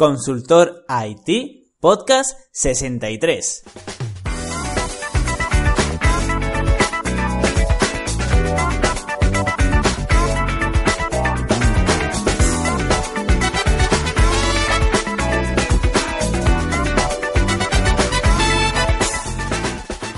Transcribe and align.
Consultor 0.00 0.86
IT, 0.88 1.28
Podcast 1.78 2.34
63. 2.52 3.89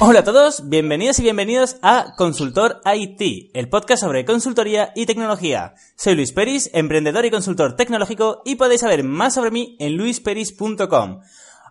Hola 0.04 0.18
a 0.18 0.24
todos, 0.24 0.68
bienvenidos 0.68 1.20
y 1.20 1.22
bienvenidos 1.22 1.76
a 1.80 2.14
Consultor 2.16 2.80
IT, 2.92 3.52
el 3.54 3.68
podcast 3.68 4.02
sobre 4.02 4.24
consultoría 4.24 4.90
y 4.96 5.06
tecnología. 5.06 5.76
Soy 5.94 6.16
Luis 6.16 6.32
Peris, 6.32 6.70
emprendedor 6.74 7.24
y 7.24 7.30
consultor 7.30 7.76
tecnológico 7.76 8.42
y 8.44 8.56
podéis 8.56 8.80
saber 8.80 9.04
más 9.04 9.34
sobre 9.34 9.52
mí 9.52 9.76
en 9.78 9.96
luisperis.com. 9.96 11.20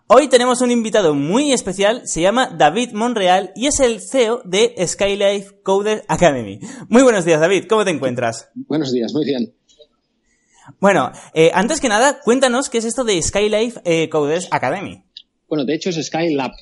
Hoy 0.06 0.28
tenemos 0.28 0.62
un 0.62 0.70
invitado 0.70 1.12
muy 1.12 1.52
especial, 1.52 2.08
se 2.08 2.22
llama 2.22 2.48
David 2.56 2.92
Monreal 2.92 3.52
y 3.54 3.66
es 3.66 3.80
el 3.80 4.00
CEO 4.00 4.40
de 4.46 4.76
Skylife 4.86 5.60
Coder 5.62 6.02
Academy. 6.08 6.58
Muy 6.88 7.02
buenos 7.02 7.26
días 7.26 7.38
David, 7.38 7.66
¿cómo 7.68 7.84
te 7.84 7.90
encuentras? 7.90 8.48
Buenos 8.54 8.92
días, 8.92 9.12
muy 9.12 9.26
bien. 9.26 9.52
Bueno, 10.80 11.12
eh, 11.34 11.50
antes 11.52 11.82
que 11.82 11.90
nada, 11.90 12.20
cuéntanos 12.22 12.70
qué 12.70 12.78
es 12.78 12.86
esto 12.86 13.04
de 13.04 13.20
Skylife 13.20 13.82
eh, 13.84 14.08
Coders 14.08 14.48
Academy. 14.50 15.04
Bueno, 15.50 15.66
de 15.66 15.74
hecho 15.74 15.90
es 15.90 16.02
Skylab, 16.02 16.52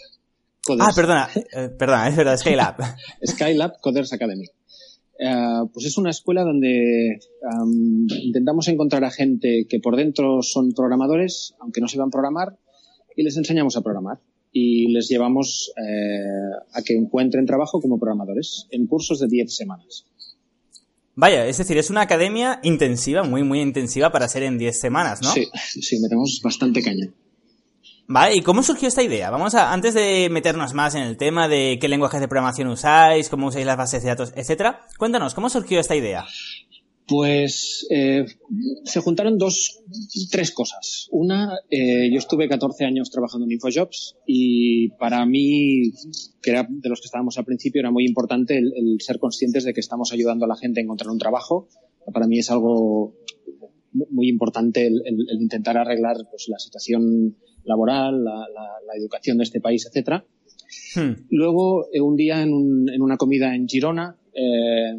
Ah, 0.68 0.92
perdona, 0.94 1.28
eh, 1.34 1.68
perdona, 1.70 2.08
es 2.08 2.16
verdad, 2.16 2.36
Skylab. 2.36 2.76
Skylab 3.26 3.80
Coders 3.80 4.12
Academy. 4.12 4.44
Eh, 5.18 5.62
pues 5.72 5.86
es 5.86 5.98
una 5.98 6.10
escuela 6.10 6.42
donde 6.42 7.18
intentamos 8.22 8.68
encontrar 8.68 9.04
a 9.04 9.10
gente 9.10 9.66
que 9.68 9.78
por 9.80 9.96
dentro 9.96 10.42
son 10.42 10.72
programadores, 10.72 11.54
aunque 11.60 11.80
no 11.80 11.88
se 11.88 11.98
van 11.98 12.08
a 12.08 12.10
programar, 12.10 12.58
y 13.16 13.22
les 13.22 13.36
enseñamos 13.36 13.76
a 13.76 13.82
programar. 13.82 14.18
Y 14.52 14.92
les 14.92 15.08
llevamos 15.08 15.72
eh, 15.76 16.64
a 16.72 16.82
que 16.82 16.94
encuentren 16.94 17.46
trabajo 17.46 17.80
como 17.80 17.98
programadores 17.98 18.66
en 18.70 18.86
cursos 18.86 19.20
de 19.20 19.28
10 19.28 19.54
semanas. 19.54 20.06
Vaya, 21.14 21.46
es 21.46 21.58
decir, 21.58 21.76
es 21.78 21.90
una 21.90 22.00
academia 22.00 22.60
intensiva, 22.62 23.22
muy, 23.22 23.44
muy 23.44 23.60
intensiva 23.60 24.10
para 24.10 24.26
ser 24.26 24.42
en 24.42 24.58
10 24.58 24.80
semanas, 24.80 25.20
¿no? 25.22 25.30
Sí, 25.32 25.46
sí, 25.80 26.00
metemos 26.00 26.40
bastante 26.42 26.82
caña. 26.82 27.12
Vale, 28.12 28.34
¿y 28.34 28.40
cómo 28.40 28.64
surgió 28.64 28.88
esta 28.88 29.04
idea? 29.04 29.30
Vamos 29.30 29.54
a, 29.54 29.72
antes 29.72 29.94
de 29.94 30.28
meternos 30.32 30.74
más 30.74 30.96
en 30.96 31.02
el 31.02 31.16
tema 31.16 31.46
de 31.46 31.78
qué 31.80 31.86
lenguajes 31.86 32.20
de 32.20 32.26
programación 32.26 32.66
usáis, 32.66 33.28
cómo 33.28 33.46
usáis 33.46 33.64
las 33.64 33.76
bases 33.76 34.02
de 34.02 34.08
datos, 34.08 34.32
etcétera, 34.34 34.80
cuéntanos, 34.98 35.32
¿cómo 35.32 35.48
surgió 35.48 35.78
esta 35.78 35.94
idea? 35.94 36.24
Pues 37.06 37.86
eh, 37.88 38.26
se 38.82 38.98
juntaron 38.98 39.38
dos, 39.38 39.78
tres 40.28 40.50
cosas. 40.50 41.06
Una, 41.12 41.56
eh, 41.70 42.10
yo 42.10 42.18
estuve 42.18 42.48
14 42.48 42.84
años 42.84 43.12
trabajando 43.12 43.46
en 43.46 43.52
InfoJobs 43.52 44.16
y 44.26 44.88
para 44.98 45.24
mí, 45.24 45.92
que 46.42 46.50
era 46.50 46.66
de 46.68 46.88
los 46.88 47.00
que 47.00 47.06
estábamos 47.06 47.38
al 47.38 47.44
principio, 47.44 47.78
era 47.78 47.92
muy 47.92 48.06
importante 48.06 48.58
el, 48.58 48.96
ser 48.98 49.20
conscientes 49.20 49.62
de 49.62 49.72
que 49.72 49.80
estamos 49.80 50.12
ayudando 50.12 50.46
a 50.46 50.48
la 50.48 50.56
gente 50.56 50.80
a 50.80 50.82
encontrar 50.82 51.10
un 51.10 51.18
trabajo. 51.18 51.68
Para 52.12 52.26
mí 52.26 52.40
es 52.40 52.50
algo 52.50 53.14
muy 53.92 54.28
importante 54.28 54.88
el, 54.88 55.00
el 55.06 55.40
intentar 55.40 55.78
arreglar 55.78 56.16
pues, 56.28 56.48
la 56.48 56.58
situación 56.58 57.36
laboral, 57.64 58.24
la, 58.24 58.94
educación 58.96 59.38
de 59.38 59.44
este 59.44 59.60
país, 59.60 59.86
etcétera. 59.86 60.24
Hmm. 60.94 61.26
Luego, 61.30 61.86
eh, 61.92 62.00
un 62.00 62.16
día 62.16 62.42
en, 62.42 62.52
una 62.52 63.16
comida 63.16 63.54
en 63.54 63.68
Girona, 63.68 64.16
eh, 64.34 64.94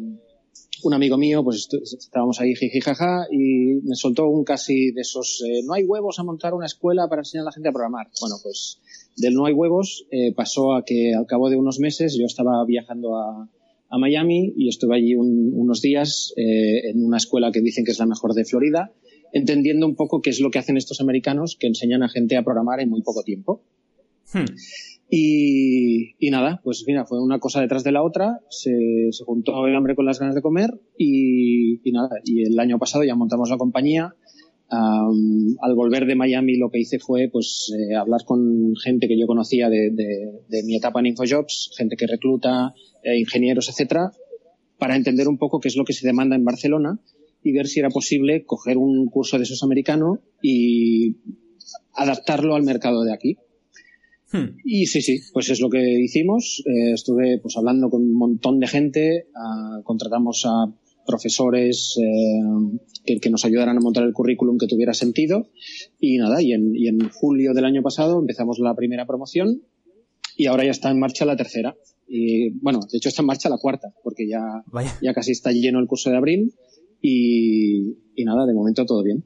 un 0.84 0.94
amigo 0.94 1.16
mío, 1.16 1.44
pues 1.44 1.68
estábamos 1.82 2.40
ahí 2.40 2.54
jijijaja 2.54 3.26
y 3.30 3.80
me 3.84 3.94
soltó 3.94 4.28
un 4.28 4.44
casi 4.44 4.90
de 4.90 5.02
esos, 5.02 5.42
eh, 5.46 5.60
no 5.64 5.74
hay 5.74 5.84
huevos 5.84 6.18
a 6.18 6.24
montar 6.24 6.54
una 6.54 6.66
escuela 6.66 7.06
para 7.08 7.20
enseñar 7.20 7.42
a 7.42 7.46
la 7.46 7.52
gente 7.52 7.68
a 7.68 7.72
programar. 7.72 8.08
Bueno, 8.20 8.36
pues 8.42 8.80
del 9.16 9.34
no 9.34 9.46
hay 9.46 9.52
huevos 9.52 10.06
pasó 10.34 10.74
a 10.74 10.84
que 10.84 11.14
al 11.14 11.26
cabo 11.26 11.50
de 11.50 11.56
unos 11.56 11.78
meses 11.78 12.16
yo 12.18 12.24
estaba 12.24 12.64
viajando 12.66 13.16
a, 13.16 13.48
Miami 13.94 14.54
y 14.56 14.70
estuve 14.70 14.96
allí 14.96 15.14
unos 15.14 15.82
días 15.82 16.32
en 16.34 17.04
una 17.04 17.18
escuela 17.18 17.52
que 17.52 17.60
dicen 17.60 17.84
que 17.84 17.90
es 17.90 17.98
la 17.98 18.06
mejor 18.06 18.32
de 18.32 18.46
Florida 18.46 18.90
entendiendo 19.32 19.86
un 19.86 19.96
poco 19.96 20.20
qué 20.20 20.30
es 20.30 20.40
lo 20.40 20.50
que 20.50 20.58
hacen 20.58 20.76
estos 20.76 21.00
americanos 21.00 21.56
que 21.58 21.66
enseñan 21.66 22.02
a 22.02 22.08
gente 22.08 22.36
a 22.36 22.42
programar 22.42 22.80
en 22.80 22.90
muy 22.90 23.02
poco 23.02 23.22
tiempo. 23.22 23.62
Hmm. 24.32 24.44
Y, 25.14 26.30
nada, 26.30 26.62
pues 26.64 26.84
mira, 26.86 27.04
fue 27.04 27.22
una 27.22 27.38
cosa 27.38 27.60
detrás 27.60 27.84
de 27.84 27.92
la 27.92 28.02
otra, 28.02 28.40
se, 28.48 28.72
juntó 29.26 29.66
el 29.66 29.76
hambre 29.76 29.94
con 29.94 30.06
las 30.06 30.18
ganas 30.18 30.34
de 30.34 30.40
comer 30.40 30.70
y, 30.96 31.80
nada, 31.92 32.08
y 32.24 32.44
el 32.44 32.58
año 32.58 32.78
pasado 32.78 33.04
ya 33.04 33.14
montamos 33.14 33.50
la 33.50 33.58
compañía. 33.58 34.14
al 34.70 35.74
volver 35.74 36.06
de 36.06 36.14
Miami 36.14 36.56
lo 36.56 36.70
que 36.70 36.78
hice 36.78 36.98
fue 36.98 37.28
pues 37.30 37.70
eh, 37.76 37.94
hablar 37.94 38.24
con 38.24 38.74
gente 38.82 39.06
que 39.06 39.20
yo 39.20 39.26
conocía 39.26 39.68
de, 39.68 40.62
mi 40.64 40.76
etapa 40.76 41.00
en 41.00 41.08
InfoJobs, 41.08 41.72
gente 41.76 41.96
que 41.96 42.06
recluta, 42.06 42.72
eh, 43.02 43.18
ingenieros, 43.18 43.68
etcétera, 43.68 44.12
para 44.78 44.96
entender 44.96 45.28
un 45.28 45.36
poco 45.36 45.60
qué 45.60 45.68
es 45.68 45.76
lo 45.76 45.84
que 45.84 45.92
se 45.92 46.06
demanda 46.06 46.36
en 46.36 46.44
Barcelona 46.46 46.98
y 47.42 47.52
ver 47.52 47.66
si 47.66 47.80
era 47.80 47.90
posible 47.90 48.44
coger 48.44 48.78
un 48.78 49.06
curso 49.06 49.36
de 49.36 49.44
esos 49.44 49.62
americano 49.62 50.20
y 50.42 51.16
adaptarlo 51.94 52.54
al 52.54 52.62
mercado 52.62 53.02
de 53.04 53.12
aquí. 53.12 53.36
Hmm. 54.32 54.56
Y 54.64 54.86
sí, 54.86 55.02
sí, 55.02 55.20
pues 55.32 55.50
es 55.50 55.60
lo 55.60 55.68
que 55.68 56.00
hicimos. 56.00 56.62
Eh, 56.66 56.92
estuve 56.94 57.38
pues 57.40 57.56
hablando 57.56 57.90
con 57.90 58.02
un 58.02 58.14
montón 58.14 58.60
de 58.60 58.66
gente, 58.66 59.26
contratamos 59.84 60.44
a 60.46 60.72
profesores 61.06 61.98
eh, 61.98 63.18
que, 63.20 63.30
nos 63.30 63.44
ayudaran 63.44 63.76
a 63.76 63.80
montar 63.80 64.04
el 64.04 64.12
currículum 64.12 64.56
que 64.56 64.68
tuviera 64.68 64.94
sentido 64.94 65.48
y 65.98 66.16
nada, 66.18 66.40
y 66.40 66.52
en, 66.52 66.76
y 66.76 66.86
en 66.86 67.08
julio 67.10 67.54
del 67.54 67.64
año 67.64 67.82
pasado 67.82 68.20
empezamos 68.20 68.60
la 68.60 68.74
primera 68.76 69.04
promoción 69.04 69.62
y 70.36 70.46
ahora 70.46 70.64
ya 70.64 70.70
está 70.70 70.90
en 70.90 71.00
marcha 71.00 71.24
la 71.24 71.36
tercera. 71.36 71.76
Y 72.06 72.50
bueno, 72.60 72.80
de 72.90 72.98
hecho 72.98 73.08
está 73.08 73.22
en 73.22 73.26
marcha 73.26 73.48
la 73.48 73.58
cuarta, 73.58 73.88
porque 74.02 74.28
ya, 74.28 74.40
ya 75.02 75.14
casi 75.14 75.32
está 75.32 75.50
lleno 75.50 75.80
el 75.80 75.86
curso 75.86 76.10
de 76.10 76.16
abril 76.16 76.54
y, 77.02 78.24
nada, 78.24 78.46
de 78.46 78.54
momento 78.54 78.84
todo 78.86 79.02
bien. 79.02 79.24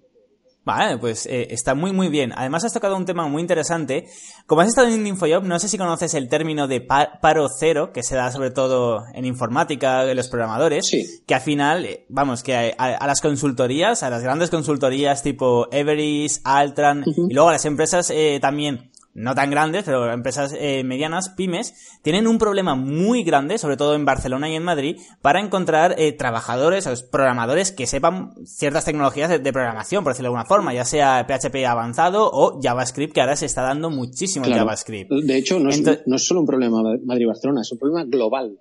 Vale, 0.64 0.98
pues 0.98 1.26
eh, 1.26 1.46
está 1.50 1.76
muy 1.76 1.92
muy 1.92 2.08
bien. 2.08 2.32
Además 2.34 2.64
has 2.64 2.72
tocado 2.72 2.96
un 2.96 3.04
tema 3.04 3.28
muy 3.28 3.40
interesante. 3.40 4.06
Como 4.46 4.62
has 4.62 4.68
estado 4.68 4.88
en 4.88 5.06
InfoJob, 5.06 5.44
no 5.44 5.60
sé 5.60 5.68
si 5.68 5.78
conoces 5.78 6.14
el 6.14 6.28
término 6.28 6.66
de 6.66 6.80
paro 6.80 7.46
cero, 7.60 7.92
que 7.92 8.02
se 8.02 8.16
da 8.16 8.32
sobre 8.32 8.50
todo 8.50 9.04
en 9.14 9.24
informática, 9.26 10.10
en 10.10 10.16
los 10.16 10.28
programadores, 10.28 10.88
sí. 10.88 11.04
que 11.24 11.34
al 11.36 11.40
final, 11.40 11.84
eh, 11.84 12.04
vamos, 12.08 12.42
que 12.42 12.74
a, 12.76 13.06
las 13.06 13.20
consultorías, 13.20 14.02
a 14.02 14.10
las 14.10 14.24
grandes 14.24 14.50
consultorías 14.50 15.22
tipo 15.22 15.68
Everest, 15.70 16.40
Altran, 16.44 17.04
y 17.06 17.32
luego 17.32 17.50
a 17.50 17.52
las 17.52 17.64
empresas 17.64 18.10
eh, 18.10 18.40
también 18.40 18.90
no 19.16 19.34
tan 19.34 19.50
grandes, 19.50 19.84
pero 19.84 20.12
empresas 20.12 20.54
eh, 20.58 20.84
medianas, 20.84 21.30
pymes, 21.30 21.74
tienen 22.02 22.26
un 22.26 22.36
problema 22.36 22.74
muy 22.74 23.24
grande, 23.24 23.56
sobre 23.56 23.78
todo 23.78 23.94
en 23.94 24.04
Barcelona 24.04 24.50
y 24.50 24.54
en 24.54 24.62
Madrid, 24.62 24.98
para 25.22 25.40
encontrar 25.40 25.94
eh, 25.98 26.12
trabajadores, 26.12 26.86
programadores 27.10 27.72
que 27.72 27.86
sepan 27.86 28.34
ciertas 28.44 28.84
tecnologías 28.84 29.30
de, 29.30 29.52
programación, 29.52 30.04
por 30.04 30.12
decirlo 30.12 30.26
de 30.26 30.36
alguna 30.36 30.44
forma, 30.44 30.74
ya 30.74 30.84
sea 30.84 31.26
PHP 31.26 31.64
avanzado 31.66 32.28
o 32.30 32.60
JavaScript, 32.62 33.14
que 33.14 33.22
ahora 33.22 33.36
se 33.36 33.46
está 33.46 33.62
dando 33.62 33.88
muchísimo 33.88 34.44
JavaScript. 34.44 35.10
De 35.10 35.38
hecho, 35.38 35.58
no 35.60 35.70
es, 35.70 35.82
no 36.04 36.16
es 36.16 36.26
solo 36.26 36.40
un 36.40 36.46
problema 36.46 36.82
Madrid-Barcelona, 37.02 37.62
es 37.62 37.72
un 37.72 37.78
problema 37.78 38.04
global. 38.04 38.58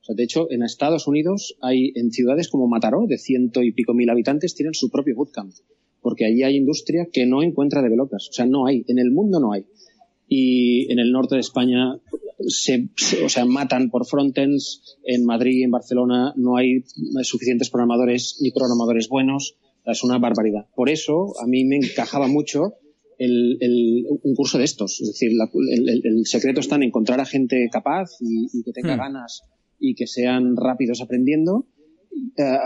O 0.00 0.04
sea, 0.04 0.14
de 0.14 0.24
hecho, 0.24 0.50
en 0.50 0.62
Estados 0.62 1.06
Unidos 1.06 1.58
hay, 1.60 1.92
en 1.94 2.12
ciudades 2.12 2.48
como 2.48 2.66
Mataró, 2.66 3.04
de 3.06 3.18
ciento 3.18 3.62
y 3.62 3.72
pico 3.72 3.92
mil 3.92 4.08
habitantes, 4.08 4.54
tienen 4.54 4.72
su 4.72 4.90
propio 4.90 5.14
bootcamp. 5.16 5.52
Porque 6.00 6.24
allí 6.24 6.44
hay 6.44 6.56
industria 6.56 7.08
que 7.12 7.26
no 7.26 7.42
encuentra 7.42 7.82
developers. 7.82 8.30
O 8.30 8.32
sea, 8.32 8.46
no 8.46 8.66
hay. 8.66 8.84
En 8.86 8.98
el 8.98 9.10
mundo 9.10 9.40
no 9.40 9.52
hay 9.52 9.66
y 10.28 10.92
en 10.92 10.98
el 10.98 11.10
norte 11.10 11.36
de 11.36 11.40
España 11.40 11.98
se, 12.46 12.88
o 13.24 13.28
sea, 13.28 13.44
matan 13.46 13.90
por 13.90 14.06
frontends. 14.06 14.98
En 15.04 15.24
Madrid 15.24 15.58
y 15.58 15.62
en 15.64 15.70
Barcelona 15.70 16.34
no 16.36 16.56
hay 16.56 16.84
suficientes 17.22 17.70
programadores 17.70 18.38
ni 18.40 18.50
programadores 18.50 19.08
buenos. 19.08 19.56
Es 19.86 20.04
una 20.04 20.18
barbaridad. 20.18 20.66
Por 20.74 20.90
eso 20.90 21.32
a 21.40 21.46
mí 21.46 21.64
me 21.64 21.76
encajaba 21.76 22.28
mucho 22.28 22.74
el, 23.18 23.56
el, 23.60 24.04
un 24.22 24.34
curso 24.34 24.58
de 24.58 24.64
estos. 24.64 25.00
Es 25.00 25.08
decir, 25.08 25.32
el, 25.32 26.26
secreto 26.26 26.60
está 26.60 26.76
en 26.76 26.84
encontrar 26.84 27.20
a 27.20 27.24
gente 27.24 27.68
capaz 27.72 28.10
y, 28.20 28.62
que 28.62 28.72
tenga 28.72 28.96
hmm. 28.96 29.00
ganas 29.00 29.42
y 29.80 29.94
que 29.94 30.06
sean 30.06 30.56
rápidos 30.56 31.00
aprendiendo 31.00 31.66
eh, 32.36 32.58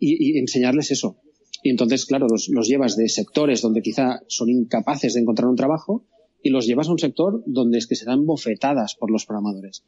y, 0.00 0.36
y, 0.36 0.38
enseñarles 0.38 0.90
eso. 0.90 1.20
Y 1.62 1.70
entonces, 1.70 2.06
claro, 2.06 2.26
los, 2.28 2.48
los 2.48 2.66
llevas 2.66 2.96
de 2.96 3.08
sectores 3.08 3.62
donde 3.62 3.82
quizá 3.82 4.20
son 4.26 4.48
incapaces 4.48 5.14
de 5.14 5.20
encontrar 5.20 5.48
un 5.48 5.56
trabajo 5.56 6.06
y 6.42 6.50
los 6.50 6.66
llevas 6.66 6.88
a 6.88 6.92
un 6.92 6.98
sector 6.98 7.42
donde 7.46 7.78
es 7.78 7.86
que 7.86 7.94
se 7.94 8.04
dan 8.04 8.26
bofetadas 8.26 8.94
por 8.94 9.10
los 9.10 9.26
programadores. 9.26 9.84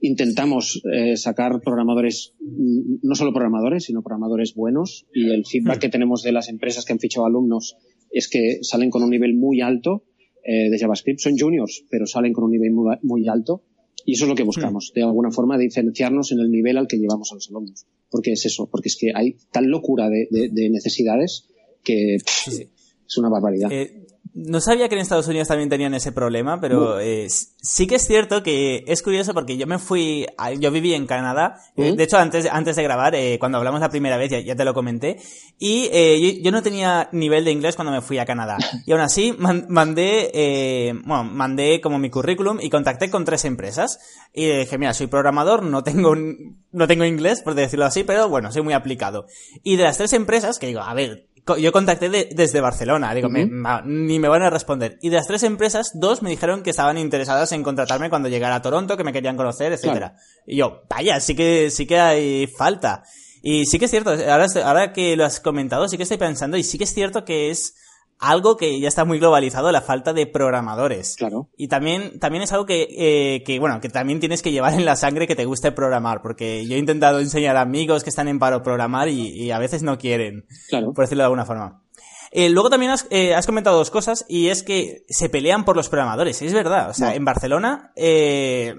Intentamos 0.00 0.80
eh, 0.92 1.16
sacar 1.16 1.60
programadores, 1.60 2.34
mm, 2.40 2.98
no 3.02 3.14
solo 3.14 3.32
programadores, 3.32 3.84
sino 3.84 4.02
programadores 4.02 4.54
buenos 4.54 5.06
y 5.12 5.30
el 5.30 5.44
feedback 5.44 5.80
que 5.80 5.88
tenemos 5.88 6.22
de 6.22 6.32
las 6.32 6.48
empresas 6.48 6.84
que 6.84 6.92
han 6.92 7.00
fichado 7.00 7.26
alumnos 7.26 7.76
es 8.10 8.28
que 8.28 8.60
salen 8.62 8.90
con 8.90 9.02
un 9.02 9.10
nivel 9.10 9.34
muy 9.34 9.60
alto 9.60 10.04
eh, 10.44 10.70
de 10.70 10.78
JavaScript. 10.78 11.18
Son 11.18 11.36
juniors, 11.36 11.84
pero 11.90 12.06
salen 12.06 12.32
con 12.32 12.44
un 12.44 12.52
nivel 12.52 12.70
muy, 13.02 13.28
alto 13.28 13.64
y 14.04 14.14
eso 14.14 14.24
es 14.24 14.28
lo 14.28 14.36
que 14.36 14.44
buscamos, 14.44 14.92
hmm. 14.92 14.98
de 14.98 15.02
alguna 15.02 15.30
forma 15.32 15.58
diferenciarnos 15.58 16.30
en 16.30 16.38
el 16.38 16.50
nivel 16.50 16.78
al 16.78 16.86
que 16.86 16.96
llevamos 16.96 17.32
a 17.32 17.34
los 17.34 17.48
alumnos. 17.50 17.86
Porque 18.08 18.32
es 18.32 18.46
eso, 18.46 18.68
porque 18.70 18.88
es 18.88 18.96
que 18.96 19.10
hay 19.14 19.36
tal 19.50 19.66
locura 19.66 20.08
de, 20.08 20.70
necesidades 20.70 21.48
que 21.82 22.14
es 22.14 23.18
una 23.18 23.28
barbaridad. 23.28 23.72
Eh, 23.72 24.06
no 24.46 24.60
sabía 24.60 24.88
que 24.88 24.94
en 24.94 25.00
Estados 25.00 25.26
Unidos 25.26 25.48
también 25.48 25.68
tenían 25.68 25.94
ese 25.94 26.12
problema, 26.12 26.60
pero 26.60 27.00
eh, 27.00 27.26
sí 27.28 27.88
que 27.88 27.96
es 27.96 28.06
cierto 28.06 28.44
que 28.44 28.84
es 28.86 29.02
curioso 29.02 29.34
porque 29.34 29.56
yo 29.56 29.66
me 29.66 29.78
fui, 29.78 30.26
yo 30.60 30.70
viví 30.70 30.94
en 30.94 31.06
Canadá, 31.06 31.60
eh, 31.76 31.94
de 31.96 32.04
hecho 32.04 32.18
antes, 32.18 32.46
antes 32.50 32.76
de 32.76 32.84
grabar, 32.84 33.16
eh, 33.16 33.38
cuando 33.40 33.58
hablamos 33.58 33.80
la 33.80 33.88
primera 33.88 34.16
vez, 34.16 34.30
ya, 34.30 34.54
te 34.54 34.64
lo 34.64 34.74
comenté, 34.74 35.18
y 35.58 35.90
yo, 35.90 36.40
yo, 36.40 36.52
no 36.52 36.62
tenía 36.62 37.08
nivel 37.10 37.44
de 37.44 37.50
inglés 37.50 37.74
cuando 37.74 37.90
me 37.90 38.00
fui 38.00 38.18
a 38.18 38.26
Canadá. 38.26 38.58
Y 38.86 38.92
aún 38.92 39.00
así 39.00 39.34
mandé, 39.36 40.94
bueno, 41.04 41.24
mandé 41.24 41.80
como 41.80 41.98
mi 41.98 42.08
currículum 42.08 42.58
y 42.60 42.70
contacté 42.70 43.10
con 43.10 43.24
tres 43.24 43.44
empresas. 43.44 43.98
Y 44.32 44.46
dije, 44.46 44.78
mira, 44.78 44.94
soy 44.94 45.08
programador, 45.08 45.62
no 45.62 45.82
tengo, 45.82 46.14
no 46.14 46.86
tengo 46.86 47.04
inglés, 47.04 47.42
por 47.42 47.54
decirlo 47.54 47.84
así, 47.84 48.04
pero 48.04 48.28
bueno, 48.28 48.50
soy 48.52 48.62
muy 48.62 48.72
aplicado. 48.72 49.26
Y 49.62 49.76
de 49.76 49.84
las 49.84 49.98
tres 49.98 50.12
empresas, 50.14 50.58
que 50.58 50.68
digo, 50.68 50.80
a 50.80 50.94
ver, 50.94 51.26
yo 51.56 51.72
contacté 51.72 52.08
desde 52.10 52.60
Barcelona, 52.60 53.14
digo, 53.14 53.28
ni 53.28 54.18
me 54.18 54.28
van 54.28 54.42
a 54.42 54.50
responder. 54.50 54.98
Y 55.00 55.08
de 55.08 55.16
las 55.16 55.26
tres 55.26 55.42
empresas, 55.42 55.92
dos 55.94 56.22
me 56.22 56.30
dijeron 56.30 56.62
que 56.62 56.70
estaban 56.70 56.98
interesadas 56.98 57.52
en 57.52 57.62
contratarme 57.62 58.10
cuando 58.10 58.28
llegara 58.28 58.56
a 58.56 58.62
Toronto, 58.62 58.96
que 58.96 59.04
me 59.04 59.12
querían 59.12 59.36
conocer, 59.36 59.72
etcétera. 59.72 60.16
Y 60.46 60.56
yo, 60.56 60.82
vaya, 60.88 61.20
sí 61.20 61.34
que, 61.34 61.70
sí 61.70 61.86
que 61.86 61.98
hay 61.98 62.46
falta. 62.46 63.02
Y 63.42 63.66
sí 63.66 63.78
que 63.78 63.86
es 63.86 63.90
cierto, 63.90 64.10
ahora, 64.10 64.46
ahora 64.64 64.92
que 64.92 65.16
lo 65.16 65.24
has 65.24 65.40
comentado, 65.40 65.88
sí 65.88 65.96
que 65.96 66.02
estoy 66.02 66.18
pensando, 66.18 66.56
y 66.56 66.64
sí 66.64 66.76
que 66.76 66.84
es 66.84 66.92
cierto 66.92 67.24
que 67.24 67.50
es 67.50 67.74
algo 68.18 68.56
que 68.56 68.80
ya 68.80 68.88
está 68.88 69.04
muy 69.04 69.18
globalizado, 69.18 69.70
la 69.70 69.80
falta 69.80 70.12
de 70.12 70.26
programadores. 70.26 71.16
Claro. 71.16 71.48
Y 71.56 71.68
también, 71.68 72.18
también 72.18 72.42
es 72.42 72.52
algo 72.52 72.66
que, 72.66 72.88
eh, 72.90 73.42
que, 73.44 73.58
bueno, 73.58 73.80
que 73.80 73.88
también 73.88 74.20
tienes 74.20 74.42
que 74.42 74.52
llevar 74.52 74.74
en 74.74 74.84
la 74.84 74.96
sangre 74.96 75.26
que 75.26 75.36
te 75.36 75.44
guste 75.44 75.72
programar, 75.72 76.20
porque 76.22 76.66
yo 76.66 76.76
he 76.76 76.78
intentado 76.78 77.20
enseñar 77.20 77.56
a 77.56 77.62
amigos 77.62 78.02
que 78.02 78.10
están 78.10 78.28
en 78.28 78.38
paro 78.38 78.62
programar 78.62 79.08
y, 79.08 79.50
a 79.50 79.58
veces 79.58 79.82
no 79.82 79.98
quieren. 79.98 80.44
Claro. 80.68 80.92
Por 80.92 81.04
decirlo 81.04 81.22
de 81.22 81.26
alguna 81.26 81.46
forma. 81.46 81.82
Eh, 82.30 82.50
luego 82.50 82.68
también 82.68 82.92
has, 82.92 83.06
eh, 83.10 83.34
has, 83.34 83.46
comentado 83.46 83.78
dos 83.78 83.90
cosas 83.90 84.26
y 84.28 84.48
es 84.48 84.62
que 84.62 85.04
se 85.08 85.30
pelean 85.30 85.64
por 85.64 85.76
los 85.76 85.88
programadores. 85.88 86.42
Es 86.42 86.52
verdad. 86.52 86.90
O 86.90 86.94
sea, 86.94 87.14
en 87.14 87.24
Barcelona 87.24 87.92
eh, 87.96 88.74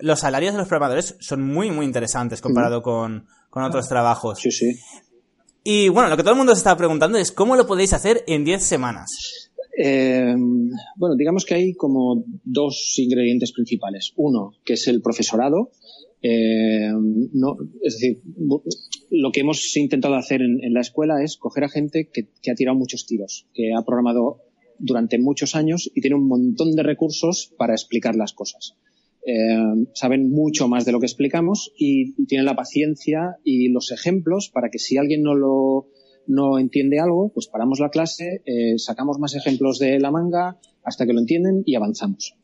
los 0.00 0.20
salarios 0.20 0.52
de 0.52 0.58
los 0.58 0.68
programadores 0.68 1.16
son 1.20 1.42
muy, 1.42 1.70
muy 1.70 1.86
interesantes 1.86 2.42
comparado 2.42 2.82
con, 2.82 3.26
con 3.48 3.62
otros 3.62 3.88
trabajos. 3.88 4.38
Sí, 4.40 4.50
sí. 4.50 4.78
Y 5.72 5.88
bueno, 5.88 6.08
lo 6.08 6.16
que 6.16 6.24
todo 6.24 6.32
el 6.32 6.38
mundo 6.38 6.52
se 6.52 6.58
está 6.58 6.76
preguntando 6.76 7.16
es 7.16 7.30
cómo 7.30 7.54
lo 7.54 7.64
podéis 7.64 7.92
hacer 7.92 8.24
en 8.26 8.44
10 8.44 8.60
semanas. 8.60 9.52
Eh, 9.78 10.34
bueno, 10.96 11.14
digamos 11.14 11.44
que 11.44 11.54
hay 11.54 11.74
como 11.74 12.24
dos 12.42 12.94
ingredientes 12.96 13.52
principales. 13.52 14.12
Uno, 14.16 14.50
que 14.64 14.72
es 14.72 14.88
el 14.88 15.00
profesorado. 15.00 15.70
Eh, 16.22 16.90
no, 16.90 17.56
es 17.84 17.94
decir, 17.94 18.20
lo 19.10 19.30
que 19.30 19.42
hemos 19.42 19.76
intentado 19.76 20.16
hacer 20.16 20.42
en, 20.42 20.74
la 20.74 20.80
escuela 20.80 21.22
es 21.22 21.36
coger 21.36 21.62
a 21.62 21.68
gente 21.68 22.08
que, 22.12 22.26
que, 22.42 22.50
ha 22.50 22.56
tirado 22.56 22.76
muchos 22.76 23.06
tiros, 23.06 23.46
que 23.54 23.70
ha 23.72 23.84
programado 23.84 24.40
durante 24.76 25.20
muchos 25.20 25.54
años 25.54 25.88
y 25.94 26.00
tiene 26.00 26.16
un 26.16 26.26
montón 26.26 26.72
de 26.72 26.82
recursos 26.82 27.54
para 27.56 27.74
explicar 27.74 28.16
las 28.16 28.32
cosas. 28.32 28.74
Eh, 29.26 29.86
saben 29.92 30.30
mucho 30.30 30.66
más 30.68 30.84
de 30.84 30.92
lo 30.92 31.00
que 31.00 31.06
explicamos 31.06 31.72
y 31.76 32.14
tienen 32.24 32.46
la 32.46 32.56
paciencia 32.56 33.36
y 33.44 33.68
los 33.68 33.92
ejemplos 33.92 34.50
para 34.52 34.70
que 34.70 34.78
si 34.78 34.96
alguien 34.96 35.22
no 35.22 35.34
lo 35.34 35.88
no 36.26 36.58
entiende 36.58 37.00
algo, 37.00 37.32
pues 37.34 37.48
paramos 37.48 37.80
la 37.80 37.90
clase, 37.90 38.42
eh, 38.44 38.78
sacamos 38.78 39.18
más 39.18 39.34
ejemplos 39.34 39.78
de 39.78 39.98
la 39.98 40.12
manga 40.12 40.58
hasta 40.84 41.04
que 41.04 41.12
lo 41.12 41.18
entienden 41.18 41.62
y 41.66 41.74
avanzamos. 41.74 42.34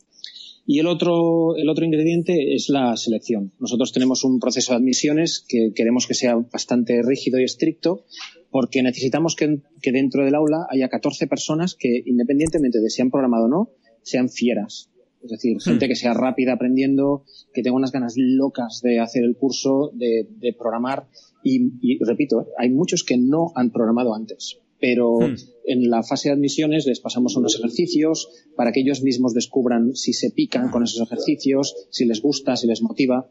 Y 0.66 0.80
el 0.80 0.88
otro, 0.88 1.56
el 1.56 1.68
otro 1.68 1.84
ingrediente 1.84 2.54
es 2.54 2.68
la 2.68 2.96
selección. 2.96 3.52
Nosotros 3.60 3.92
tenemos 3.92 4.24
un 4.24 4.40
proceso 4.40 4.72
de 4.72 4.78
admisiones 4.78 5.44
que 5.46 5.70
queremos 5.72 6.08
que 6.08 6.14
sea 6.14 6.34
bastante 6.34 7.00
rígido 7.02 7.38
y 7.38 7.44
estricto 7.44 8.04
porque 8.50 8.82
necesitamos 8.82 9.36
que, 9.36 9.60
que 9.80 9.92
dentro 9.92 10.24
del 10.24 10.34
aula 10.34 10.66
haya 10.68 10.88
14 10.88 11.28
personas 11.28 11.76
que, 11.78 12.02
independientemente 12.04 12.80
de 12.80 12.90
si 12.90 13.02
han 13.02 13.12
programado 13.12 13.44
o 13.44 13.48
no, 13.48 13.70
sean 14.02 14.28
fieras 14.28 14.90
es 15.26 15.30
decir, 15.30 15.60
gente 15.60 15.86
hmm. 15.86 15.88
que 15.88 15.94
sea 15.96 16.14
rápida 16.14 16.54
aprendiendo, 16.54 17.24
que 17.52 17.62
tenga 17.62 17.76
unas 17.76 17.92
ganas 17.92 18.14
locas 18.16 18.80
de 18.82 19.00
hacer 19.00 19.24
el 19.24 19.36
curso, 19.36 19.90
de, 19.94 20.54
programar. 20.58 21.08
Y, 21.42 21.98
repito, 22.04 22.42
¿eh? 22.42 22.46
hay 22.58 22.70
muchos 22.70 23.04
que 23.04 23.18
no 23.18 23.52
han 23.54 23.70
programado 23.70 24.14
antes. 24.14 24.58
Pero 24.78 25.18
hmm. 25.18 25.36
en 25.66 25.90
la 25.90 26.02
fase 26.02 26.28
de 26.28 26.34
admisiones 26.34 26.86
les 26.86 27.00
pasamos 27.00 27.36
unos 27.36 27.58
ejercicios 27.58 28.28
para 28.56 28.72
que 28.72 28.80
ellos 28.80 29.02
mismos 29.02 29.34
descubran 29.34 29.94
si 29.94 30.12
se 30.12 30.30
pican 30.30 30.70
con 30.70 30.82
esos 30.82 31.00
ejercicios, 31.00 31.74
si 31.90 32.04
les 32.04 32.22
gusta, 32.22 32.56
si 32.56 32.66
les 32.66 32.82
motiva. 32.82 33.30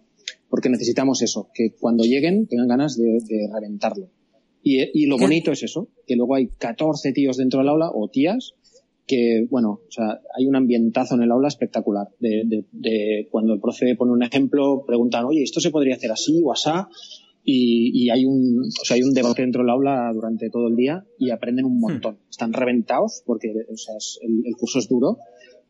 Porque 0.50 0.69
necesitamos 0.69 1.21
eso, 1.21 1.50
que 1.53 1.74
cuando 1.80 2.03
lleguen 2.03 2.47
tengan 2.47 2.68
ganas 2.68 2.97
de, 2.97 3.19
reventarlo. 3.53 4.09
Y, 4.63 4.80
y, 5.00 5.06
lo 5.06 5.18
bonito 5.19 5.51
es 5.51 5.62
eso, 5.62 5.89
que 6.07 6.15
luego 6.15 6.36
hay 6.36 6.47
14 6.47 7.12
tíos 7.13 7.38
dentro 7.38 7.59
del 7.59 7.69
aula 7.69 7.92
o 7.94 8.09
tías 8.09 8.56
que, 9.07 9.46
bueno, 9.50 9.81
o 9.88 9.92
sea, 9.92 10.19
hay 10.36 10.48
un 10.48 10.56
ambientazo 10.56 11.16
en 11.16 11.24
el 11.24 11.31
aula 11.31 11.48
espectacular. 11.48 12.07
De, 12.19 12.44
de, 12.46 12.66
de 12.72 13.28
cuando 13.30 13.54
el 13.54 13.60
profe 13.60 13.96
pone 13.96 14.12
un 14.12 14.24
ejemplo, 14.24 14.84
preguntan, 14.86 15.25
oye, 15.25 15.44
¿esto 15.44 15.60
se 15.60 15.72
podría 15.72 15.96
hacer 15.96 16.12
así 16.12 16.42
o 16.44 16.52
asá? 16.52 16.90
Y, 17.44 17.92
y, 17.94 18.10
hay 18.10 18.25
un, 18.25 18.60
o 18.60 18.86
sea, 18.86 18.96
hay 18.96 19.04
un 19.04 19.13
debate 19.13 19.44
dentro 19.44 19.62
del 19.62 19.69
aula 19.69 20.12
durante 20.13 20.50
todo 20.50 20.68
el 20.68 20.75
día 20.75 21.06
y 21.19 21.30
aprenden 21.30 21.66
un 21.66 21.80
montón. 21.80 22.16
Hmm. 22.16 22.30
Están 22.30 22.54
reventados 22.54 23.22
porque, 23.25 23.50
o 23.72 23.78
sea, 23.78 23.96
el, 24.22 24.56
curso 24.57 24.80
es 24.80 24.90
duro, 24.90 25.19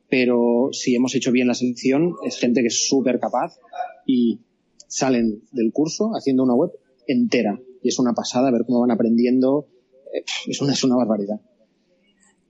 pero 0.09 0.69
si 0.71 0.95
hemos 0.95 1.13
hecho 1.15 1.33
bien 1.33 1.47
la 1.47 1.53
selección, 1.53 2.13
es 2.23 2.37
gente 2.39 2.61
que 2.61 2.67
es 2.67 2.87
súper 2.87 3.19
capaz 3.19 3.59
y 4.05 4.39
salen 4.87 5.41
del 5.51 5.73
curso 5.73 6.11
haciendo 6.15 6.43
una 6.43 6.55
web 6.55 6.71
entera. 7.07 7.59
Y 7.83 7.89
es 7.89 7.99
una 7.99 8.13
pasada 8.13 8.51
ver 8.51 8.63
cómo 8.65 8.79
van 8.79 8.91
aprendiendo. 8.91 9.67
Eh, 10.13 10.23
es 10.47 10.61
una, 10.61 10.71
es 10.71 10.83
una 10.85 10.95
barbaridad. 10.95 11.41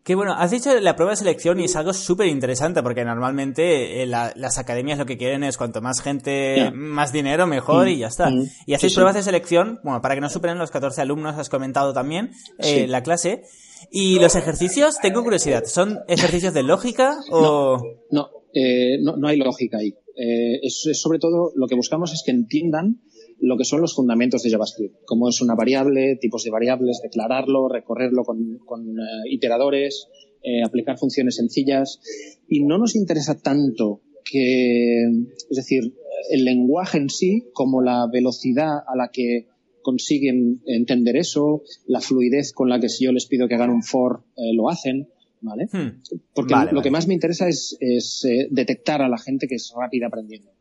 Que 0.05 0.13
bueno, 0.13 0.35
has 0.37 0.51
dicho 0.51 0.69
la 0.79 0.95
prueba 0.95 1.13
de 1.13 1.17
selección 1.17 1.59
y 1.59 1.63
es 1.63 1.75
algo 1.75 1.91
súper 1.91 2.27
interesante 2.27 2.83
porque 2.83 3.03
normalmente 3.03 4.03
eh, 4.03 4.05
las 4.05 4.59
academias 4.59 4.99
lo 4.99 5.07
que 5.07 5.17
quieren 5.17 5.43
es 5.43 5.57
cuanto 5.57 5.81
más 5.81 5.99
gente, 5.99 6.69
más 6.75 7.11
dinero, 7.11 7.47
mejor 7.47 7.87
mm. 7.87 7.89
y 7.89 7.97
ya 7.97 8.07
está. 8.09 8.29
Mm. 8.29 8.43
Y 8.67 8.75
hacéis 8.75 8.93
pruebas 8.93 9.15
de 9.15 9.23
selección, 9.23 9.79
bueno, 9.83 10.03
para 10.03 10.13
que 10.13 10.21
no 10.21 10.29
superen 10.29 10.59
los 10.59 10.69
14 10.69 11.01
alumnos, 11.01 11.39
has 11.39 11.49
comentado 11.49 11.91
también 11.91 12.29
eh, 12.59 12.85
la 12.87 13.01
clase. 13.01 13.45
Y 13.89 14.19
los 14.19 14.35
ejercicios, 14.35 14.99
tengo 15.01 15.23
curiosidad, 15.23 15.63
¿son 15.65 15.97
ejercicios 16.07 16.53
de 16.53 16.61
lógica 16.61 17.17
o...? 17.31 17.81
No, 18.11 18.29
no, 18.29 18.29
eh, 18.53 18.99
no, 19.01 19.27
hay 19.27 19.37
lógica 19.37 19.79
ahí. 19.79 19.95
Eh, 20.15 20.59
es, 20.61 20.87
sobre 21.01 21.17
todo, 21.17 21.51
lo 21.55 21.65
que 21.65 21.73
buscamos 21.73 22.13
es 22.13 22.21
que 22.23 22.31
entiendan 22.31 23.01
lo 23.39 23.57
que 23.57 23.65
son 23.65 23.81
los 23.81 23.95
fundamentos 23.95 24.43
de 24.43 24.49
JavaScript, 24.49 24.95
cómo 25.05 25.29
es 25.29 25.41
una 25.41 25.55
variable, 25.55 26.17
tipos 26.19 26.43
de 26.43 26.51
variables, 26.51 27.01
declararlo, 27.03 27.67
recorrerlo 27.67 28.23
con, 28.23 28.59
con 28.65 28.87
eh, 28.87 29.29
iteradores, 29.29 30.07
eh, 30.41 30.63
aplicar 30.63 30.97
funciones 30.97 31.35
sencillas. 31.35 31.99
Y 32.47 32.63
no 32.63 32.77
nos 32.77 32.95
interesa 32.95 33.39
tanto 33.41 34.01
que, 34.23 35.03
es 35.03 35.55
decir, 35.55 35.93
el 36.31 36.45
lenguaje 36.45 36.97
en 36.97 37.09
sí, 37.09 37.45
como 37.53 37.81
la 37.81 38.07
velocidad 38.11 38.77
a 38.87 38.95
la 38.95 39.09
que 39.11 39.47
consiguen 39.81 40.61
entender 40.65 41.15
eso, 41.15 41.61
la 41.85 42.01
fluidez 42.01 42.53
con 42.53 42.69
la 42.69 42.79
que 42.79 42.89
si 42.89 43.05
yo 43.05 43.11
les 43.11 43.27
pido 43.27 43.47
que 43.47 43.55
hagan 43.55 43.69
un 43.69 43.83
for, 43.83 44.23
eh, 44.35 44.53
lo 44.55 44.69
hacen, 44.69 45.09
¿vale? 45.41 45.67
Hmm. 45.71 46.01
Porque 46.33 46.55
lo 46.71 46.81
que 46.81 46.89
más 46.89 47.07
me 47.07 47.13
interesa 47.13 47.47
es, 47.47 47.77
es 47.79 48.25
detectar 48.49 49.03
a 49.03 49.09
la 49.09 49.19
gente 49.19 49.47
que 49.47 49.55
es 49.55 49.71
rápida 49.75 50.07
aprendiendo. 50.07 50.54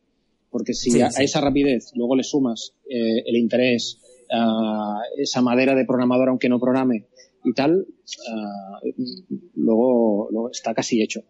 Porque 0.54 0.72
si 0.72 1.00
a, 1.00 1.08
esa 1.08 1.40
rapidez 1.40 1.90
luego 1.96 2.14
le 2.14 2.22
sumas 2.22 2.76
eh, 2.88 3.24
el 3.26 3.34
interés, 3.34 3.98
a 4.30 5.00
esa 5.18 5.42
madera 5.42 5.74
de 5.74 5.84
programador 5.84 6.28
aunque 6.28 6.48
no 6.48 6.60
programe 6.60 7.08
y 7.42 7.52
tal, 7.54 7.88
luego, 9.56 10.28
luego 10.30 10.50
está 10.52 10.72
casi 10.72 11.02
hecho. 11.02 11.24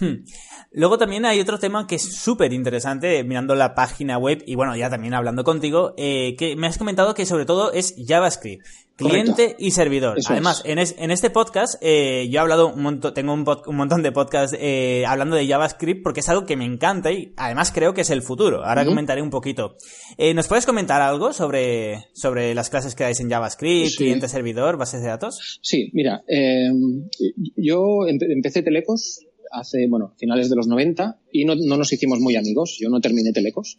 Hmm. 0.00 0.24
Luego 0.70 0.98
también 0.98 1.24
hay 1.24 1.40
otro 1.40 1.58
tema 1.58 1.86
que 1.86 1.96
es 1.96 2.02
súper 2.02 2.52
interesante 2.52 3.24
mirando 3.24 3.54
la 3.54 3.74
página 3.74 4.18
web 4.18 4.44
y 4.46 4.54
bueno, 4.54 4.76
ya 4.76 4.90
también 4.90 5.14
hablando 5.14 5.42
contigo, 5.42 5.94
eh, 5.96 6.36
que 6.38 6.56
me 6.56 6.66
has 6.66 6.78
comentado 6.78 7.14
que 7.14 7.26
sobre 7.26 7.46
todo 7.46 7.72
es 7.72 7.94
JavaScript, 8.06 8.64
cliente 8.94 9.56
y 9.58 9.70
servidor. 9.70 10.18
Además, 10.28 10.62
en, 10.64 10.78
en, 10.78 11.10
este 11.10 11.30
podcast 11.30 11.82
eh, 11.82 12.28
yo 12.30 12.38
he 12.38 12.42
hablado 12.42 12.72
un 12.72 12.82
montón, 12.82 13.14
tengo 13.14 13.32
un, 13.32 13.44
un 13.66 13.76
montón 13.76 14.02
de 14.02 14.12
podcasts 14.12 14.56
eh, 14.60 15.04
hablando 15.06 15.36
de 15.36 15.48
JavaScript 15.48 16.02
porque 16.02 16.20
es 16.20 16.28
algo 16.28 16.44
que 16.44 16.56
me 16.56 16.66
encanta 16.66 17.10
y 17.10 17.32
además 17.36 17.72
creo 17.72 17.94
que 17.94 18.02
es 18.02 18.10
el 18.10 18.22
futuro. 18.22 18.64
Ahora 18.64 18.84
comentaré 18.84 19.22
un 19.22 19.30
poquito. 19.30 19.76
¿Nos 20.34 20.46
puedes 20.48 20.66
comentar 20.66 21.00
algo 21.00 21.32
sobre, 21.32 22.08
sobre 22.12 22.54
las 22.54 22.70
clases 22.70 22.94
que 22.94 23.04
dais 23.04 23.20
en 23.20 23.30
JavaScript, 23.30 23.96
cliente, 23.96 24.28
servidor, 24.28 24.76
bases 24.76 25.00
de 25.00 25.08
datos? 25.08 25.58
Sí, 25.62 25.90
mira, 25.92 26.22
yo 27.56 28.06
empecé 28.06 28.62
Telecos 28.62 29.27
hace, 29.50 29.86
bueno, 29.88 30.14
finales 30.16 30.50
de 30.50 30.56
los 30.56 30.66
90 30.66 31.20
y 31.32 31.44
no, 31.44 31.54
no 31.54 31.76
nos 31.76 31.92
hicimos 31.92 32.20
muy 32.20 32.36
amigos. 32.36 32.78
Yo 32.80 32.88
no 32.88 33.00
terminé 33.00 33.32
Telecos. 33.32 33.78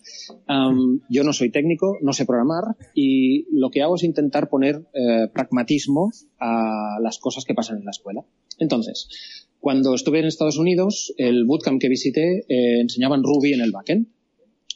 yo 1.09 1.23
no 1.23 1.33
soy 1.33 1.51
técnico, 1.51 1.97
no 2.01 2.13
sé 2.13 2.25
programar 2.25 2.75
y 2.93 3.45
lo 3.57 3.69
que 3.69 3.81
hago 3.81 3.95
es 3.95 4.03
intentar 4.03 4.49
poner 4.49 4.87
eh, 4.93 5.27
pragmatismo 5.33 6.11
a 6.39 6.97
las 7.01 7.19
cosas 7.19 7.45
que 7.45 7.53
pasan 7.53 7.77
en 7.77 7.85
la 7.85 7.91
escuela. 7.91 8.21
Entonces, 8.57 9.07
cuando 9.59 9.93
estuve 9.93 10.19
en 10.19 10.25
Estados 10.25 10.57
Unidos, 10.57 11.13
el 11.17 11.45
bootcamp 11.45 11.81
que 11.81 11.89
visité 11.89 12.45
eh, 12.47 12.81
enseñaban 12.81 13.23
Ruby 13.23 13.53
en 13.53 13.61
el 13.61 13.71
backend. 13.71 14.07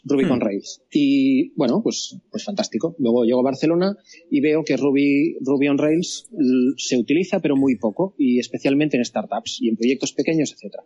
Ruby 0.03 0.27
con 0.27 0.39
hmm. 0.39 0.41
Rails. 0.41 0.81
Y 0.91 1.51
bueno, 1.55 1.81
pues, 1.81 2.17
pues 2.29 2.43
fantástico. 2.43 2.95
Luego 2.99 3.23
llego 3.23 3.39
a 3.39 3.43
Barcelona 3.43 3.95
y 4.29 4.41
veo 4.41 4.63
que 4.63 4.77
Ruby, 4.77 5.37
Ruby 5.41 5.67
on 5.69 5.77
Rails 5.77 6.29
se 6.77 6.97
utiliza, 6.97 7.39
pero 7.39 7.55
muy 7.55 7.77
poco, 7.77 8.15
y 8.17 8.39
especialmente 8.39 8.97
en 8.97 9.05
startups 9.05 9.57
y 9.61 9.69
en 9.69 9.77
proyectos 9.77 10.13
pequeños, 10.13 10.51
etcétera. 10.53 10.83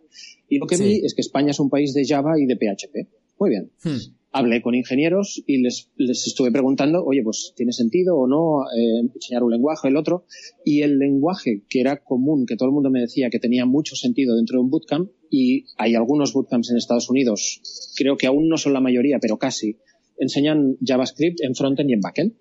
Y 0.48 0.58
lo 0.58 0.66
que 0.66 0.76
vi 0.76 1.04
es 1.04 1.14
que 1.14 1.20
España 1.20 1.50
es 1.50 1.60
un 1.60 1.70
país 1.70 1.94
de 1.94 2.06
Java 2.06 2.38
y 2.38 2.46
de 2.46 2.56
PHP. 2.56 3.08
Muy 3.38 3.50
bien. 3.50 3.70
Hmm 3.82 4.17
hablé 4.30 4.60
con 4.62 4.74
ingenieros 4.74 5.42
y 5.46 5.62
les, 5.62 5.90
les, 5.96 6.26
estuve 6.26 6.52
preguntando, 6.52 7.04
oye, 7.04 7.22
pues 7.22 7.52
tiene 7.56 7.72
sentido 7.72 8.16
o 8.16 8.26
no 8.26 8.64
eh, 8.70 9.08
enseñar 9.14 9.42
un 9.42 9.52
lenguaje 9.52 9.88
o 9.88 9.90
el 9.90 9.96
otro. 9.96 10.26
Y 10.64 10.82
el 10.82 10.98
lenguaje 10.98 11.62
que 11.68 11.80
era 11.80 12.02
común, 12.02 12.44
que 12.46 12.56
todo 12.56 12.68
el 12.68 12.74
mundo 12.74 12.90
me 12.90 13.00
decía 13.00 13.30
que 13.30 13.38
tenía 13.38 13.66
mucho 13.66 13.96
sentido 13.96 14.36
dentro 14.36 14.58
de 14.58 14.64
un 14.64 14.70
bootcamp, 14.70 15.10
y 15.30 15.66
hay 15.76 15.94
algunos 15.94 16.32
bootcamps 16.32 16.70
en 16.70 16.76
Estados 16.76 17.10
Unidos, 17.10 17.60
creo 17.96 18.16
que 18.16 18.26
aún 18.26 18.48
no 18.48 18.56
son 18.56 18.72
la 18.72 18.80
mayoría, 18.80 19.18
pero 19.20 19.38
casi, 19.38 19.76
enseñan 20.18 20.76
JavaScript 20.84 21.40
en 21.42 21.54
frontend 21.54 21.90
y 21.90 21.94
en 21.94 22.00
backend. 22.00 22.32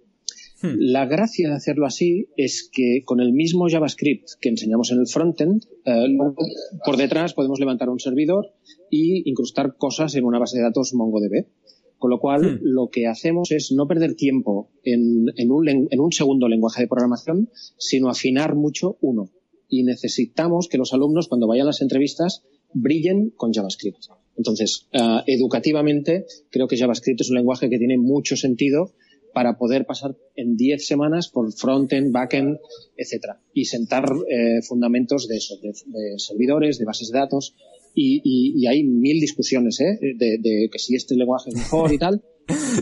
Hmm. 0.62 0.74
La 0.80 1.06
gracia 1.06 1.50
de 1.50 1.56
hacerlo 1.56 1.86
así 1.86 2.30
es 2.36 2.68
que 2.72 3.02
con 3.06 3.20
el 3.20 3.32
mismo 3.32 3.70
JavaScript 3.70 4.28
que 4.42 4.50
enseñamos 4.50 4.92
en 4.92 5.00
el 5.00 5.08
frontend, 5.08 5.64
eh, 5.86 6.08
por 6.84 6.98
detrás 6.98 7.34
podemos 7.34 7.60
levantar 7.60 7.90
un 7.90 8.00
servidor 8.00 8.54
y 8.90 9.30
incrustar 9.30 9.76
cosas 9.78 10.16
en 10.16 10.26
una 10.26 10.40
base 10.40 10.58
de 10.58 10.64
datos 10.64 10.94
MongoDB. 10.94 11.46
Con 11.98 12.12
lo 12.12 12.20
cual, 12.20 12.42
hmm. 12.42 12.60
lo 12.62 12.90
que 12.90 13.08
hacemos 13.08 13.52
es 13.52 13.72
no 13.72 13.88
perder 13.88 14.16
tiempo 14.16 14.70
en, 14.84 15.30
un, 15.50 15.68
en 15.68 16.00
un 16.00 16.12
segundo 16.12 16.48
lenguaje 16.48 16.84
de 16.84 16.88
programación, 16.88 17.50
sino 17.78 18.10
afinar 18.10 18.56
mucho 18.56 18.98
uno. 19.02 19.30
Y 19.70 19.84
necesitamos 19.84 20.68
que 20.70 20.78
los 20.78 20.94
alumnos, 20.94 21.28
cuando 21.28 21.48
vayan 21.48 21.66
a 21.66 21.68
las 21.68 21.82
entrevistas, 21.82 22.44
brillen 22.74 23.32
con 23.36 23.54
JavaScript. 23.54 24.06
Entonces, 24.38 24.88
eh, 24.92 25.24
educativamente, 25.28 26.26
creo 26.50 26.68
que 26.68 26.78
JavaScript 26.78 27.22
es 27.22 27.30
un 27.30 27.38
lenguaje 27.38 27.70
que 27.70 27.80
tiene 27.80 27.98
mucho 27.98 28.36
sentido 28.36 28.94
para 29.34 29.58
poder 29.58 29.86
pasar 29.86 30.16
en 30.36 30.56
10 30.56 30.88
semanas 30.88 31.28
por 31.28 31.52
frontend, 31.54 32.12
backend, 32.12 32.60
etcétera, 32.96 33.40
y 33.54 33.66
sentar 33.66 34.06
eh, 34.30 34.62
fundamentos 34.62 35.28
de 35.28 35.38
eso, 35.38 35.56
de, 35.62 35.74
servidores, 36.18 36.80
de 36.80 36.86
bases 36.86 37.12
de 37.12 37.20
datos, 37.20 37.56
y, 38.00 38.68
hay 38.68 38.84
mil 38.84 39.20
discusiones, 39.20 39.80
¿eh? 39.82 39.98
De, 40.18 40.70
que 40.72 40.80
si 40.80 40.96
este 40.96 41.16
lenguaje 41.16 41.50
es 41.50 41.56
mejor 41.56 41.92
y 41.94 41.98
tal. 41.98 42.24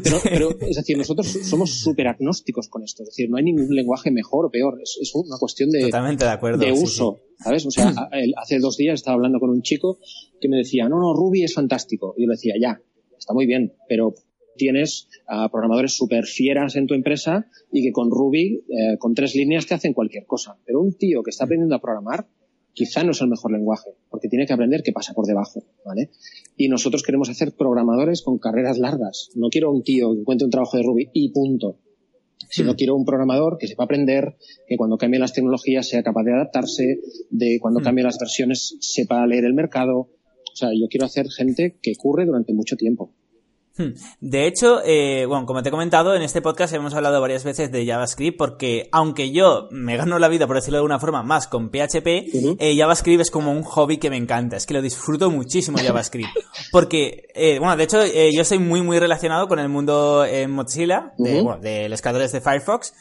Pero, 0.03 0.17
pero 0.23 0.49
es 0.61 0.75
decir, 0.75 0.97
nosotros 0.97 1.27
somos 1.43 1.71
súper 1.79 2.07
agnósticos 2.07 2.67
con 2.67 2.83
esto. 2.83 3.03
Es 3.03 3.09
decir, 3.09 3.29
no 3.29 3.37
hay 3.37 3.43
ningún 3.43 3.73
lenguaje 3.73 4.11
mejor 4.11 4.45
o 4.45 4.51
peor. 4.51 4.79
Es, 4.81 5.11
una 5.15 5.37
cuestión 5.39 5.71
de, 5.71 5.81
Totalmente 5.81 6.25
de, 6.25 6.31
acuerdo, 6.31 6.63
de 6.63 6.71
uso. 6.71 7.21
¿Sabes? 7.39 7.65
O 7.65 7.71
sea, 7.71 7.91
hace 8.37 8.59
dos 8.59 8.77
días 8.77 8.95
estaba 8.95 9.15
hablando 9.15 9.39
con 9.39 9.49
un 9.49 9.61
chico 9.61 9.99
que 10.39 10.49
me 10.49 10.57
decía, 10.57 10.87
no, 10.89 10.99
no, 10.99 11.13
Ruby 11.13 11.43
es 11.43 11.53
fantástico. 11.53 12.13
Y 12.17 12.23
yo 12.23 12.27
le 12.27 12.33
decía, 12.33 12.55
ya, 12.61 12.81
está 13.17 13.33
muy 13.33 13.47
bien, 13.47 13.73
pero 13.87 14.13
tienes 14.57 15.07
a 15.27 15.49
programadores 15.49 15.95
súper 15.95 16.25
fieras 16.25 16.75
en 16.75 16.87
tu 16.87 16.93
empresa 16.93 17.47
y 17.71 17.83
que 17.83 17.91
con 17.91 18.09
Ruby, 18.11 18.63
eh, 18.69 18.97
con 18.99 19.13
tres 19.13 19.35
líneas, 19.35 19.65
te 19.65 19.73
hacen 19.73 19.93
cualquier 19.93 20.25
cosa. 20.25 20.57
Pero 20.65 20.81
un 20.81 20.93
tío 20.93 21.23
que 21.23 21.31
está 21.31 21.45
aprendiendo 21.45 21.75
a 21.75 21.81
programar, 21.81 22.27
quizá 22.75 23.03
no 23.03 23.11
es 23.11 23.21
el 23.21 23.29
mejor 23.29 23.51
lenguaje, 23.51 23.91
porque 24.09 24.27
tiene 24.27 24.45
que 24.45 24.53
aprender 24.53 24.83
qué 24.83 24.91
pasa 24.91 25.13
por 25.13 25.25
debajo, 25.25 25.63
¿vale? 25.83 26.11
Y 26.57 26.67
nosotros 26.67 27.01
queremos 27.01 27.29
hacer 27.29 27.53
programadores 27.53 28.21
con 28.21 28.37
carreras 28.37 28.77
largas. 28.77 29.29
No 29.33 29.49
quiero 29.49 29.71
un 29.71 29.81
tío 29.81 30.13
que 30.13 30.19
encuentre 30.19 30.45
un 30.45 30.51
trabajo 30.51 30.77
de 30.77 30.83
Ruby 30.83 31.09
y 31.13 31.31
punto. 31.31 31.79
Sino 32.49 32.73
hmm. 32.73 32.75
quiero 32.75 32.95
un 32.95 33.05
programador 33.05 33.57
que 33.57 33.67
sepa 33.67 33.85
aprender, 33.85 34.35
que 34.67 34.75
cuando 34.77 34.97
cambie 34.97 35.19
las 35.19 35.33
tecnologías 35.33 35.87
sea 35.87 36.03
capaz 36.03 36.23
de 36.23 36.33
adaptarse, 36.33 36.99
de 37.29 37.57
cuando 37.61 37.79
hmm. 37.79 37.83
cambie 37.83 38.03
las 38.03 38.19
versiones 38.19 38.77
sepa 38.81 39.25
leer 39.25 39.45
el 39.45 39.53
mercado. 39.53 39.97
O 39.97 40.55
sea, 40.55 40.69
yo 40.69 40.87
quiero 40.89 41.05
hacer 41.05 41.27
gente 41.29 41.77
que 41.81 41.95
curre 41.95 42.25
durante 42.25 42.53
mucho 42.53 42.75
tiempo. 42.75 43.13
Hmm. 43.77 43.93
De 44.21 44.47
hecho, 44.47 44.81
eh, 44.85 45.25
bueno, 45.25 45.45
como 45.45 45.61
te 45.61 45.67
he 45.67 45.71
comentado, 45.71 46.15
en 46.15 46.21
este 46.21 46.41
podcast 46.41 46.73
hemos 46.73 46.93
hablado 46.93 47.19
varias 47.19 47.43
veces 47.43 47.73
de 47.73 47.85
JavaScript 47.85 48.37
porque 48.37 48.87
aunque 48.93 49.31
yo 49.31 49.67
me 49.69 49.97
gano 49.97 50.17
la 50.17 50.29
vida, 50.29 50.47
por 50.47 50.55
decirlo 50.55 50.77
de 50.77 50.79
alguna 50.79 50.99
forma, 50.99 51.23
más 51.23 51.47
con 51.47 51.69
PHP, 51.69 52.07
eh, 52.57 52.75
JavaScript 52.77 53.21
es 53.21 53.31
como 53.31 53.51
un 53.51 53.63
hobby 53.63 53.97
que 53.97 54.09
me 54.09 54.15
encanta. 54.15 54.55
Es 54.55 54.65
que 54.65 54.73
lo 54.73 54.81
disfruto 54.81 55.29
muchísimo 55.29 55.77
JavaScript. 55.83 56.29
Porque, 56.71 57.27
eh, 57.35 57.59
bueno, 57.59 57.75
de 57.75 57.83
hecho, 57.83 57.99
yo 58.05 58.45
soy 58.45 58.59
muy, 58.59 58.81
muy 58.81 58.97
relacionado 58.97 59.49
con 59.49 59.59
el 59.59 59.67
mundo 59.67 60.25
en 60.25 60.51
Mozilla, 60.51 61.13
de, 61.17 61.41
bueno, 61.41 61.59
de 61.59 61.89
los 61.89 62.01
creadores 62.01 62.31
de 62.31 62.39
Firefox, 62.39 62.93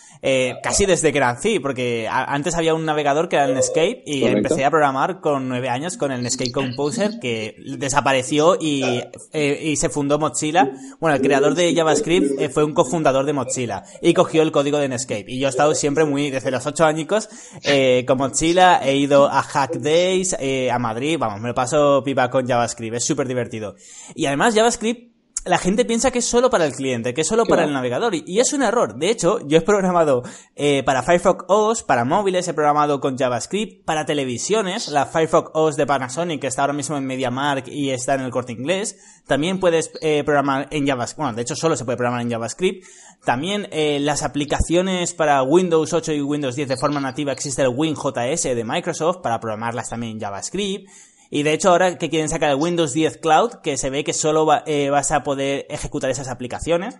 casi 0.63 0.87
desde 0.87 1.13
que 1.13 1.21
nací, 1.21 1.61
porque 1.61 2.09
antes 2.11 2.57
había 2.57 2.75
un 2.75 2.85
navegador 2.85 3.29
que 3.29 3.37
era 3.37 3.45
el 3.45 3.55
Netscape 3.55 4.03
y 4.07 4.25
empecé 4.25 4.65
a 4.65 4.71
programar 4.71 5.21
con 5.21 5.49
nueve 5.49 5.69
años 5.69 5.97
con 5.97 6.11
el 6.11 6.23
Netscape 6.23 6.51
Composer 6.51 7.21
que 7.21 7.57
desapareció 7.79 8.57
y, 8.61 9.03
y 9.33 9.77
se 9.77 9.89
fundó 9.89 10.19
Mozilla 10.19 10.64
bueno, 11.01 11.17
el 11.17 11.23
creador 11.23 11.55
de 11.55 11.75
JavaScript 11.75 12.41
eh, 12.41 12.49
fue 12.49 12.65
un 12.65 12.75
cofundador 12.75 13.25
de 13.27 13.33
Mozilla 13.33 13.85
y 14.01 14.15
cogió 14.15 14.43
el 14.43 14.53
código 14.53 14.79
de 14.79 14.89
Netscape. 14.89 15.25
Y 15.29 15.39
yo 15.39 15.47
he 15.47 15.51
estado 15.51 15.75
siempre 15.75 16.05
muy, 16.05 16.31
desde 16.31 16.51
los 16.51 16.67
ocho 16.67 16.85
añicos, 16.85 17.29
eh, 17.63 18.05
con 18.07 18.19
Mozilla, 18.19 18.81
he 18.85 18.97
ido 18.97 19.27
a 19.27 19.43
Hack 19.43 19.77
Days, 19.79 20.37
eh, 20.39 20.71
a 20.71 20.79
Madrid, 20.79 21.17
vamos, 21.19 21.41
me 21.41 21.49
lo 21.49 21.55
paso 21.55 22.03
pipa 22.05 22.31
con 22.31 22.47
JavaScript, 22.47 22.97
es 22.97 23.05
súper 23.05 23.29
divertido. 23.29 23.77
Y 24.15 24.27
además 24.27 24.55
JavaScript 24.55 25.14
la 25.45 25.59
gente 25.59 25.85
piensa 25.85 26.11
que 26.11 26.21
es 26.21 26.25
solo 26.25 26.49
para 26.49 26.65
el 26.65 26.73
cliente, 26.73 27.13
que 27.13 27.21
es 27.21 27.29
solo 27.29 27.45
para 27.45 27.65
el 27.65 27.73
navegador, 27.73 28.15
y, 28.15 28.41
es 28.41 28.53
un 28.53 28.63
error. 28.63 28.97
De 28.97 29.11
hecho, 29.11 29.39
yo 29.47 29.59
he 29.59 29.61
programado 29.61 30.23
eh, 30.57 30.83
para 30.85 31.03
Firefox 31.03 31.45
OS, 31.49 31.83
para 31.83 32.05
móviles, 32.05 32.49
he 32.49 32.55
programado 32.55 33.01
con 33.01 33.19
JavaScript, 33.19 33.85
para 33.85 34.07
televisiones, 34.07 34.89
la 34.89 35.07
Firefox 35.07 35.51
OS 35.53 35.77
de 35.77 35.87
Panasonic, 35.87 36.41
que 36.41 36.47
está 36.47 36.63
ahora 36.63 36.73
mismo 36.73 36.97
en 36.97 37.05
MediaMark 37.05 37.69
y 37.69 37.91
está 37.91 38.15
en 38.15 38.23
el 38.23 38.31
corte 38.31 38.53
inglés. 38.53 38.99
También 39.27 39.61
puedes 39.61 39.91
eh, 40.01 40.25
programar 40.25 40.69
en 40.71 40.87
JavaScript, 40.87 41.19
bueno, 41.19 41.35
de 41.35 41.43
hecho 41.43 41.57
solo 41.57 41.77
se 41.77 41.85
puede 41.85 41.99
programar 41.99 42.23
en 42.23 42.31
JavaScript. 42.31 42.85
También 43.25 43.69
eh, 43.71 43.99
las 44.01 44.23
aplicaciones 44.23 45.15
para 45.15 45.43
Windows 45.43 45.93
8 45.93 46.13
y 46.13 46.23
Windows 46.23 46.57
10 46.57 46.69
de 46.69 46.77
forma 46.77 47.01
nativa 47.01 47.33
existe 47.33 47.63
el 47.63 47.69
WinJS 47.69 48.43
de 48.43 48.65
Microsoft 48.65 49.19
para 49.23 49.41
programarlas 49.41 49.91
también 49.91 50.13
en 50.13 50.21
JavaScript. 50.21 50.89
Y 51.35 51.43
de 51.43 51.53
hecho 51.53 51.71
ahora 51.71 51.99
que 51.99 52.09
quieren 52.09 52.29
sacar 52.29 52.51
el 52.51 52.57
Windows 52.57 52.95
10 52.95 53.17
Cloud, 53.17 53.55
que 53.61 53.77
se 53.77 53.91
ve 53.91 54.05
que 54.05 54.13
solo 54.13 54.47
eh, 54.67 54.89
vas 54.91 55.11
a 55.11 55.25
poder 55.25 55.67
ejecutar 55.69 56.09
esas 56.09 56.29
aplicaciones, 56.29 56.95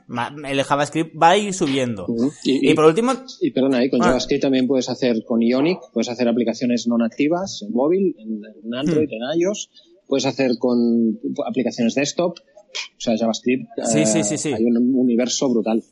el 0.49 0.65
JavaScript 0.65 1.15
va 1.23 1.31
a 1.31 1.37
ir 1.37 1.55
subiendo. 1.55 2.05
y, 2.43 2.75
por 2.75 2.87
último... 2.87 3.13
Y 3.41 3.53
perdona, 3.53 3.89
con 3.89 4.03
ah. 4.03 4.07
JavaScript 4.07 4.43
también 4.43 4.67
puedes 4.67 4.89
hacer 4.89 5.25
con 5.25 5.41
Ionic, 5.41 5.79
puedes 5.93 6.09
hacer 6.09 6.27
aplicaciones 6.27 6.89
no 6.89 6.99
nativas 6.99 7.63
en 7.63 7.73
móvil, 7.73 8.17
en, 8.19 8.75
Android, 8.75 9.09
hmm. 9.09 9.35
en 9.35 9.41
iOS, 9.41 9.71
puedes 10.09 10.27
hacer 10.27 10.59
con 10.59 11.17
aplicaciones 11.47 11.95
desktop, 11.95 12.37
o 12.41 13.01
sea, 13.01 13.17
JavaScript, 13.17 13.69
sí, 13.85 14.05
sí, 14.05 14.25
sí, 14.25 14.37
sí. 14.37 14.53
hay 14.53 14.65
un 14.65 14.97
universo 14.97 15.49
brutal. 15.49 15.85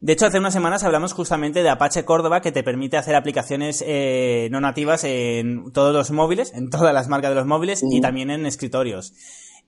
De 0.00 0.12
hecho, 0.12 0.26
hace 0.26 0.38
unas 0.38 0.52
semanas 0.52 0.84
hablamos 0.84 1.14
justamente 1.14 1.62
de 1.62 1.70
Apache 1.70 2.04
Córdoba, 2.04 2.42
que 2.42 2.52
te 2.52 2.62
permite 2.62 2.98
hacer 2.98 3.14
aplicaciones 3.14 3.82
eh, 3.86 4.48
no 4.50 4.60
nativas 4.60 5.04
en 5.04 5.72
todos 5.72 5.94
los 5.94 6.10
móviles, 6.10 6.52
en 6.54 6.68
todas 6.68 6.92
las 6.92 7.08
marcas 7.08 7.30
de 7.30 7.36
los 7.36 7.46
móviles 7.46 7.82
y 7.82 8.00
también 8.02 8.30
en 8.30 8.44
escritorios. 8.44 9.14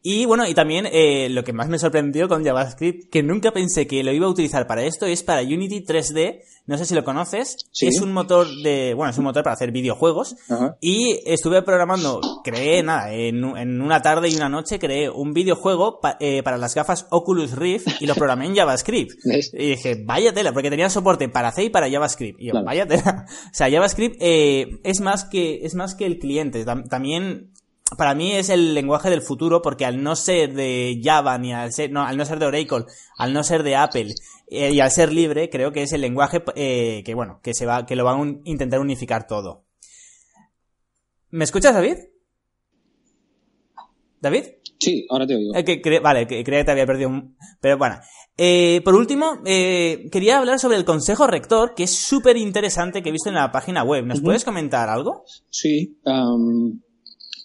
Y 0.02 0.26
bueno, 0.26 0.46
y 0.46 0.54
también 0.54 0.86
eh, 0.90 1.28
lo 1.28 1.42
que 1.42 1.52
más 1.52 1.68
me 1.68 1.78
sorprendió 1.78 2.28
con 2.28 2.44
JavaScript, 2.44 3.10
que 3.10 3.22
nunca 3.22 3.50
pensé 3.50 3.86
que 3.86 4.04
lo 4.04 4.12
iba 4.12 4.26
a 4.26 4.30
utilizar 4.30 4.66
para 4.66 4.84
esto, 4.84 5.06
es 5.06 5.22
para 5.22 5.42
Unity 5.42 5.84
3D. 5.84 6.40
No 6.66 6.78
sé 6.78 6.84
si 6.84 6.94
lo 6.94 7.02
conoces. 7.02 7.56
Es 7.80 8.00
un 8.00 8.12
motor 8.12 8.46
de, 8.62 8.92
bueno, 8.94 9.10
es 9.10 9.18
un 9.18 9.24
motor 9.24 9.42
para 9.42 9.54
hacer 9.54 9.72
videojuegos. 9.72 10.36
Y 10.80 11.18
estuve 11.24 11.62
programando, 11.62 12.20
creé 12.44 12.82
nada, 12.82 13.12
en, 13.12 13.42
una 13.42 14.02
tarde 14.02 14.28
y 14.28 14.36
una 14.36 14.48
noche 14.48 14.78
creé 14.78 15.08
un 15.08 15.32
videojuego 15.32 15.98
eh, 16.20 16.42
para 16.42 16.58
las 16.58 16.74
gafas 16.74 17.06
Oculus 17.10 17.52
Rift 17.52 18.00
y 18.00 18.06
lo 18.06 18.14
programé 18.14 18.46
en 18.46 18.54
JavaScript. 18.54 19.12
y 19.54 19.70
dije, 19.70 20.02
vaya 20.04 20.32
tela, 20.32 20.52
porque 20.52 20.70
tenía 20.70 20.90
soporte 20.90 21.28
para 21.28 21.52
C 21.52 21.64
y 21.64 21.70
para 21.70 21.90
JavaScript. 21.90 22.40
Y 22.40 22.48
yo, 22.48 22.62
vaya 22.64 22.86
tela. 22.86 23.26
O 23.48 23.54
sea, 23.58 23.70
JavaScript 23.70 24.16
eh, 24.20 24.80
es 24.84 25.00
más 25.00 25.24
que, 25.24 25.64
es 25.64 25.74
más 25.74 25.94
que 25.94 26.06
el 26.06 26.18
cliente. 26.18 26.64
También 26.64 27.50
para 27.96 28.14
mí 28.14 28.32
es 28.32 28.50
el 28.50 28.74
lenguaje 28.74 29.08
del 29.08 29.22
futuro 29.22 29.62
porque 29.62 29.86
al 29.86 30.02
no 30.02 30.14
ser 30.14 30.52
de 30.52 31.00
Java 31.02 31.38
ni 31.38 31.52
al 31.54 31.72
ser, 31.72 31.90
no, 31.90 32.02
al 32.02 32.16
no 32.16 32.24
ser 32.24 32.38
de 32.38 32.46
Oracle, 32.46 32.84
al 33.16 33.32
no 33.32 33.42
ser 33.42 33.62
de 33.62 33.76
Apple 33.76 34.14
eh, 34.48 34.72
y 34.72 34.80
al 34.80 34.90
ser 34.90 35.12
libre, 35.12 35.48
creo 35.48 35.72
que 35.72 35.82
es 35.82 35.92
el 35.92 36.02
lenguaje 36.02 36.42
eh, 36.54 37.02
que 37.04 37.14
bueno, 37.14 37.40
que 37.42 37.54
se 37.54 37.66
va, 37.66 37.86
que 37.86 37.96
lo 37.96 38.04
van 38.04 38.20
a 38.20 38.40
intentar 38.44 38.80
unificar 38.80 39.26
todo. 39.26 39.64
¿Me 41.30 41.44
escuchas, 41.44 41.74
David? 41.74 41.96
¿David? 44.20 44.44
Sí, 44.80 45.06
ahora 45.10 45.26
te 45.26 45.36
oigo. 45.36 45.54
Eh, 45.54 46.00
vale, 46.00 46.26
que, 46.26 46.44
creía 46.44 46.60
que 46.60 46.64
te 46.64 46.70
había 46.72 46.86
perdido 46.86 47.08
un... 47.08 47.36
Pero 47.60 47.78
bueno. 47.78 48.00
por 48.84 48.94
último, 48.94 49.42
quería 49.44 50.38
hablar 50.38 50.58
sobre 50.58 50.76
el 50.76 50.84
consejo 50.84 51.26
rector, 51.26 51.74
que 51.74 51.84
es 51.84 51.94
súper 51.94 52.36
interesante 52.36 53.02
que 53.02 53.08
he 53.08 53.12
visto 53.12 53.28
en 53.28 53.36
la 53.36 53.52
página 53.52 53.82
web. 53.82 54.04
¿Nos 54.04 54.20
puedes 54.20 54.44
comentar 54.44 54.88
algo? 54.88 55.24
Sí. 55.50 55.98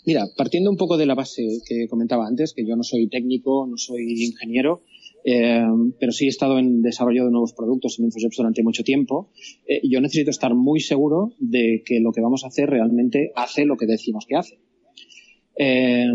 Mira, 0.05 0.25
partiendo 0.35 0.69
un 0.69 0.77
poco 0.77 0.97
de 0.97 1.05
la 1.05 1.15
base 1.15 1.43
que 1.65 1.87
comentaba 1.87 2.27
antes, 2.27 2.53
que 2.53 2.65
yo 2.65 2.75
no 2.75 2.83
soy 2.83 3.07
técnico, 3.07 3.65
no 3.67 3.77
soy 3.77 4.25
ingeniero, 4.25 4.81
eh, 5.23 5.63
pero 5.97 6.11
sí 6.11 6.25
he 6.25 6.29
estado 6.29 6.59
en 6.59 6.81
desarrollo 6.81 7.25
de 7.25 7.31
nuevos 7.31 7.53
productos 7.53 7.97
en 7.97 8.05
InfoJobs 8.05 8.37
durante 8.37 8.63
mucho 8.63 8.83
tiempo. 8.83 9.29
Eh, 9.65 9.79
yo 9.83 10.01
necesito 10.01 10.31
estar 10.31 10.53
muy 10.53 10.81
seguro 10.81 11.33
de 11.39 11.83
que 11.85 11.99
lo 12.01 12.11
que 12.11 12.21
vamos 12.21 12.43
a 12.43 12.47
hacer 12.47 12.69
realmente 12.69 13.31
hace 13.35 13.65
lo 13.65 13.77
que 13.77 13.85
decimos 13.85 14.25
que 14.27 14.35
hace. 14.35 14.59
Eh, 15.57 16.07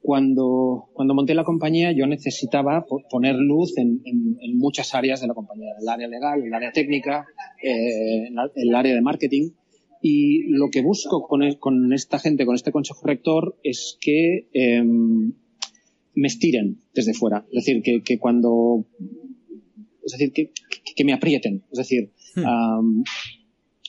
cuando, 0.00 0.90
cuando 0.92 1.14
monté 1.14 1.34
la 1.34 1.44
compañía 1.44 1.92
yo 1.92 2.06
necesitaba 2.06 2.84
poner 3.10 3.36
luz 3.36 3.78
en, 3.78 4.02
muchas 4.56 4.94
áreas 4.94 5.20
de 5.20 5.28
la 5.28 5.34
compañía, 5.34 5.70
el 5.80 5.88
área 5.88 6.08
legal, 6.08 6.42
el 6.42 6.52
área 6.52 6.72
técnica, 6.72 7.26
el 7.62 8.74
área 8.74 8.94
de 8.94 9.00
marketing. 9.00 9.50
Y 10.06 10.50
lo 10.50 10.68
que 10.70 10.82
busco 10.82 11.26
con, 11.26 11.40
con, 11.58 11.90
esta 11.94 12.18
gente, 12.18 12.44
con 12.44 12.54
este 12.54 12.72
consejo 12.72 13.00
rector, 13.06 13.58
es 13.62 13.96
que 14.02 14.50
em, 14.52 15.32
me 16.14 16.28
estiren 16.28 16.82
desde 16.92 17.14
fuera. 17.14 17.46
Es 17.50 17.64
decir, 17.64 17.82
que, 17.82 18.02
que 18.02 18.18
cuando. 18.18 18.84
Es 20.04 20.12
decir, 20.12 20.30
que, 20.34 20.52
que, 20.94 21.04
me 21.04 21.14
aprieten. 21.14 21.64
Es 21.72 21.78
decir, 21.78 22.12
hmm. 22.36 23.02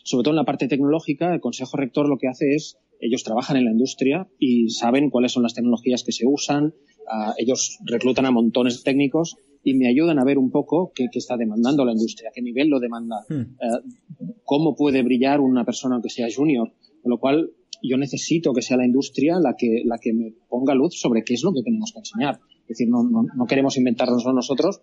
sobre 0.04 0.24
todo 0.24 0.32
en 0.32 0.38
la 0.38 0.46
parte 0.46 0.70
tecnológica, 0.70 1.34
el 1.34 1.42
consejo 1.42 1.76
rector 1.76 2.08
lo 2.08 2.18
que 2.18 2.30
hace 2.30 2.56
es 2.56 2.78
ellos 3.02 3.24
trabajan 3.24 3.58
en 3.58 3.66
la 3.66 3.72
industria 3.72 4.28
y 4.40 4.70
saben 4.70 5.10
cuáles 5.10 5.34
son 5.34 5.44
las 5.44 5.54
tecnologías 5.54 6.04
que 6.04 6.12
se 6.12 6.26
usan, 6.26 6.66
uh, 6.66 7.34
ellos 7.38 7.80
reclutan 7.86 8.26
a 8.26 8.32
montones 8.32 8.78
de 8.78 8.84
técnicos 8.84 9.36
y 9.64 9.74
me 9.74 9.88
ayudan 9.88 10.20
a 10.20 10.24
ver 10.24 10.38
un 10.38 10.52
poco 10.52 10.92
qué, 10.94 11.08
qué 11.12 11.20
está 11.20 11.38
demandando 11.38 11.86
la 11.86 11.92
industria, 11.92 12.32
qué 12.34 12.42
nivel 12.42 12.70
lo 12.70 12.80
demanda, 12.80 13.18
uh, 13.30 14.05
cómo 14.46 14.76
puede 14.76 15.04
brillar 15.04 15.42
una 15.42 15.66
persona 15.66 15.96
aunque 15.96 16.10
sea 16.10 16.28
junior, 16.34 16.72
con 17.02 17.10
lo 17.10 17.20
cual 17.20 17.52
yo 17.84 17.98
necesito 17.98 18.54
que 18.54 18.62
sea 18.62 18.78
la 18.78 18.86
industria 18.86 19.40
la 19.40 19.56
que, 19.58 19.82
la 19.84 19.98
que 20.00 20.14
me 20.14 20.34
ponga 20.48 20.74
luz 20.74 21.00
sobre 21.00 21.24
qué 21.24 21.34
es 21.34 21.44
lo 21.44 21.52
que 21.54 21.62
tenemos 21.64 21.92
que 21.92 22.00
enseñar. 22.00 22.40
Es 22.62 22.70
decir, 22.70 22.90
no, 22.90 23.04
no, 23.04 23.24
no 23.24 23.46
queremos 23.46 23.78
inventarnos 23.78 24.26
nosotros 24.26 24.82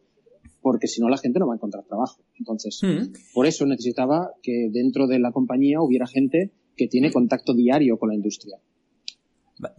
porque 0.60 0.86
si 0.86 1.00
no 1.00 1.08
la 1.08 1.18
gente 1.18 1.38
no 1.38 1.46
va 1.46 1.54
a 1.54 1.56
encontrar 1.56 1.84
trabajo. 1.84 2.22
Entonces, 2.38 2.80
hmm. 2.82 3.32
por 3.34 3.46
eso 3.46 3.66
necesitaba 3.66 4.30
que 4.42 4.68
dentro 4.70 5.06
de 5.06 5.18
la 5.18 5.32
compañía 5.32 5.80
hubiera 5.80 6.06
gente 6.06 6.52
que 6.76 6.86
tiene 6.86 7.10
contacto 7.10 7.54
diario 7.54 7.98
con 7.98 8.10
la 8.10 8.14
industria. 8.14 8.58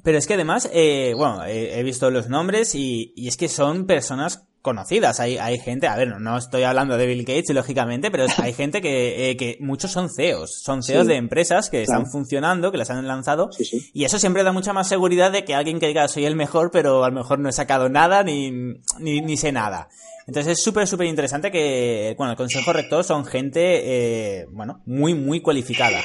Pero 0.04 0.18
es 0.18 0.28
que 0.28 0.36
además, 0.36 0.70
eh, 0.74 1.14
bueno, 1.16 1.44
he 1.46 1.82
visto 1.84 2.10
los 2.10 2.30
nombres 2.30 2.76
y, 2.76 3.12
y, 3.16 3.28
es 3.28 3.36
que 3.36 3.50
son 3.50 3.86
personas 3.86 4.48
conocidas. 4.64 5.20
Hay, 5.20 5.38
hay 5.38 5.60
gente, 5.60 5.88
a 5.88 5.96
ver, 5.96 6.20
no, 6.20 6.38
estoy 6.38 6.64
hablando 6.64 6.98
de 6.98 7.06
Bill 7.06 7.26
Gates, 7.26 7.54
lógicamente, 7.54 8.10
pero 8.10 8.26
hay 8.38 8.54
gente 8.54 8.82
que, 8.82 9.30
eh, 9.30 9.38
que 9.38 9.58
muchos 9.60 9.92
son 9.92 10.10
CEOs. 10.10 10.64
Son 10.64 10.82
CEOs 10.82 11.06
de 11.06 11.18
empresas 11.18 11.70
que 11.70 11.84
están 11.84 12.10
funcionando, 12.10 12.72
que 12.72 12.78
las 12.78 12.90
han 12.90 13.06
lanzado. 13.08 13.50
y 13.94 14.06
eso 14.06 14.18
siempre 14.18 14.44
da 14.44 14.54
mucha 14.54 14.74
más 14.74 14.88
seguridad 14.88 15.32
de 15.32 15.44
que 15.44 15.54
alguien 15.54 15.80
que 15.80 15.88
diga 15.88 16.08
soy 16.08 16.26
el 16.26 16.36
mejor, 16.36 16.72
pero 16.72 17.04
a 17.04 17.10
lo 17.10 17.16
mejor 17.16 17.40
no 17.40 17.50
he 17.50 17.54
sacado 17.54 17.90
nada 17.90 18.24
ni, 18.24 18.52
ni, 19.00 19.22
ni 19.22 19.38
sé 19.38 19.52
nada. 19.52 19.90
Entonces 20.26 20.54
es 20.54 20.64
súper, 20.64 20.88
súper 20.88 21.08
interesante 21.08 21.52
que, 21.52 22.16
bueno, 22.18 22.32
el 22.32 22.38
Consejo 22.38 22.72
Rector 22.72 23.04
son 23.04 23.26
gente, 23.26 24.40
eh, 24.42 24.46
bueno, 24.50 24.82
muy, 24.86 25.14
muy 25.14 25.42
cualificada. 25.42 26.00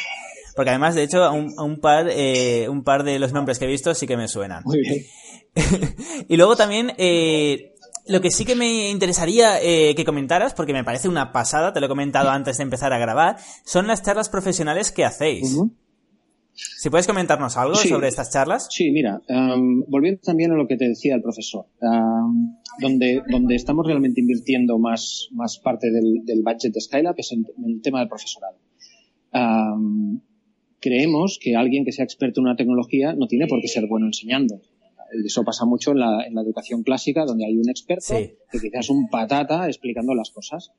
Porque 0.56 0.70
además, 0.70 0.96
de 0.96 1.04
hecho, 1.04 1.30
un, 1.30 1.54
un 1.56 1.80
par, 1.80 2.08
eh, 2.10 2.68
un 2.68 2.82
par 2.82 3.04
de 3.04 3.20
los 3.20 3.32
nombres 3.32 3.60
que 3.60 3.66
he 3.66 3.68
visto 3.68 3.94
sí 3.94 4.08
que 4.08 4.16
me 4.16 4.26
suenan. 4.26 4.64
Muy 4.64 4.80
bien. 4.80 5.04
y 6.28 6.36
luego 6.36 6.56
también, 6.56 6.92
eh, 6.98 7.76
lo 8.08 8.20
que 8.20 8.30
sí 8.30 8.44
que 8.44 8.54
me 8.54 8.90
interesaría 8.90 9.60
eh, 9.62 9.94
que 9.94 10.04
comentaras, 10.04 10.54
porque 10.54 10.72
me 10.72 10.84
parece 10.84 11.08
una 11.08 11.32
pasada, 11.32 11.72
te 11.72 11.80
lo 11.80 11.86
he 11.86 11.88
comentado 11.88 12.30
antes 12.30 12.56
de 12.56 12.62
empezar 12.64 12.92
a 12.92 12.98
grabar, 12.98 13.36
son 13.64 13.86
las 13.86 14.02
charlas 14.02 14.28
profesionales 14.28 14.92
que 14.92 15.04
hacéis. 15.04 15.58
Si 16.54 16.90
puedes 16.90 17.06
comentarnos 17.06 17.56
algo 17.56 17.76
sobre 17.76 18.08
estas 18.08 18.32
charlas. 18.32 18.66
Sí, 18.70 18.90
mira, 18.90 19.22
um, 19.28 19.84
volviendo 19.86 20.20
también 20.22 20.50
a 20.50 20.56
lo 20.56 20.66
que 20.66 20.76
te 20.76 20.88
decía 20.88 21.14
el 21.14 21.22
profesor, 21.22 21.66
um, 21.80 22.56
donde, 22.80 23.22
donde 23.28 23.54
estamos 23.54 23.86
realmente 23.86 24.20
invirtiendo 24.20 24.78
más, 24.78 25.28
más 25.32 25.58
parte 25.58 25.90
del, 25.90 26.24
del 26.24 26.42
budget 26.42 26.72
de 26.72 26.80
Skylab 26.80 27.14
es 27.16 27.32
en, 27.32 27.44
el 27.64 27.80
tema 27.80 28.00
del 28.00 28.08
profesorado. 28.08 28.58
Um, 29.32 30.20
creemos 30.80 31.38
que 31.40 31.54
alguien 31.54 31.84
que 31.84 31.92
sea 31.92 32.04
experto 32.04 32.40
en 32.40 32.46
una 32.46 32.56
tecnología 32.56 33.12
no 33.12 33.28
tiene 33.28 33.46
por 33.46 33.60
qué 33.60 33.68
ser 33.68 33.86
bueno 33.86 34.06
enseñando. 34.06 34.60
Eso 35.24 35.44
pasa 35.44 35.64
mucho 35.64 35.92
en 35.92 36.00
la, 36.00 36.26
en 36.26 36.34
la 36.34 36.42
educación 36.42 36.82
clásica, 36.82 37.24
donde 37.24 37.46
hay 37.46 37.56
un 37.56 37.68
experto 37.68 38.14
que 38.14 38.58
quizás 38.58 38.86
es 38.86 38.90
un 38.90 39.08
patata 39.08 39.66
explicando 39.66 40.14
las 40.14 40.30
cosas. 40.30 40.70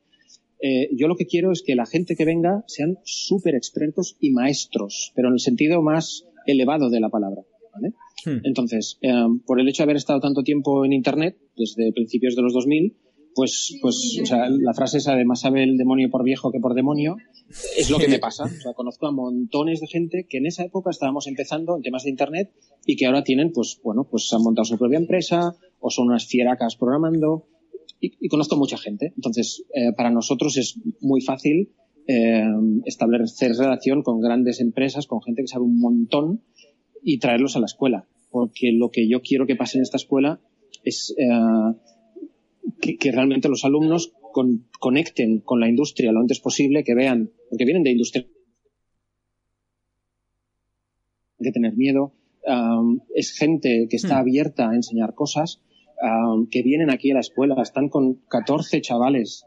Eh, 0.62 0.90
yo 0.96 1.08
lo 1.08 1.16
que 1.16 1.26
quiero 1.26 1.52
es 1.52 1.64
que 1.66 1.76
la 1.76 1.86
gente 1.86 2.16
que 2.16 2.26
venga 2.26 2.64
sean 2.68 3.00
súper 3.04 3.56
expertos 3.56 4.18
y 4.20 4.32
maestros, 4.32 5.14
pero 5.16 5.30
en 5.30 5.36
el 5.36 5.40
sentido 5.40 5.82
más 5.82 6.26
elevado 6.46 6.90
de 6.90 7.00
la 7.00 7.10
palabra. 7.10 7.44
¿vale? 7.74 7.94
Hmm. 8.26 8.46
Entonces, 8.46 8.98
eh, 9.02 9.14
por 9.46 9.60
el 9.60 9.70
hecho 9.70 9.84
de 9.84 9.86
haber 9.86 9.96
estado 9.96 10.20
tanto 10.20 10.44
tiempo 10.44 10.84
en 10.86 10.94
Internet, 10.94 11.38
desde 11.56 11.94
principios 11.94 12.36
de 12.36 12.42
los 12.42 12.54
2000, 12.54 12.96
pues, 13.36 13.78
pues 13.82 14.20
o 14.22 14.26
sea, 14.26 14.50
la 14.50 14.74
frase 14.74 14.98
esa 14.98 15.16
de 15.16 15.26
más 15.26 15.42
sabe 15.42 15.64
el 15.64 15.78
demonio 15.78 16.10
por 16.10 16.24
viejo 16.24 16.52
que 16.52 16.60
por 16.60 16.74
demonio, 16.74 17.18
es 17.78 17.90
lo 17.90 17.98
que 17.98 18.08
me 18.08 18.20
pasa. 18.20 18.46
Conozco 18.76 19.08
a 19.08 19.12
montones 19.12 19.80
de 19.82 19.88
gente 19.88 20.26
que 20.30 20.38
en 20.38 20.46
esa 20.46 20.64
época 20.64 20.90
estábamos 20.90 21.28
empezando 21.28 21.76
en 21.76 21.82
temas 21.82 22.04
de 22.04 22.10
Internet 22.10 22.52
y 22.86 22.96
que 22.96 23.06
ahora 23.06 23.24
tienen, 23.24 23.52
pues, 23.52 23.80
bueno, 23.84 24.08
pues 24.10 24.32
han 24.34 24.42
montado 24.42 24.66
su 24.66 24.78
propia 24.78 25.00
empresa 25.00 25.56
o 25.80 25.90
son 25.90 26.08
unas 26.08 26.26
fieracas 26.26 26.76
programando 26.76 27.46
y, 28.00 28.28
conozco 28.30 28.56
mucha 28.56 28.78
gente. 28.78 29.14
Entonces, 29.16 29.64
eh, 29.74 29.94
para 29.96 30.10
nosotros 30.10 30.58
es 30.58 30.80
muy 31.02 31.22
fácil 31.22 31.72
eh, 32.08 32.44
establecer 32.86 33.52
relación 33.56 34.04
con 34.04 34.22
grandes 34.22 34.62
empresas, 34.62 35.08
con 35.08 35.22
gente 35.22 35.42
que 35.44 35.48
sabe 35.48 35.66
un 35.66 35.80
montón 35.80 36.42
y 37.04 37.20
traerlos 37.20 37.56
a 37.56 37.60
la 37.60 37.66
escuela. 37.66 38.08
Porque 38.32 38.72
lo 38.74 38.90
que 38.90 39.10
yo 39.10 39.22
quiero 39.22 39.46
que 39.46 39.56
pase 39.56 39.78
en 39.78 39.84
esta 39.84 39.98
escuela 39.98 40.40
es 40.84 41.14
eh, 41.18 41.26
que, 42.82 43.12
realmente 43.12 43.50
los 43.50 43.66
alumnos 43.66 44.14
conecten 44.80 45.40
con 45.40 45.60
la 45.60 45.70
industria 45.70 46.12
lo 46.12 46.20
antes 46.20 46.40
posible, 46.40 46.84
que 46.84 46.96
vean, 46.96 47.32
porque 47.50 47.66
vienen 47.66 47.84
de 47.84 47.92
industria, 47.92 48.26
hay 51.40 51.44
que 51.44 51.52
tener 51.52 51.76
miedo, 51.76 52.14
es 53.16 53.32
gente 53.32 53.88
que 53.90 53.96
está 53.96 54.16
hmm. 54.16 54.22
abierta 54.22 54.70
a 54.70 54.76
enseñar 54.76 55.14
cosas, 55.16 55.62
que 56.50 56.64
vienen 56.64 56.90
aquí 56.90 57.12
a 57.12 57.16
la 57.16 57.20
escuela, 57.20 57.62
están 57.62 57.90
con 57.90 58.16
14 58.30 58.82
chavales, 58.82 59.46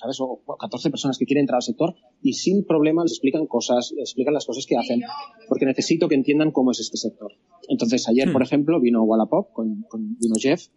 ¿sabes? 0.00 0.18
O 0.20 0.42
14 0.58 0.90
personas 0.90 1.18
que 1.18 1.26
quieren 1.26 1.42
entrar 1.42 1.56
al 1.56 1.62
sector 1.62 1.94
y 2.22 2.32
sin 2.34 2.64
problema 2.64 3.02
les 3.02 3.12
explican 3.12 3.46
cosas, 3.46 3.92
les 3.96 4.10
explican 4.10 4.34
las 4.34 4.46
cosas 4.46 4.66
que 4.66 4.76
hacen, 4.76 5.02
porque 5.48 5.66
necesito 5.66 6.08
que 6.08 6.14
entiendan 6.14 6.50
cómo 6.50 6.70
es 6.70 6.80
este 6.80 6.96
sector. 6.96 7.32
Entonces, 7.68 8.08
ayer, 8.08 8.28
hmm. 8.28 8.32
por 8.32 8.42
ejemplo, 8.42 8.80
vino 8.80 9.02
Wallapop, 9.04 9.52
con, 9.52 9.82
con, 9.88 10.16
vino 10.18 10.34
Jeff, 10.38 10.68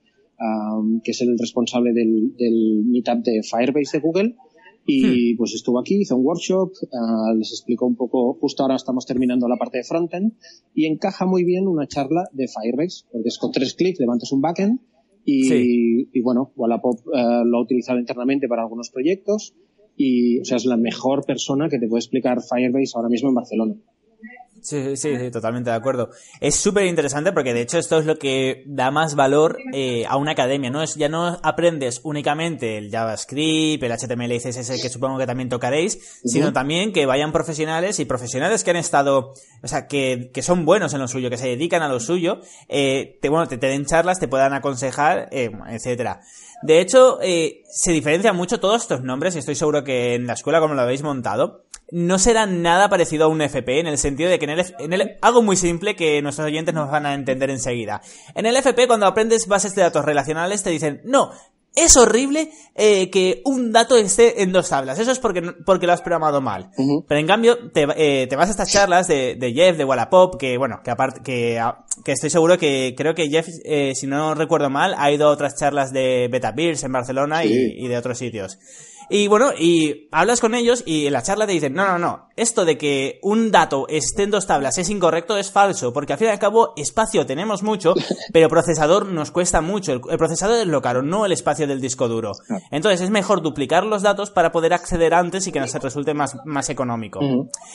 que 1.03 1.11
es 1.11 1.21
el 1.21 1.37
responsable 1.37 1.93
del, 1.93 2.35
del 2.37 2.83
meetup 2.85 3.23
de 3.23 3.41
Firebase 3.43 3.97
de 3.97 4.01
Google. 4.01 4.35
Y 4.89 5.33
hmm. 5.33 5.37
pues 5.37 5.53
estuvo 5.53 5.79
aquí, 5.79 5.99
hizo 5.99 6.15
un 6.15 6.25
workshop, 6.25 6.71
uh, 6.71 7.35
les 7.37 7.51
explicó 7.51 7.85
un 7.85 7.97
poco, 7.97 8.35
justo 8.39 8.63
ahora 8.63 8.77
estamos 8.77 9.05
terminando 9.05 9.49
la 9.49 9.57
parte 9.57 9.79
de 9.79 9.83
frontend, 9.83 10.31
y 10.73 10.85
encaja 10.85 11.25
muy 11.25 11.43
bien 11.43 11.67
una 11.67 11.87
charla 11.87 12.23
de 12.31 12.47
Firebase, 12.47 13.03
porque 13.11 13.27
es 13.27 13.37
con 13.37 13.51
tres 13.51 13.73
clics 13.73 13.99
levantas 13.99 14.31
un 14.31 14.39
backend, 14.39 14.79
y, 15.25 16.07
y 16.17 16.21
bueno, 16.21 16.53
Wallapop 16.55 17.05
uh, 17.05 17.43
lo 17.43 17.57
ha 17.57 17.61
utilizado 17.61 17.99
internamente 17.99 18.47
para 18.47 18.61
algunos 18.61 18.89
proyectos, 18.89 19.55
y 19.97 20.39
o 20.39 20.45
sea, 20.45 20.55
es 20.55 20.63
la 20.63 20.77
mejor 20.77 21.25
persona 21.25 21.67
que 21.67 21.79
te 21.79 21.89
puede 21.89 21.99
explicar 21.99 22.37
Firebase 22.41 22.93
ahora 22.95 23.09
mismo 23.09 23.27
en 23.27 23.35
Barcelona. 23.35 23.75
Sí, 24.67 24.97
sí, 24.97 25.17
sí, 25.17 25.31
totalmente 25.31 25.69
de 25.69 25.77
acuerdo. 25.77 26.09
Es 26.41 26.55
súper 26.55 26.87
interesante 26.87 27.31
porque 27.31 27.53
de 27.53 27.61
hecho 27.61 27.77
esto 27.77 27.99
es 27.99 28.05
lo 28.05 28.19
que 28.19 28.63
da 28.65 28.91
más 28.91 29.15
valor 29.15 29.59
eh, 29.71 30.05
a 30.09 30.17
una 30.17 30.33
academia, 30.33 30.69
¿no? 30.69 30.83
Es, 30.83 30.95
ya 30.95 31.07
no 31.07 31.39
aprendes 31.41 32.01
únicamente 32.03 32.77
el 32.77 32.91
JavaScript, 32.91 33.81
el 33.81 33.93
HTML 33.93 34.33
y 34.33 34.39
CSS 34.39 34.81
que 34.81 34.89
supongo 34.89 35.19
que 35.19 35.25
también 35.25 35.47
tocaréis, 35.47 36.19
sino 36.25 36.51
también 36.51 36.91
que 36.91 37.05
vayan 37.05 37.31
profesionales 37.31 38.01
y 38.01 38.03
profesionales 38.03 38.65
que 38.65 38.71
han 38.71 38.75
estado, 38.75 39.35
o 39.63 39.67
sea, 39.69 39.87
que, 39.87 40.31
que 40.33 40.41
son 40.41 40.65
buenos 40.65 40.93
en 40.93 40.99
lo 40.99 41.07
suyo, 41.07 41.29
que 41.29 41.37
se 41.37 41.47
dedican 41.47 41.81
a 41.81 41.87
lo 41.87 42.01
suyo, 42.01 42.41
eh, 42.67 43.19
te, 43.21 43.29
bueno, 43.29 43.47
te, 43.47 43.57
te 43.57 43.67
den 43.67 43.85
charlas, 43.85 44.19
te 44.19 44.27
puedan 44.27 44.51
aconsejar, 44.51 45.29
eh, 45.31 45.49
etcétera. 45.69 46.19
De 46.63 46.81
hecho, 46.81 47.19
eh, 47.21 47.61
se 47.69 47.91
diferencian 47.91 48.35
mucho 48.35 48.59
todos 48.59 48.81
estos 48.81 49.03
nombres 49.03 49.35
y 49.35 49.39
estoy 49.39 49.53
seguro 49.53 49.83
que 49.83 50.15
en 50.15 50.25
la 50.25 50.33
escuela 50.33 50.59
como 50.59 50.73
lo 50.73 50.81
habéis 50.81 51.03
montado, 51.03 51.65
no 51.91 52.19
será 52.19 52.45
nada 52.45 52.89
parecido 52.89 53.25
a 53.25 53.27
un 53.27 53.41
FP 53.41 53.79
en 53.79 53.87
el 53.87 53.97
sentido 53.97 54.29
de 54.29 54.39
que 54.39 54.45
en 54.45 54.51
el, 54.51 54.65
en 54.79 54.93
el 54.93 55.17
algo 55.21 55.41
muy 55.41 55.55
simple 55.55 55.95
que 55.95 56.21
nuestros 56.21 56.47
oyentes 56.47 56.73
nos 56.73 56.91
van 56.91 57.05
a 57.05 57.13
entender 57.13 57.49
enseguida. 57.49 58.01
En 58.35 58.45
el 58.45 58.55
FP 58.57 58.87
cuando 58.87 59.05
aprendes 59.05 59.47
bases 59.47 59.73
de 59.75 59.83
datos 59.83 60.03
relacionales 60.03 60.63
te 60.63 60.69
dicen, 60.69 61.01
no, 61.05 61.31
es 61.77 61.95
horrible 61.95 62.49
eh, 62.75 63.09
que 63.09 63.41
un 63.45 63.71
dato 63.71 63.95
esté 63.95 64.41
en 64.41 64.51
dos 64.51 64.69
tablas. 64.69 64.97
Eso 64.97 65.11
es 65.11 65.19
porque, 65.19 65.41
porque 65.65 65.85
lo 65.85 65.93
has 65.93 66.01
programado 66.01 66.41
mal. 66.41 66.71
Pero 67.07 67.19
en 67.19 67.27
cambio, 67.27 67.69
te, 67.71 67.87
eh, 67.95 68.27
te, 68.27 68.35
vas 68.35 68.47
a 68.47 68.51
estas 68.51 68.71
charlas 68.71 69.07
de, 69.07 69.35
de 69.35 69.53
Jeff, 69.53 69.77
de 69.77 69.85
Wallapop, 69.85 70.37
que 70.37 70.57
bueno, 70.57 70.81
que 70.83 70.91
aparte, 70.91 71.21
que, 71.23 71.61
que 72.03 72.11
estoy 72.13 72.31
seguro 72.31 72.57
que 72.57 72.95
creo 72.97 73.13
que 73.13 73.29
Jeff, 73.29 73.47
eh, 73.63 73.93
si 73.95 74.07
no 74.07 74.33
recuerdo 74.33 74.69
mal, 74.71 74.95
ha 74.97 75.11
ido 75.11 75.27
a 75.27 75.31
otras 75.31 75.55
charlas 75.55 75.93
de 75.93 76.27
Betapeers 76.31 76.83
en 76.83 76.91
Barcelona 76.91 77.45
y, 77.45 77.51
y 77.53 77.87
de 77.87 77.97
otros 77.97 78.17
sitios. 78.17 78.57
Y 79.09 79.27
bueno, 79.27 79.51
y 79.57 80.07
hablas 80.11 80.41
con 80.41 80.53
ellos 80.53 80.83
y 80.85 81.07
en 81.07 81.13
la 81.13 81.23
charla 81.23 81.45
te 81.45 81.53
dicen, 81.53 81.73
no, 81.73 81.87
no, 81.87 81.97
no, 81.97 82.27
esto 82.35 82.65
de 82.65 82.77
que 82.77 83.19
un 83.23 83.51
dato 83.51 83.87
esté 83.87 84.23
en 84.23 84.31
dos 84.31 84.47
tablas 84.47 84.77
es 84.77 84.89
incorrecto, 84.89 85.37
es 85.37 85.51
falso, 85.51 85.93
porque 85.93 86.13
al 86.13 86.19
fin 86.19 86.27
y 86.27 86.31
al 86.31 86.39
cabo 86.39 86.73
espacio 86.75 87.25
tenemos 87.25 87.63
mucho, 87.63 87.93
pero 88.33 88.49
procesador 88.49 89.05
nos 89.05 89.31
cuesta 89.31 89.61
mucho. 89.61 89.93
El, 89.93 90.01
procesador 90.17 90.59
es 90.59 90.67
lo 90.67 90.81
caro, 90.81 91.01
no 91.01 91.25
el 91.25 91.31
espacio 91.31 91.67
del 91.67 91.81
disco 91.81 92.07
duro. 92.07 92.33
Entonces 92.71 93.01
es 93.01 93.09
mejor 93.09 93.41
duplicar 93.41 93.85
los 93.85 94.01
datos 94.01 94.29
para 94.29 94.51
poder 94.51 94.73
acceder 94.73 95.13
antes 95.13 95.47
y 95.47 95.51
que 95.51 95.59
nos 95.59 95.73
resulte 95.73 96.13
más, 96.13 96.37
más 96.45 96.69
económico. 96.69 97.19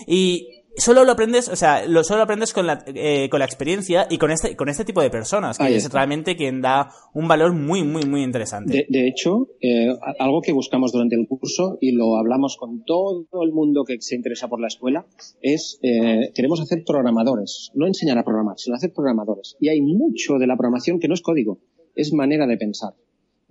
Y 0.06 0.61
solo 0.76 1.04
lo 1.04 1.12
aprendes, 1.12 1.48
o 1.48 1.56
sea, 1.56 1.86
lo 1.86 2.04
solo 2.04 2.22
aprendes 2.22 2.52
con 2.52 2.66
la, 2.66 2.84
eh, 2.86 3.28
con 3.30 3.40
la 3.40 3.44
experiencia 3.44 4.06
y 4.10 4.18
con 4.18 4.30
este, 4.30 4.56
con 4.56 4.68
este 4.68 4.84
tipo 4.84 5.02
de 5.02 5.10
personas, 5.10 5.58
que 5.58 5.76
es 5.76 5.92
realmente 5.92 6.36
quien 6.36 6.60
da 6.60 6.90
un 7.14 7.28
valor 7.28 7.52
muy, 7.52 7.82
muy, 7.82 8.04
muy 8.04 8.22
interesante. 8.22 8.86
De, 8.88 9.08
hecho, 9.08 9.48
eh, 9.60 9.88
algo 10.18 10.40
que 10.40 10.52
buscamos 10.52 10.92
durante 10.92 11.16
el 11.16 11.26
curso 11.28 11.78
y 11.80 11.92
lo 11.92 12.16
hablamos 12.16 12.56
con 12.56 12.84
todo 12.84 13.26
el 13.42 13.52
mundo 13.52 13.84
que 13.84 14.00
se 14.00 14.16
interesa 14.16 14.48
por 14.48 14.60
la 14.60 14.68
escuela 14.68 15.06
es, 15.40 15.78
eh, 15.82 16.32
queremos 16.34 16.60
hacer 16.60 16.82
programadores, 16.86 17.70
no 17.74 17.86
enseñar 17.86 18.18
a 18.18 18.24
programar, 18.24 18.58
sino 18.58 18.76
hacer 18.76 18.92
programadores. 18.92 19.56
Y 19.60 19.68
hay 19.68 19.80
mucho 19.80 20.34
de 20.38 20.46
la 20.46 20.56
programación 20.56 20.98
que 20.98 21.08
no 21.08 21.14
es 21.14 21.22
código, 21.22 21.60
es 21.94 22.12
manera 22.12 22.46
de 22.46 22.56
pensar. 22.56 22.94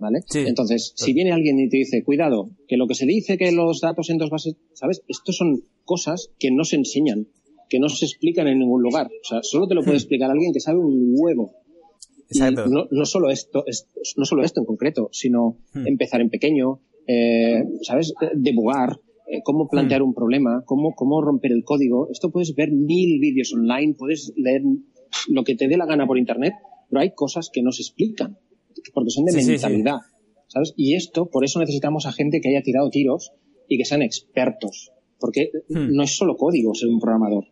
¿Vale? 0.02 0.24
Entonces, 0.34 0.94
si 0.96 1.12
viene 1.12 1.30
alguien 1.30 1.60
y 1.60 1.68
te 1.68 1.76
dice, 1.76 2.02
cuidado, 2.02 2.50
que 2.66 2.76
lo 2.76 2.88
que 2.88 2.96
se 2.96 3.06
dice 3.06 3.38
que 3.38 3.52
los 3.52 3.80
datos 3.80 4.10
en 4.10 4.18
dos 4.18 4.30
bases, 4.30 4.56
¿sabes? 4.72 5.04
Estos 5.06 5.36
son 5.36 5.62
cosas 5.84 6.32
que 6.40 6.50
no 6.50 6.64
se 6.64 6.74
enseñan, 6.74 7.28
que 7.68 7.78
no 7.78 7.88
se 7.88 8.06
explican 8.06 8.48
en 8.48 8.58
ningún 8.58 8.82
lugar. 8.82 9.06
O 9.06 9.24
sea, 9.24 9.44
solo 9.44 9.68
te 9.68 9.76
lo 9.76 9.82
puede 9.82 9.98
hmm. 9.98 10.02
explicar 10.02 10.28
alguien 10.28 10.52
que 10.52 10.58
sabe 10.58 10.80
un 10.80 11.14
huevo. 11.16 11.52
Exacto. 12.28 12.66
no, 12.66 12.88
no, 12.90 13.04
solo 13.04 13.30
esto, 13.30 13.64
no 14.16 14.24
solo 14.24 14.42
esto 14.42 14.58
en 14.58 14.66
concreto, 14.66 15.08
sino 15.12 15.58
hmm. 15.72 15.86
empezar 15.86 16.20
en 16.20 16.30
pequeño, 16.30 16.80
eh, 17.06 17.62
¿sabes? 17.82 18.12
Debugar, 18.34 18.98
eh, 19.28 19.38
cómo 19.44 19.68
plantear 19.68 20.00
hmm. 20.00 20.06
un 20.06 20.14
problema, 20.14 20.64
cómo, 20.66 20.96
cómo 20.96 21.20
romper 21.22 21.52
el 21.52 21.62
código. 21.62 22.08
Esto 22.10 22.32
puedes 22.32 22.56
ver 22.56 22.72
mil 22.72 23.20
vídeos 23.20 23.54
online, 23.54 23.94
puedes 23.96 24.32
leer 24.34 24.62
lo 25.28 25.44
que 25.44 25.54
te 25.54 25.68
dé 25.68 25.76
la 25.76 25.86
gana 25.86 26.08
por 26.08 26.18
internet, 26.18 26.54
pero 26.90 27.02
hay 27.02 27.14
cosas 27.14 27.50
que 27.52 27.62
no 27.62 27.70
se 27.70 27.82
explican, 27.82 28.36
porque 28.92 29.10
son 29.10 29.24
de 29.24 29.32
mentalidad. 29.32 29.98
¿Sabes? 30.48 30.74
Y 30.76 30.94
esto, 30.94 31.30
por 31.30 31.44
eso 31.44 31.60
necesitamos 31.60 32.06
a 32.06 32.12
gente 32.12 32.40
que 32.40 32.50
haya 32.50 32.62
tirado 32.62 32.90
tiros 32.90 33.32
y 33.68 33.78
que 33.78 33.84
sean 33.84 34.02
expertos. 34.02 34.92
Porque 35.18 35.50
hmm. 35.68 35.94
no 35.94 36.02
es 36.02 36.16
solo 36.16 36.36
código 36.36 36.74
ser 36.74 36.88
un 36.88 37.00
programador. 37.00 37.46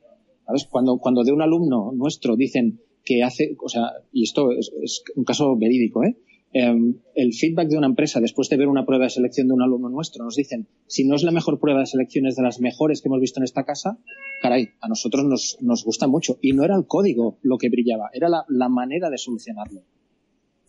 ¿Sabes? 0.47 0.66
Cuando, 0.71 0.99
cuando 0.99 1.25
de 1.25 1.33
un 1.33 1.40
alumno 1.40 1.93
nuestro 1.95 2.37
dicen 2.37 2.81
que 3.05 3.23
hace, 3.23 3.57
o 3.62 3.69
sea, 3.69 3.90
y 4.12 4.25
esto 4.25 4.51
es, 4.53 4.71
un 5.14 5.25
caso 5.25 5.57
verídico, 5.57 6.05
¿eh? 6.05 6.16
Em, 6.53 6.97
el 7.14 7.33
feedback 7.33 7.69
de 7.69 7.79
una 7.79 7.87
empresa 7.87 8.21
después 8.21 8.49
de 8.49 8.57
ver 8.57 8.66
una 8.66 8.85
prueba 8.85 9.05
de 9.05 9.11
selección 9.11 9.47
de 9.47 9.55
un 9.55 9.62
alumno 9.62 9.88
nuestro 9.88 10.25
nos 10.25 10.35
dicen, 10.35 10.66
si 10.88 11.07
no 11.07 11.14
es 11.14 11.23
la 11.23 11.31
mejor 11.31 11.61
prueba 11.61 11.79
de 11.79 11.87
selección, 11.87 12.27
es 12.27 12.35
de 12.35 12.43
las 12.43 12.61
mejores 12.61 13.01
que 13.01 13.09
hemos 13.09 13.21
visto 13.21 13.38
en 13.38 13.45
esta 13.45 13.64
casa, 13.64 13.99
caray, 14.43 14.71
a 14.81 14.88
nosotros 14.88 15.25
nos, 15.25 15.59
nos 15.61 15.85
gusta 15.85 16.09
mucho. 16.09 16.38
Y 16.43 16.53
no 16.53 16.64
era 16.64 16.77
el 16.77 16.87
código 16.87 17.38
lo 17.43 17.57
que 17.57 17.69
brillaba, 17.69 18.11
era 18.12 18.29
la, 18.29 18.45
la 18.49 18.69
manera 18.69 19.11
de 19.11 19.19
solucionarlo. 19.19 19.83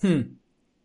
Hmm. 0.02 0.40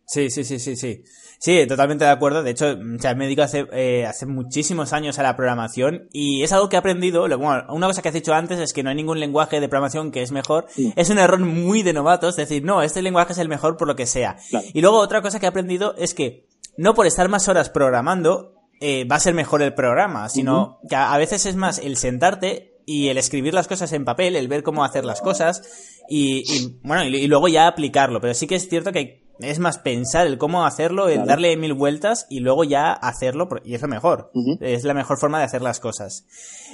Sí, 0.07 0.29
sí, 0.29 0.45
sí, 0.45 0.57
sí, 0.57 0.77
sí. 0.77 1.03
Sí, 1.37 1.67
totalmente 1.67 2.05
de 2.05 2.11
acuerdo. 2.11 2.41
De 2.41 2.51
hecho, 2.51 2.65
o 2.71 3.15
me 3.15 3.25
dedico 3.25 3.41
hace, 3.41 3.67
eh, 3.73 4.05
hace 4.05 4.25
muchísimos 4.25 4.93
años 4.93 5.19
a 5.19 5.23
la 5.23 5.35
programación 5.35 6.07
y 6.13 6.43
es 6.43 6.53
algo 6.53 6.69
que 6.69 6.77
he 6.77 6.79
aprendido. 6.79 7.27
Bueno, 7.37 7.65
una 7.69 7.87
cosa 7.87 8.01
que 8.01 8.07
has 8.07 8.13
dicho 8.13 8.33
antes 8.33 8.57
es 8.59 8.73
que 8.73 8.83
no 8.83 8.89
hay 8.89 8.95
ningún 8.95 9.19
lenguaje 9.19 9.59
de 9.59 9.67
programación 9.67 10.11
que 10.11 10.21
es 10.21 10.31
mejor. 10.31 10.67
Es 10.95 11.09
un 11.09 11.19
error 11.19 11.39
muy 11.39 11.83
de 11.83 11.91
novatos, 11.91 12.37
decir, 12.37 12.63
no, 12.63 12.81
este 12.81 13.01
lenguaje 13.01 13.33
es 13.33 13.39
el 13.39 13.49
mejor 13.49 13.75
por 13.75 13.87
lo 13.87 13.95
que 13.95 14.05
sea. 14.05 14.37
Y 14.73 14.79
luego 14.81 14.97
otra 14.97 15.21
cosa 15.21 15.39
que 15.39 15.45
he 15.45 15.49
aprendido 15.49 15.93
es 15.97 16.13
que 16.13 16.47
no 16.77 16.93
por 16.93 17.05
estar 17.05 17.27
más 17.27 17.49
horas 17.49 17.69
programando 17.69 18.53
eh, 18.79 19.05
va 19.05 19.17
a 19.17 19.19
ser 19.19 19.33
mejor 19.33 19.61
el 19.61 19.73
programa, 19.73 20.29
sino 20.29 20.79
que 20.89 20.95
a 20.95 21.17
veces 21.17 21.45
es 21.45 21.55
más 21.55 21.79
el 21.79 21.97
sentarte 21.97 22.77
y 22.85 23.09
el 23.09 23.17
escribir 23.17 23.53
las 23.53 23.67
cosas 23.67 23.91
en 23.91 24.05
papel, 24.05 24.37
el 24.37 24.47
ver 24.47 24.63
cómo 24.63 24.85
hacer 24.85 25.03
las 25.03 25.19
cosas 25.19 25.61
y, 26.09 26.45
bueno, 26.83 27.03
y, 27.03 27.13
y, 27.17 27.27
luego 27.27 27.49
ya 27.49 27.67
aplicarlo. 27.67 28.21
Pero 28.21 28.33
sí 28.33 28.47
que 28.47 28.55
es 28.55 28.69
cierto 28.69 28.93
que 28.93 29.26
es 29.39 29.59
más 29.59 29.77
pensar 29.77 30.27
el 30.27 30.37
cómo 30.37 30.65
hacerlo, 30.65 31.09
el 31.09 31.25
darle 31.25 31.55
mil 31.57 31.73
vueltas 31.73 32.25
y 32.29 32.39
luego 32.39 32.63
ya 32.63 32.91
hacerlo, 32.91 33.47
y 33.63 33.75
es 33.75 33.81
lo 33.81 33.87
mejor. 33.87 34.31
Es 34.61 34.83
la 34.83 34.93
mejor 34.93 35.19
forma 35.19 35.39
de 35.39 35.45
hacer 35.45 35.61
las 35.61 35.79
cosas. 35.79 36.25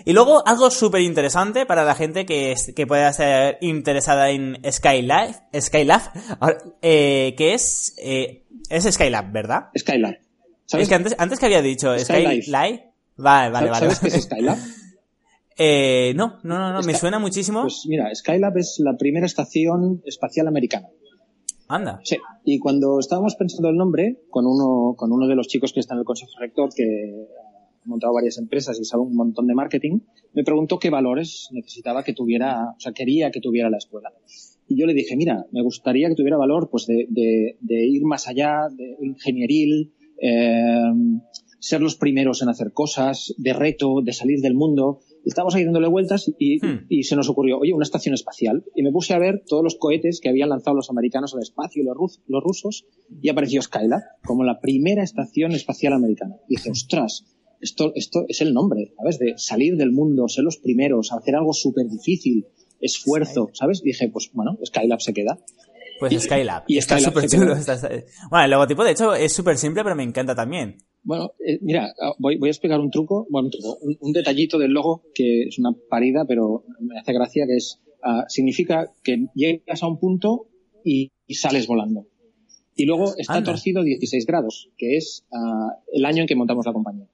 Y 0.06 0.13
luego 0.13 0.47
algo 0.47 0.71
súper 0.71 1.02
interesante 1.02 1.65
para 1.65 1.84
la 1.84 1.95
gente 1.95 2.26
que, 2.26 2.56
que 2.76 2.88
pueda 2.88 3.10
estar 3.10 3.58
interesada 3.62 4.30
en 4.30 4.60
Skylab, 4.69 5.36
Skylab 5.60 6.02
eh, 6.82 7.36
que 7.38 7.54
es, 7.54 7.95
eh, 7.97 8.43
es 8.69 8.84
Skylab, 8.84 9.32
¿verdad? 9.32 9.69
Skylab. 9.78 10.17
¿Sabes? 10.65 10.84
Es 10.84 10.89
que 10.89 10.95
antes, 10.95 11.15
antes 11.17 11.39
que 11.39 11.45
había 11.45 11.62
dicho 11.62 11.97
Skylab. 11.97 12.41
Vale, 13.15 13.52
vale, 13.52 13.69
vale. 13.69 13.76
¿Sabes 13.76 13.99
qué 13.99 14.08
es 14.08 14.23
Skylab? 14.23 14.58
eh, 15.58 16.13
no, 16.15 16.39
no, 16.43 16.58
no, 16.58 16.73
no, 16.73 16.82
me 16.82 16.95
suena 16.95 17.19
muchísimo. 17.19 17.62
Pues 17.62 17.84
mira, 17.88 18.13
Skylab 18.13 18.58
es 18.58 18.78
la 18.80 18.97
primera 18.97 19.26
estación 19.26 20.02
espacial 20.06 20.47
americana. 20.47 20.88
Anda. 21.67 21.99
Sí. 22.04 22.17
Y 22.45 22.60
cuando 22.60 22.99
estábamos 22.99 23.36
pensando 23.36 23.69
el 23.69 23.76
nombre, 23.76 24.19
con 24.30 24.45
uno, 24.45 24.95
con 24.95 25.12
uno 25.12 25.28
de 25.28 25.36
los 25.36 25.47
chicos 25.47 25.73
que 25.73 25.80
está 25.80 25.93
en 25.93 25.99
el 25.99 26.06
consejo 26.06 26.32
rector, 26.39 26.69
que 26.76 27.28
ha 27.84 27.88
montado 27.88 28.13
varias 28.13 28.38
empresas 28.38 28.80
y 28.80 28.86
sabe 28.86 29.04
un 29.04 29.15
montón 29.15 29.47
de 29.47 29.56
marketing, 29.56 29.99
me 30.34 30.43
preguntó 30.43 30.80
qué 30.80 30.89
valores 30.89 31.49
necesitaba 31.52 32.04
que 32.04 32.13
tuviera, 32.13 32.71
o 32.76 32.80
sea, 32.80 32.91
quería 32.93 33.32
que 33.32 33.39
tuviera 33.39 33.69
la 33.69 33.78
escuela. 33.78 34.12
Y 34.67 34.80
yo 34.80 34.86
le 34.86 34.93
dije, 34.93 35.15
mira, 35.15 35.45
me 35.52 35.62
gustaría 35.62 36.08
que 36.10 36.15
tuviera 36.15 36.38
valor, 36.38 36.69
pues, 36.69 36.86
de, 36.86 37.06
de, 37.10 37.58
de 37.60 37.86
ir 37.88 38.04
más 38.06 38.28
allá, 38.28 38.67
de 38.71 38.97
ingenieril, 39.02 39.93
eh, 40.21 40.91
ser 41.60 41.82
los 41.82 41.95
primeros 41.95 42.41
en 42.41 42.49
hacer 42.49 42.73
cosas, 42.73 43.34
de 43.38 43.54
reto, 43.54 44.02
de 44.04 44.13
salir 44.13 44.39
del 44.41 44.54
mundo. 44.54 44.99
Estábamos 45.26 45.56
ahí 45.56 45.64
dándole 45.64 45.88
vueltas 45.88 46.32
y, 46.38 46.58
hmm. 46.58 46.86
y, 46.90 47.04
se 47.04 47.16
nos 47.16 47.30
ocurrió, 47.30 47.60
oye, 47.60 47.74
una 47.74 47.84
estación 47.84 48.14
espacial. 48.14 48.64
Y 48.76 48.84
me 48.84 48.92
puse 48.92 49.14
a 49.14 49.20
ver 49.20 49.44
todos 49.48 49.64
los 49.64 49.76
cohetes 49.76 50.20
que 50.22 50.30
habían 50.30 50.50
lanzado 50.50 50.76
los 50.76 50.90
americanos 50.90 51.34
al 51.34 51.42
espacio 51.42 51.82
y 51.82 51.86
los, 51.86 52.22
los 52.28 52.44
rusos 52.44 52.86
y 53.22 53.30
apareció 53.30 53.62
Skylab 53.62 54.02
como 54.26 54.44
la 54.44 54.60
primera 54.60 55.04
estación 55.04 55.54
espacial 55.54 55.94
americana. 55.94 56.36
Y 56.50 56.56
dije, 56.56 56.72
ostras, 56.72 57.26
esto, 57.62 57.94
esto 57.96 58.26
es 58.28 58.42
el 58.42 58.54
nombre, 58.54 58.94
¿sabes? 58.98 59.20
De 59.20 59.34
salir 59.38 59.78
del 59.78 59.92
mundo, 59.92 60.28
ser 60.28 60.44
los 60.44 60.58
primeros, 60.58 61.14
hacer 61.14 61.36
algo 61.36 61.54
súper 61.54 61.88
difícil, 61.88 62.46
esfuerzo, 62.82 63.50
¿sabes? 63.54 63.82
Y 63.82 63.88
dije, 63.88 64.10
pues 64.10 64.30
bueno, 64.34 64.58
Skylab 64.66 65.00
se 65.00 65.14
queda. 65.14 65.40
Pues 66.10 66.24
Skylab. 66.24 66.63
Y 66.68 66.78
está 66.78 67.00
súper 67.00 67.28
chulo. 67.28 67.56
Bueno, 68.30 68.46
el 68.46 68.52
logotipo 68.52 68.84
de 68.84 68.92
hecho 68.92 69.13
es 69.13 69.34
súper 69.34 69.58
simple, 69.58 69.84
pero 69.84 69.96
me 69.96 70.04
encanta 70.04 70.36
también. 70.36 70.78
Bueno, 71.04 71.34
eh, 71.46 71.60
mira, 71.62 71.94
ah, 72.02 72.13
voy, 72.18 72.38
voy, 72.38 72.50
a 72.50 72.52
explicar 72.52 72.80
un 72.80 72.89
truco, 72.89 73.28
bueno, 73.30 73.48
un, 73.48 73.52
truco, 73.52 73.78
un, 73.82 74.13
detallito 74.13 74.58
del 74.58 74.72
logo 74.72 75.04
que 75.13 75.44
es 75.44 75.60
una 75.60 75.74
parida, 75.89 76.24
pero 76.26 76.63
me 76.80 76.98
hace 76.98 77.12
gracia, 77.12 77.46
que 77.46 77.58
es, 77.58 77.82
uh, 78.04 78.24
significa 78.30 78.89
que 79.04 79.28
llegas 79.36 79.84
a 79.84 79.88
un 79.88 80.00
punto 80.00 80.48
y, 80.84 81.12
sales 81.30 81.68
volando. 81.68 82.08
Y 82.76 82.86
luego 82.86 83.16
está 83.18 83.44
torcido 83.44 83.84
16 83.84 84.26
grados, 84.26 84.70
que 84.78 84.98
es 84.98 85.26
uh, 85.32 85.72
el 85.92 86.06
año 86.06 86.22
en 86.22 86.28
que 86.28 86.36
montamos 86.36 86.66
la 86.66 86.74
compañía. 86.74 87.08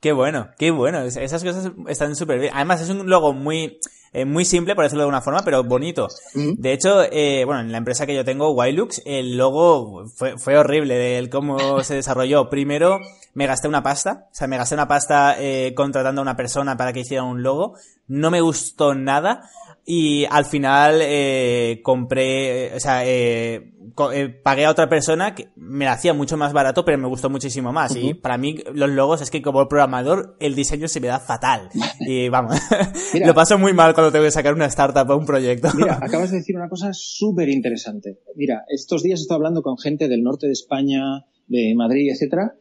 Qué 0.00 0.12
bueno, 0.12 0.48
qué 0.58 0.70
bueno. 0.70 1.02
Esas 1.02 1.44
cosas 1.44 1.72
están 1.88 2.16
súper 2.16 2.40
bien. 2.40 2.52
Además, 2.54 2.80
es 2.80 2.88
un 2.88 3.08
logo 3.08 3.34
muy, 3.34 3.78
eh, 4.12 4.24
muy 4.24 4.44
simple, 4.44 4.74
por 4.74 4.84
decirlo 4.84 5.02
de 5.02 5.04
alguna 5.04 5.22
forma, 5.22 5.42
pero 5.44 5.62
bonito. 5.62 6.08
De 6.34 6.72
hecho, 6.72 7.02
eh, 7.10 7.44
bueno, 7.44 7.60
en 7.60 7.70
la 7.70 7.78
empresa 7.78 8.06
que 8.06 8.14
yo 8.14 8.24
tengo, 8.24 8.50
Wilux, 8.50 9.02
el 9.04 9.36
logo 9.36 10.06
fue, 10.08 10.36
fue 10.36 10.58
horrible 10.58 10.96
de 10.96 11.18
el 11.18 11.30
cómo 11.30 11.58
se 11.84 11.94
desarrolló. 11.94 12.50
Primero, 12.50 12.98
me 13.34 13.46
gasté 13.46 13.68
una 13.68 13.82
pasta, 13.82 14.26
o 14.30 14.34
sea, 14.34 14.48
me 14.48 14.56
gasté 14.56 14.74
una 14.74 14.88
pasta 14.88 15.36
eh, 15.38 15.74
contratando 15.76 16.20
a 16.20 16.22
una 16.22 16.36
persona 16.36 16.76
para 16.76 16.92
que 16.92 17.00
hiciera 17.00 17.22
un 17.22 17.42
logo. 17.42 17.74
No 18.08 18.30
me 18.30 18.40
gustó 18.40 18.94
nada. 18.94 19.48
Y 19.86 20.24
al 20.26 20.44
final 20.44 21.00
eh, 21.02 21.80
compré, 21.82 22.74
o 22.76 22.80
sea, 22.80 23.04
eh, 23.06 23.72
eh, 24.12 24.28
pagué 24.28 24.66
a 24.66 24.70
otra 24.70 24.88
persona 24.88 25.34
que 25.34 25.48
me 25.56 25.84
la 25.84 25.92
hacía 25.92 26.14
mucho 26.14 26.36
más 26.36 26.52
barato, 26.52 26.84
pero 26.84 26.98
me 26.98 27.08
gustó 27.08 27.30
muchísimo 27.30 27.72
más. 27.72 27.96
Y 27.96 28.14
para 28.14 28.38
mí, 28.38 28.62
los 28.72 28.90
logos 28.90 29.20
es 29.20 29.30
que 29.30 29.42
como 29.42 29.66
programador, 29.68 30.36
el 30.38 30.54
diseño 30.54 30.86
se 30.86 31.00
me 31.00 31.08
da 31.08 31.18
fatal. 31.18 31.70
y 32.00 32.28
vamos, 32.28 32.56
lo 33.24 33.34
paso 33.34 33.58
muy 33.58 33.72
mal 33.72 33.94
cuando 34.00 34.12
tengo 34.12 34.24
que 34.24 34.30
sacar 34.30 34.54
una 34.54 34.66
startup 34.66 35.10
o 35.10 35.16
un 35.16 35.26
proyecto. 35.26 35.68
Mira, 35.76 35.98
acabas 36.00 36.30
de 36.30 36.38
decir 36.38 36.56
una 36.56 36.70
cosa 36.70 36.90
súper 36.92 37.50
interesante. 37.50 38.18
Mira, 38.34 38.64
estos 38.68 39.02
días 39.02 39.20
he 39.20 39.22
estado 39.22 39.36
hablando 39.36 39.62
con 39.62 39.76
gente 39.76 40.08
del 40.08 40.22
norte 40.22 40.46
de 40.46 40.54
España, 40.54 41.26
de 41.48 41.74
Madrid, 41.76 42.10
etcétera, 42.10 42.54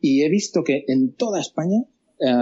y 0.00 0.22
he 0.22 0.28
visto 0.28 0.64
que 0.64 0.84
en 0.88 1.12
toda 1.12 1.40
España 1.40 1.84
eh, 2.18 2.34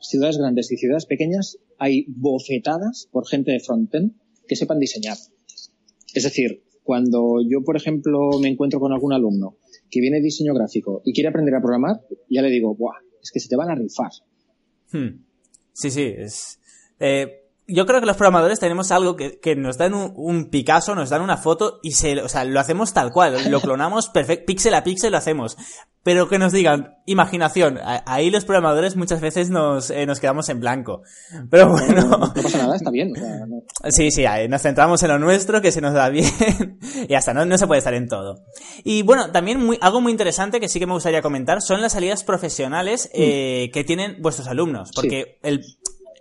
ciudades 0.00 0.38
grandes 0.38 0.70
y 0.70 0.76
ciudades 0.76 1.06
pequeñas 1.06 1.58
hay 1.76 2.04
bofetadas 2.06 3.08
por 3.10 3.26
gente 3.26 3.50
de 3.50 3.58
frontend 3.58 4.12
que 4.46 4.54
sepan 4.54 4.78
diseñar. 4.78 5.16
Es 6.14 6.22
decir, 6.22 6.62
cuando 6.84 7.38
yo, 7.44 7.64
por 7.64 7.76
ejemplo, 7.76 8.30
me 8.40 8.48
encuentro 8.48 8.78
con 8.78 8.92
algún 8.92 9.12
alumno 9.12 9.56
que 9.90 10.00
viene 10.00 10.18
de 10.18 10.22
diseño 10.22 10.54
gráfico 10.54 11.02
y 11.04 11.12
quiere 11.12 11.30
aprender 11.30 11.54
a 11.56 11.60
programar, 11.60 12.00
ya 12.30 12.42
le 12.42 12.50
digo, 12.50 12.76
Buah, 12.76 12.98
es 13.20 13.32
que 13.32 13.40
se 13.40 13.48
te 13.48 13.56
van 13.56 13.70
a 13.70 13.74
rifar. 13.74 14.12
Hmm. 14.92 15.24
Sí, 15.72 15.90
sí, 15.90 16.14
es... 16.16 16.60
Eh, 17.00 17.47
yo 17.68 17.84
creo 17.84 18.00
que 18.00 18.06
los 18.06 18.16
programadores 18.16 18.58
tenemos 18.58 18.90
algo 18.90 19.14
que, 19.14 19.38
que 19.40 19.54
nos 19.54 19.76
dan 19.76 19.92
un, 19.94 20.48
Picasso, 20.48 20.94
nos 20.94 21.10
dan 21.10 21.20
una 21.20 21.36
foto 21.36 21.80
y 21.82 21.92
se, 21.92 22.20
o 22.22 22.28
sea, 22.28 22.44
lo 22.44 22.58
hacemos 22.58 22.94
tal 22.94 23.12
cual, 23.12 23.50
lo 23.50 23.60
clonamos 23.62 24.08
perfecto, 24.08 24.46
píxel 24.46 24.74
a 24.74 24.82
píxel 24.82 25.12
lo 25.12 25.18
hacemos. 25.18 25.56
Pero 26.02 26.26
que 26.26 26.38
nos 26.38 26.52
digan, 26.52 26.94
imaginación, 27.04 27.78
ahí 27.84 28.30
los 28.30 28.46
programadores 28.46 28.96
muchas 28.96 29.20
veces 29.20 29.50
nos, 29.50 29.90
eh, 29.90 30.06
nos 30.06 30.20
quedamos 30.20 30.48
en 30.48 30.58
blanco. 30.58 31.02
Pero 31.50 31.68
bueno. 31.68 32.08
No, 32.08 32.32
pasa 32.32 32.56
nada, 32.56 32.76
está 32.76 32.90
bien. 32.90 33.12
Sí, 33.90 34.10
sí, 34.10 34.24
nos 34.48 34.62
centramos 34.62 35.02
en 35.02 35.08
lo 35.08 35.18
nuestro, 35.18 35.60
que 35.60 35.70
se 35.70 35.82
nos 35.82 35.92
da 35.92 36.08
bien. 36.08 36.78
y 37.08 37.12
hasta 37.12 37.34
no, 37.34 37.44
no 37.44 37.58
se 37.58 37.66
puede 37.66 37.80
estar 37.80 37.92
en 37.92 38.08
todo. 38.08 38.44
Y 38.84 39.02
bueno, 39.02 39.32
también 39.32 39.62
muy, 39.62 39.76
algo 39.82 40.00
muy 40.00 40.12
interesante 40.12 40.60
que 40.60 40.68
sí 40.68 40.78
que 40.78 40.86
me 40.86 40.94
gustaría 40.94 41.20
comentar 41.20 41.60
son 41.60 41.82
las 41.82 41.92
salidas 41.92 42.24
profesionales 42.24 43.10
mm. 43.12 43.16
eh, 43.20 43.70
que 43.74 43.84
tienen 43.84 44.22
vuestros 44.22 44.48
alumnos. 44.48 44.92
Porque 44.94 45.38
el, 45.42 45.62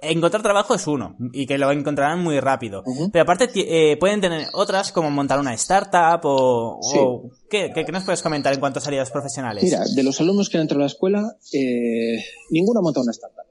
encontrar 0.01 0.43
trabajo 0.43 0.75
es 0.75 0.88
uno, 0.88 1.15
y 1.33 1.45
que 1.45 1.57
lo 1.57 1.71
encontrarán 1.71 2.23
muy 2.23 2.39
rápido. 2.39 2.83
Pero 3.12 3.23
aparte 3.23 3.49
eh, 3.55 3.97
pueden 3.97 4.21
tener 4.21 4.47
otras 4.53 4.91
como 4.91 5.10
montar 5.10 5.39
una 5.39 5.53
startup 5.53 6.21
o... 6.23 7.31
¿qué, 7.49 7.71
nos 7.91 8.03
puedes 8.03 8.21
comentar 8.21 8.53
en 8.53 8.60
cuanto 8.60 8.79
a 8.79 8.81
salidas 8.81 9.12
profesionales? 9.12 9.63
Mira, 9.63 9.83
de 9.83 10.03
los 10.03 10.19
alumnos 10.21 10.49
que 10.49 10.57
han 10.57 10.62
entrado 10.62 10.81
a 10.81 10.86
la 10.86 10.88
escuela, 10.88 11.36
eh, 11.53 12.23
ninguno 12.51 12.79
ha 12.79 12.83
montado 12.83 13.03
una 13.03 13.12
startup. 13.12 13.46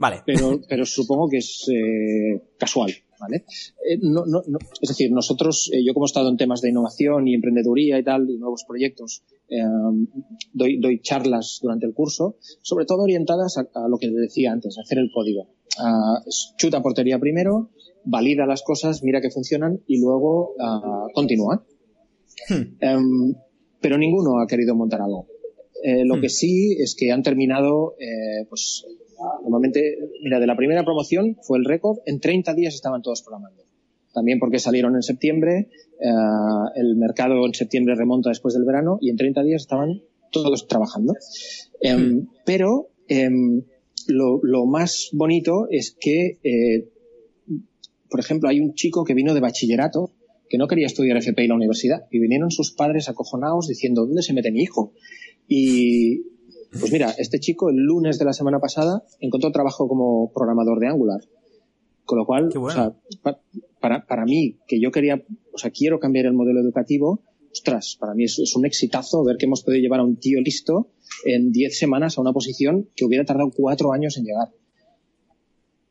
Vale. 0.00 0.22
Pero, 0.24 0.58
pero 0.66 0.86
supongo 0.86 1.28
que 1.28 1.36
es 1.36 1.68
eh, 1.68 2.42
casual. 2.56 2.90
¿Vale? 3.20 3.44
Eh, 3.86 3.98
no, 4.00 4.24
no, 4.24 4.40
no, 4.46 4.58
es 4.80 4.88
decir, 4.88 5.12
nosotros, 5.12 5.70
eh, 5.74 5.84
yo 5.84 5.92
como 5.92 6.06
he 6.06 6.08
estado 6.08 6.30
en 6.30 6.38
temas 6.38 6.62
de 6.62 6.70
innovación 6.70 7.28
y 7.28 7.34
emprendeduría 7.34 7.98
y 7.98 8.02
tal, 8.02 8.30
y 8.30 8.38
nuevos 8.38 8.64
proyectos, 8.66 9.22
eh, 9.50 9.58
doy, 10.54 10.80
doy, 10.80 11.02
charlas 11.02 11.58
durante 11.60 11.84
el 11.84 11.92
curso, 11.92 12.36
sobre 12.62 12.86
todo 12.86 13.02
orientadas 13.02 13.58
a, 13.58 13.88
lo 13.90 13.98
que 13.98 14.08
decía 14.08 14.52
antes, 14.52 14.78
a 14.78 14.80
hacer 14.80 14.96
el 14.96 15.10
código. 15.12 15.48
chuta 16.56 16.80
portería 16.80 17.18
primero, 17.18 17.68
valida 18.04 18.46
las 18.46 18.62
cosas, 18.62 19.02
mira 19.02 19.20
que 19.20 19.30
funcionan 19.30 19.82
y 19.86 20.00
luego 20.00 20.54
continúa. 21.12 21.62
Hmm. 22.48 22.76
Em, 22.80 23.34
pero 23.82 23.98
ninguno 23.98 24.40
ha 24.40 24.46
querido 24.46 24.74
montar 24.74 25.02
algo. 25.02 25.26
Lo 25.82 26.16
hmm. 26.16 26.20
que 26.20 26.28
sí 26.28 26.76
es 26.80 26.94
que 26.94 27.12
han 27.12 27.22
terminado, 27.22 27.94
pues, 28.48 28.84
Normalmente, 29.42 29.98
mira, 30.22 30.40
de 30.40 30.46
la 30.46 30.56
primera 30.56 30.84
promoción 30.84 31.36
fue 31.42 31.58
el 31.58 31.64
récord, 31.64 31.98
en 32.06 32.20
30 32.20 32.54
días 32.54 32.74
estaban 32.74 33.02
todos 33.02 33.22
programando. 33.22 33.64
También 34.12 34.38
porque 34.38 34.58
salieron 34.58 34.96
en 34.96 35.02
septiembre, 35.02 35.68
eh, 36.00 36.08
el 36.76 36.96
mercado 36.96 37.46
en 37.46 37.54
septiembre 37.54 37.94
remonta 37.94 38.30
después 38.30 38.54
del 38.54 38.64
verano 38.64 38.98
y 39.00 39.10
en 39.10 39.16
30 39.16 39.42
días 39.42 39.62
estaban 39.62 40.02
todos 40.32 40.66
trabajando. 40.66 41.14
Em, 41.80 42.00
hmm. 42.00 42.28
Pero 42.44 42.88
em, 43.08 43.62
lo, 44.08 44.66
más 44.66 45.10
bonito 45.12 45.68
es 45.70 45.96
que, 45.98 46.38
eh, 46.42 46.88
por 48.08 48.20
ejemplo, 48.20 48.48
hay 48.48 48.60
un 48.60 48.74
chico 48.74 49.04
que 49.04 49.14
vino 49.14 49.34
de 49.34 49.40
bachillerato 49.40 50.12
que 50.48 50.58
no 50.58 50.66
quería 50.66 50.86
estudiar 50.86 51.16
FP 51.16 51.42
en 51.42 51.50
la 51.50 51.54
universidad 51.54 52.06
y 52.10 52.18
vinieron 52.18 52.50
sus 52.50 52.72
padres 52.72 53.08
acojonados 53.08 53.68
diciendo, 53.68 54.04
¿dónde 54.04 54.22
se 54.22 54.32
mete 54.32 54.50
mi 54.50 54.62
hijo? 54.62 54.92
Y, 55.52 56.22
pues 56.78 56.92
mira, 56.92 57.10
este 57.18 57.40
chico 57.40 57.70
el 57.70 57.76
lunes 57.76 58.20
de 58.20 58.24
la 58.24 58.32
semana 58.32 58.60
pasada 58.60 59.02
encontró 59.18 59.50
trabajo 59.50 59.88
como 59.88 60.32
programador 60.32 60.78
de 60.78 60.86
Angular. 60.86 61.20
Con 62.04 62.18
lo 62.18 62.24
cual, 62.24 62.50
o 62.56 62.70
sea, 62.70 62.92
para, 63.80 64.06
para 64.06 64.24
mí, 64.24 64.58
que 64.68 64.80
yo 64.80 64.92
quería, 64.92 65.24
o 65.52 65.58
sea, 65.58 65.72
quiero 65.72 65.98
cambiar 65.98 66.26
el 66.26 66.34
modelo 66.34 66.60
educativo, 66.60 67.24
ostras, 67.50 67.96
para 67.98 68.14
mí 68.14 68.24
es, 68.24 68.54
un 68.54 68.64
exitazo 68.64 69.24
ver 69.24 69.38
que 69.38 69.46
hemos 69.46 69.64
podido 69.64 69.82
llevar 69.82 69.98
a 69.98 70.04
un 70.04 70.16
tío 70.16 70.40
listo 70.40 70.92
en 71.24 71.50
10 71.50 71.76
semanas 71.76 72.16
a 72.16 72.20
una 72.20 72.32
posición 72.32 72.88
que 72.94 73.04
hubiera 73.04 73.24
tardado 73.24 73.50
cuatro 73.50 73.92
años 73.92 74.16
en 74.16 74.24
llegar. 74.24 74.50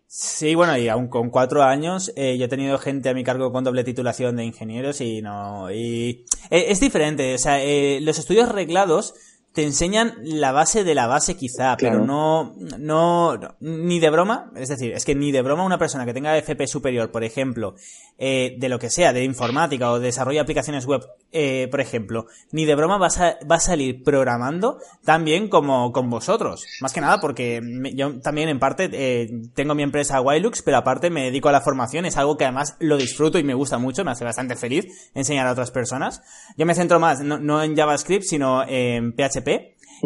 Sí, 0.07 0.55
bueno, 0.55 0.77
y 0.77 0.87
aún 0.87 1.09
con 1.09 1.29
cuatro 1.29 1.63
años, 1.63 2.13
eh, 2.15 2.37
yo 2.37 2.45
he 2.45 2.47
tenido 2.47 2.77
gente 2.77 3.09
a 3.09 3.13
mi 3.13 3.25
cargo 3.25 3.51
con 3.51 3.63
doble 3.63 3.83
titulación 3.83 4.37
de 4.37 4.45
ingenieros 4.45 5.01
y 5.01 5.21
no. 5.21 5.69
Y 5.69 6.25
eh, 6.49 6.65
es 6.69 6.79
diferente, 6.79 7.35
o 7.35 7.37
sea, 7.37 7.63
eh, 7.63 7.99
los 8.01 8.17
estudios 8.17 8.49
reglados 8.49 9.13
te 9.53 9.63
enseñan 9.63 10.13
la 10.21 10.51
base 10.51 10.83
de 10.83 10.93
la 10.93 11.07
base 11.07 11.35
quizá, 11.35 11.75
pero 11.75 12.05
no, 12.05 12.55
no, 12.77 13.37
ni 13.59 13.99
de 13.99 14.09
broma, 14.11 14.51
es 14.55 14.69
decir, 14.69 14.93
es 14.93 15.05
que 15.05 15.15
ni 15.15 15.31
de 15.31 15.41
broma 15.41 15.65
una 15.65 15.79
persona 15.79 16.05
que 16.05 16.13
tenga 16.13 16.37
FP 16.37 16.67
superior, 16.67 17.09
por 17.09 17.23
ejemplo, 17.23 17.73
eh, 18.19 18.55
de 18.59 18.69
lo 18.69 18.77
que 18.77 18.91
sea, 18.91 19.11
de 19.11 19.23
informática 19.23 19.91
o 19.91 19.99
desarrollo 19.99 20.37
de 20.37 20.41
aplicaciones 20.41 20.85
web, 20.85 21.01
eh, 21.31 21.67
por 21.71 21.81
ejemplo, 21.81 22.27
ni 22.51 22.65
de 22.65 22.75
broma 22.75 22.97
va 22.99 23.07
a, 23.07 23.37
va 23.49 23.55
a 23.55 23.59
salir 23.59 24.03
programando 24.03 24.77
tan 25.03 25.25
bien 25.25 25.47
como 25.47 25.91
con 25.91 26.11
vosotros. 26.11 26.65
Más 26.81 26.93
que 26.93 27.01
nada 27.01 27.19
porque 27.19 27.59
yo 27.95 28.19
también 28.21 28.49
en 28.49 28.59
parte 28.59 28.89
eh, 28.91 29.31
tengo 29.55 29.73
mi 29.73 29.81
empresa 29.81 30.21
Wilux, 30.21 30.61
pero 30.61 30.77
aparte 30.77 31.09
me 31.09 31.23
dedico 31.23 31.49
a 31.49 31.53
la 31.53 31.61
formación, 31.61 32.05
es 32.05 32.17
algo 32.17 32.37
que 32.37 32.43
además 32.43 32.75
lo 32.79 32.97
disfruto 32.97 33.39
y 33.39 33.43
me 33.43 33.55
gusta 33.55 33.79
mucho, 33.79 34.05
me 34.05 34.11
hace 34.11 34.25
bastante 34.25 34.55
feliz 34.55 35.09
enseñar 35.15 35.47
a 35.47 35.53
otras 35.53 35.71
personas. 35.71 36.21
Yo 36.55 36.67
me 36.67 36.75
centro 36.75 36.99
más, 36.99 37.21
no, 37.21 37.39
no 37.39 37.63
en 37.63 37.75
JavaScript, 37.75 38.25
sino 38.25 38.63
en 38.67 39.13
PHP 39.13 39.38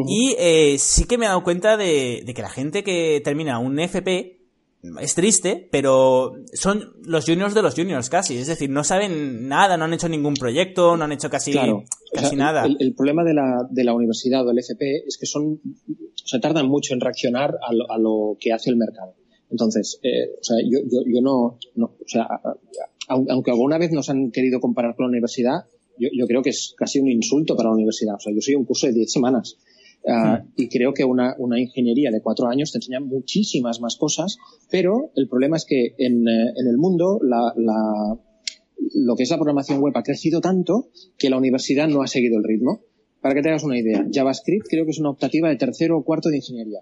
y 0.07 0.35
eh, 0.37 0.77
sí 0.79 1.05
que 1.05 1.17
me 1.17 1.25
he 1.25 1.27
dado 1.27 1.43
cuenta 1.43 1.77
de, 1.77 2.23
que 2.35 2.41
la 2.41 2.49
gente 2.49 2.83
que 2.83 3.21
termina 3.23 3.59
un 3.59 3.79
FP 3.79 4.39
es 4.99 5.15
triste, 5.15 5.69
pero 5.71 6.33
son 6.53 6.93
los 7.03 7.25
juniors 7.25 7.53
de 7.53 7.61
los 7.61 7.73
juniors 7.73 8.09
casi. 8.09 8.37
Es 8.37 8.47
decir, 8.47 8.69
no 8.69 8.83
saben 8.83 9.47
nada, 9.47 9.77
no 9.77 9.85
han 9.85 9.93
hecho 9.93 10.09
ningún 10.09 10.33
proyecto, 10.33 10.97
no 10.97 11.05
han 11.05 11.13
hecho 11.13 11.29
casi, 11.29 11.53
casi 12.13 12.35
nada. 12.35 12.65
El, 12.65 12.93
problema 12.93 13.23
de 13.23 13.33
la, 13.33 13.65
de 13.69 13.83
la 13.83 13.93
universidad 13.93 14.43
o 14.43 14.49
del 14.49 14.59
FP 14.59 15.03
es 15.07 15.17
que 15.17 15.25
son, 15.25 15.53
o 15.53 16.27
sea, 16.27 16.41
tardan 16.41 16.67
mucho 16.67 16.93
en 16.93 16.99
reaccionar 16.99 17.55
a 17.61 17.97
lo, 17.97 18.35
que 18.39 18.51
hace 18.51 18.71
el 18.71 18.75
mercado. 18.75 19.15
Entonces, 19.49 19.99
eh, 20.03 20.31
o 20.39 20.43
sea, 20.43 20.57
yo, 20.63 20.79
yo, 20.79 21.01
yo 21.05 21.21
no, 21.21 21.59
no, 21.75 21.85
o 21.85 22.07
sea, 22.07 22.27
aunque 23.07 23.51
alguna 23.51 23.77
vez 23.77 23.91
nos 23.91 24.09
han 24.09 24.31
querido 24.31 24.59
comparar 24.59 24.95
con 24.95 25.05
la 25.05 25.09
universidad, 25.09 25.65
yo, 25.97 26.09
yo 26.11 26.27
creo 26.27 26.41
que 26.41 26.49
es 26.49 26.73
casi 26.77 26.99
un 26.99 27.09
insulto 27.09 27.55
para 27.55 27.69
la 27.69 27.75
universidad. 27.75 28.15
O 28.15 28.19
sea, 28.19 28.33
yo 28.33 28.41
soy 28.41 28.55
un 28.55 28.65
curso 28.65 28.87
de 28.87 28.93
10 28.93 29.11
semanas. 29.11 29.57
Hmm. 30.05 30.49
Y 30.57 30.67
creo 30.67 30.93
que 30.93 31.05
una, 31.05 31.33
una, 31.37 31.59
ingeniería 31.59 32.11
de 32.11 32.21
cuatro 32.21 32.47
años 32.47 32.73
te 32.73 32.79
enseña 32.79 32.99
muchísimas 32.99 33.79
más 33.79 33.95
cosas, 33.95 34.37
pero 34.69 35.11
el 35.15 35.29
problema 35.29 35.55
es 35.55 35.65
que 35.65 35.95
en, 35.97 36.27
eh, 36.27 36.53
en 36.57 36.67
el 36.67 36.77
mundo 36.77 37.19
la, 37.23 37.53
la, 37.55 38.19
lo 38.95 39.15
que 39.15 39.23
es 39.23 39.29
la 39.29 39.37
programación 39.37 39.79
web 39.79 39.93
ha 39.95 40.03
crecido 40.03 40.41
tanto 40.41 40.89
que 41.17 41.29
la 41.29 41.37
universidad 41.37 41.87
no 41.87 42.01
ha 42.01 42.07
seguido 42.07 42.37
el 42.37 42.43
ritmo. 42.43 42.81
Para 43.21 43.35
que 43.35 43.41
te 43.41 43.49
hagas 43.49 43.63
una 43.63 43.79
idea, 43.79 44.05
JavaScript 44.11 44.67
creo 44.69 44.83
que 44.83 44.91
es 44.91 44.99
una 44.99 45.09
optativa 45.09 45.47
de 45.47 45.55
tercero 45.55 45.97
o 45.97 46.03
cuarto 46.03 46.27
de 46.27 46.37
ingeniería. 46.37 46.81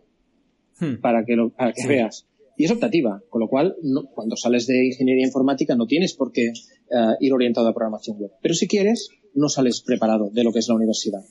Hmm. 0.79 0.99
Para 0.99 1.23
que, 1.23 1.35
lo, 1.35 1.51
para 1.51 1.73
que 1.73 1.85
veas. 1.85 2.25
Y 2.57 2.65
es 2.65 2.71
optativa, 2.71 3.21
con 3.29 3.41
lo 3.41 3.47
cual 3.47 3.75
no, 3.83 4.05
cuando 4.05 4.35
sales 4.35 4.65
de 4.65 4.87
ingeniería 4.87 5.25
informática 5.25 5.75
no 5.75 5.85
tienes 5.85 6.15
por 6.15 6.31
qué 6.31 6.51
uh, 6.91 7.15
ir 7.19 7.33
orientado 7.33 7.67
a 7.67 7.73
programación 7.73 8.17
web. 8.19 8.31
Pero 8.41 8.53
si 8.53 8.67
quieres, 8.67 9.09
no 9.33 9.49
sales 9.49 9.81
preparado 9.81 10.29
de 10.31 10.43
lo 10.43 10.51
que 10.51 10.59
es 10.59 10.67
la 10.67 10.75
universidad. 10.75 11.23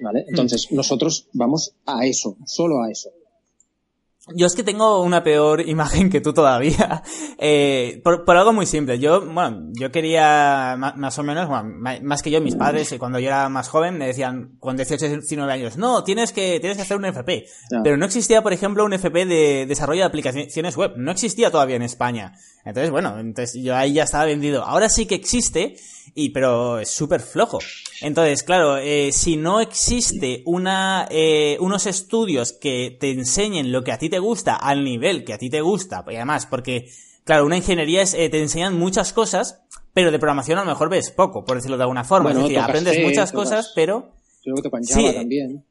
¿Vale? 0.00 0.22
Mm. 0.22 0.28
Entonces, 0.30 0.72
nosotros 0.72 1.28
vamos 1.32 1.74
a 1.86 2.06
eso, 2.06 2.36
solo 2.44 2.82
a 2.82 2.90
eso. 2.90 3.10
Yo 4.34 4.46
es 4.46 4.56
que 4.56 4.64
tengo 4.64 5.02
una 5.02 5.22
peor 5.22 5.60
imagen 5.68 6.10
que 6.10 6.20
tú 6.20 6.32
todavía. 6.32 7.02
Eh, 7.38 8.00
por, 8.02 8.34
algo 8.34 8.54
muy 8.54 8.64
simple. 8.64 8.98
Yo, 8.98 9.20
bueno, 9.20 9.68
yo 9.74 9.92
quería 9.92 10.74
más, 10.78 11.18
o 11.18 11.22
menos, 11.22 11.46
bueno, 11.48 11.68
más 12.02 12.22
que 12.22 12.30
yo, 12.30 12.40
mis 12.40 12.56
padres, 12.56 12.90
eh, 12.92 12.98
cuando 12.98 13.18
yo 13.18 13.26
era 13.26 13.50
más 13.50 13.68
joven, 13.68 13.98
me 13.98 14.06
decían, 14.06 14.56
con 14.58 14.74
18, 14.74 15.06
19 15.06 15.52
años, 15.52 15.76
no, 15.76 16.02
tienes 16.02 16.32
que, 16.32 16.58
tienes 16.58 16.78
que 16.78 16.82
hacer 16.82 16.96
un 16.96 17.04
FP. 17.04 17.44
Pero 17.84 17.98
no 17.98 18.06
existía, 18.06 18.42
por 18.42 18.54
ejemplo, 18.54 18.86
un 18.86 18.94
FP 18.94 19.26
de 19.26 19.66
desarrollo 19.66 20.00
de 20.00 20.06
aplicaciones 20.06 20.76
web. 20.78 20.94
No 20.96 21.12
existía 21.12 21.50
todavía 21.50 21.76
en 21.76 21.82
España. 21.82 22.32
Entonces, 22.66 22.90
bueno, 22.90 23.18
entonces 23.20 23.62
yo 23.62 23.76
ahí 23.76 23.92
ya 23.92 24.02
estaba 24.02 24.24
vendido. 24.24 24.64
Ahora 24.64 24.88
sí 24.88 25.06
que 25.06 25.14
existe, 25.14 25.76
y 26.16 26.30
pero 26.30 26.80
es 26.80 26.90
súper 26.90 27.20
flojo. 27.20 27.60
Entonces, 28.02 28.42
claro, 28.42 28.76
eh, 28.76 29.12
si 29.12 29.36
no 29.36 29.60
existe 29.60 30.42
una, 30.46 31.06
eh, 31.08 31.56
unos 31.60 31.86
estudios 31.86 32.52
que 32.52 32.96
te 32.98 33.12
enseñen 33.12 33.70
lo 33.70 33.84
que 33.84 33.92
a 33.92 33.98
ti 33.98 34.08
te 34.08 34.18
gusta 34.18 34.56
al 34.56 34.82
nivel 34.82 35.24
que 35.24 35.32
a 35.32 35.38
ti 35.38 35.48
te 35.48 35.60
gusta, 35.60 36.04
y 36.10 36.16
además, 36.16 36.46
porque, 36.46 36.90
claro, 37.22 37.46
una 37.46 37.56
ingeniería 37.56 38.02
es, 38.02 38.14
eh, 38.14 38.28
te 38.30 38.42
enseñan 38.42 38.76
muchas 38.76 39.12
cosas, 39.12 39.62
pero 39.94 40.10
de 40.10 40.18
programación 40.18 40.58
a 40.58 40.64
lo 40.64 40.68
mejor 40.68 40.90
ves 40.90 41.12
poco, 41.12 41.44
por 41.44 41.56
decirlo 41.56 41.76
de 41.76 41.84
alguna 41.84 42.02
forma. 42.02 42.32
es 42.32 42.36
decir, 42.36 42.58
aprendes 42.58 43.00
muchas 43.00 43.30
cosas, 43.30 43.72
pero... 43.76 44.10
Creo 44.42 44.56
que 44.56 44.70
sí, 44.82 45.12
también. 45.14 45.64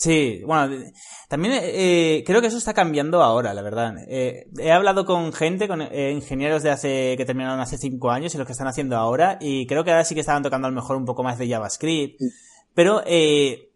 Sí, 0.00 0.40
bueno, 0.46 0.82
también 1.28 1.60
eh, 1.62 2.24
creo 2.24 2.40
que 2.40 2.46
eso 2.46 2.56
está 2.56 2.72
cambiando 2.72 3.22
ahora, 3.22 3.52
la 3.52 3.60
verdad. 3.60 3.96
Eh, 4.08 4.46
he 4.58 4.72
hablado 4.72 5.04
con 5.04 5.30
gente, 5.34 5.68
con 5.68 5.82
eh, 5.82 6.10
ingenieros 6.10 6.62
de 6.62 6.70
hace 6.70 7.14
que 7.18 7.26
terminaron 7.26 7.60
hace 7.60 7.76
cinco 7.76 8.10
años 8.10 8.34
y 8.34 8.38
los 8.38 8.46
que 8.46 8.52
están 8.52 8.66
haciendo 8.66 8.96
ahora, 8.96 9.36
y 9.42 9.66
creo 9.66 9.84
que 9.84 9.90
ahora 9.90 10.06
sí 10.06 10.14
que 10.14 10.22
estaban 10.22 10.42
tocando 10.42 10.68
a 10.68 10.70
lo 10.70 10.74
mejor 10.74 10.96
un 10.96 11.04
poco 11.04 11.22
más 11.22 11.36
de 11.36 11.50
JavaScript. 11.50 12.18
Pero 12.72 13.02
eh, 13.04 13.68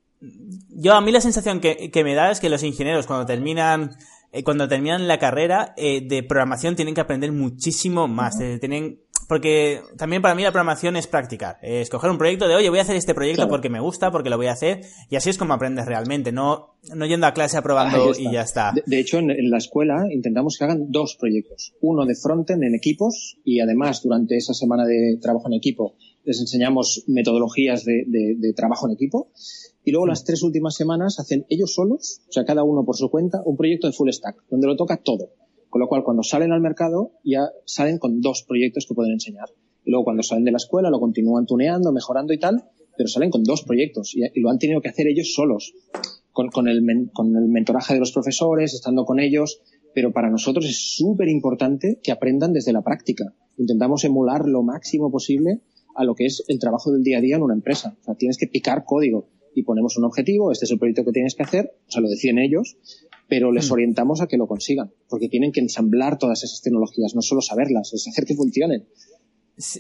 yo 0.71 0.95
a 0.95 1.03
mí 1.03 1.13
la 1.13 1.21
sensación 1.21 1.61
que, 1.61 1.91
que, 1.91 2.05
me 2.05 2.15
da 2.15 2.31
es 2.31 2.41
que 2.41 2.49
los 2.49 2.63
ingenieros 2.63 3.07
cuando 3.07 3.27
terminan 3.27 3.95
eh, 4.35 4.43
cuando 4.43 4.67
terminan 4.67 5.07
la 5.07 5.21
carrera 5.21 5.75
eh, 5.77 6.01
de 6.01 6.25
programación 6.25 6.75
tienen 6.75 6.93
que 6.93 7.01
aprender 7.01 7.31
muchísimo 7.31 8.09
más. 8.09 8.37
tienen 8.61 8.99
porque 9.29 9.81
también 9.97 10.23
para 10.23 10.35
mí 10.35 10.43
la 10.43 10.53
programación 10.53 10.97
es 10.97 11.07
practicar. 11.07 11.59
Es 11.63 11.91
coger 11.91 12.11
un 12.11 12.19
proyecto 12.19 12.49
de, 12.49 12.55
oye, 12.55 12.71
voy 12.71 12.79
a 12.79 12.83
hacer 12.83 12.97
este 12.97 13.15
proyecto 13.15 13.49
porque 13.49 13.69
me 13.69 13.81
gusta, 13.81 14.11
porque 14.11 14.31
lo 14.31 14.37
voy 14.37 14.47
a 14.47 14.53
hacer, 14.53 14.83
y 15.11 15.17
así 15.17 15.31
es 15.31 15.39
como 15.39 15.55
aprendes 15.55 15.87
realmente, 15.87 16.33
no, 16.33 16.77
no 16.95 17.07
yendo 17.07 17.27
a 17.27 17.33
clase 17.33 17.57
aprobando 17.57 18.13
y 18.19 18.33
ya 18.33 18.43
está. 18.43 18.73
De, 18.87 19.01
hecho, 19.01 19.19
en, 19.19 19.51
la 19.51 19.59
escuela 19.59 20.07
intentamos 20.11 20.57
que 20.59 20.65
hagan 20.65 20.91
dos 20.91 21.17
proyectos. 21.19 21.75
Uno 21.81 22.07
de 22.07 22.15
frontend 22.15 22.63
en 22.65 22.75
equipos, 22.75 23.39
y 23.45 23.61
además 23.61 24.03
durante 24.03 24.37
esa 24.37 24.55
semana 24.55 24.85
de 24.85 25.19
trabajo 25.21 25.47
en 25.49 25.55
equipo 25.55 25.97
les 26.25 26.41
enseñamos 26.41 27.05
metodologías 27.07 27.85
de, 27.85 28.05
de 28.07 28.53
trabajo 28.55 28.87
en 28.87 28.95
equipo. 28.95 29.31
Y 29.85 29.91
luego 29.91 30.07
las 30.07 30.25
tres 30.25 30.43
últimas 30.43 30.75
semanas 30.75 31.21
hacen 31.21 31.45
ellos 31.51 31.75
solos, 31.75 32.23
o 32.27 32.33
sea, 32.33 32.47
cada 32.47 32.63
uno 32.63 32.85
por 32.87 32.97
su 32.97 33.11
cuenta, 33.11 33.43
un 33.45 33.59
proyecto 33.59 33.87
de 33.87 33.93
full 33.93 34.09
stack, 34.11 34.37
donde 34.49 34.67
lo 34.67 34.77
toca 34.77 34.97
todo 34.97 35.33
con 35.75 35.81
lo 35.81 35.89
cual, 35.89 36.05
cuando 36.05 36.23
salen 36.23 36.53
al 36.53 36.61
mercado, 36.61 37.15
ya 37.25 37.49
salen 37.65 37.99
con 37.99 38.21
dos 38.21 38.45
proyectos 38.47 38.87
que 38.87 38.95
pueden 38.95 39.15
enseñar. 39.15 39.49
Y 39.85 39.91
luego, 39.91 40.05
cuando 40.05 40.23
salen 40.23 40.45
de 40.45 40.53
la 40.53 40.59
escuela, 40.59 40.89
lo 40.89 41.01
continúan 41.01 41.47
tuneando, 41.47 41.91
mejorando 41.91 42.33
y 42.33 42.39
tal, 42.39 42.63
pero 42.97 43.09
salen 43.09 43.29
con 43.29 43.43
dos 43.43 43.65
proyectos 43.65 44.15
y, 44.15 44.21
lo 44.41 44.51
han 44.51 44.61
tenido 44.61 44.81
que 44.81 44.89
hacer 44.89 45.09
ellos 45.09 45.35
solos, 45.35 45.75
con, 46.31 46.69
el, 46.69 47.11
con 47.13 47.35
el 47.35 47.49
mentoraje 47.49 47.95
de 47.95 47.99
los 47.99 48.13
profesores, 48.13 48.73
estando 48.73 49.05
con 49.05 49.19
ellos. 49.19 49.63
pero 49.93 50.13
para 50.13 50.31
nosotros 50.31 50.65
es 50.65 50.95
súper 50.95 51.29
importante 51.29 51.99
que 52.05 52.13
aprendan 52.13 52.53
desde 52.53 52.73
la 52.73 52.83
práctica. 52.83 53.35
Intentamos 53.59 54.05
emular 54.05 54.47
lo 54.47 54.63
máximo 54.63 55.11
posible 55.11 55.63
a 55.97 56.05
lo 56.05 56.15
que 56.15 56.27
es 56.27 56.45
el 56.47 56.61
trabajo 56.61 56.93
del 56.93 57.03
día 57.03 57.19
a 57.19 57.21
día 57.21 57.35
en 57.35 57.43
una 57.43 57.55
empresa. 57.55 57.97
O 58.01 58.05
sea, 58.05 58.15
tienes 58.15 58.39
que 58.39 58.47
picar 58.47 58.85
código 58.85 59.27
y 59.57 59.65
ponemos 59.65 59.97
un 59.97 60.05
objetivo, 60.05 60.53
este 60.53 60.67
es 60.67 60.71
el 60.71 60.79
proyecto 60.79 61.05
que 61.05 61.11
tienes 61.11 61.35
que 61.35 61.43
hacer, 61.43 61.73
o 61.89 61.91
sea, 61.91 62.01
lo 62.01 62.09
deciden 62.09 62.39
ellos, 62.39 62.77
pero 63.29 63.53
les 63.53 63.71
hmm. 63.71 63.73
orientamos 63.73 64.21
a 64.21 64.27
que 64.27 64.37
lo 64.37 64.47
consigan, 64.47 64.93
porque 65.09 65.29
tienen 65.29 65.53
que 65.53 65.61
ensamblar 65.61 66.19
todas 66.19 66.43
esas 66.45 66.61
tecnologías, 66.63 67.15
no 67.15 67.23
solo 67.23 67.41
saberlas, 67.41 67.93
es 67.93 68.07
hacer 68.09 68.25
que 68.25 68.35
funcionen. 68.35 68.87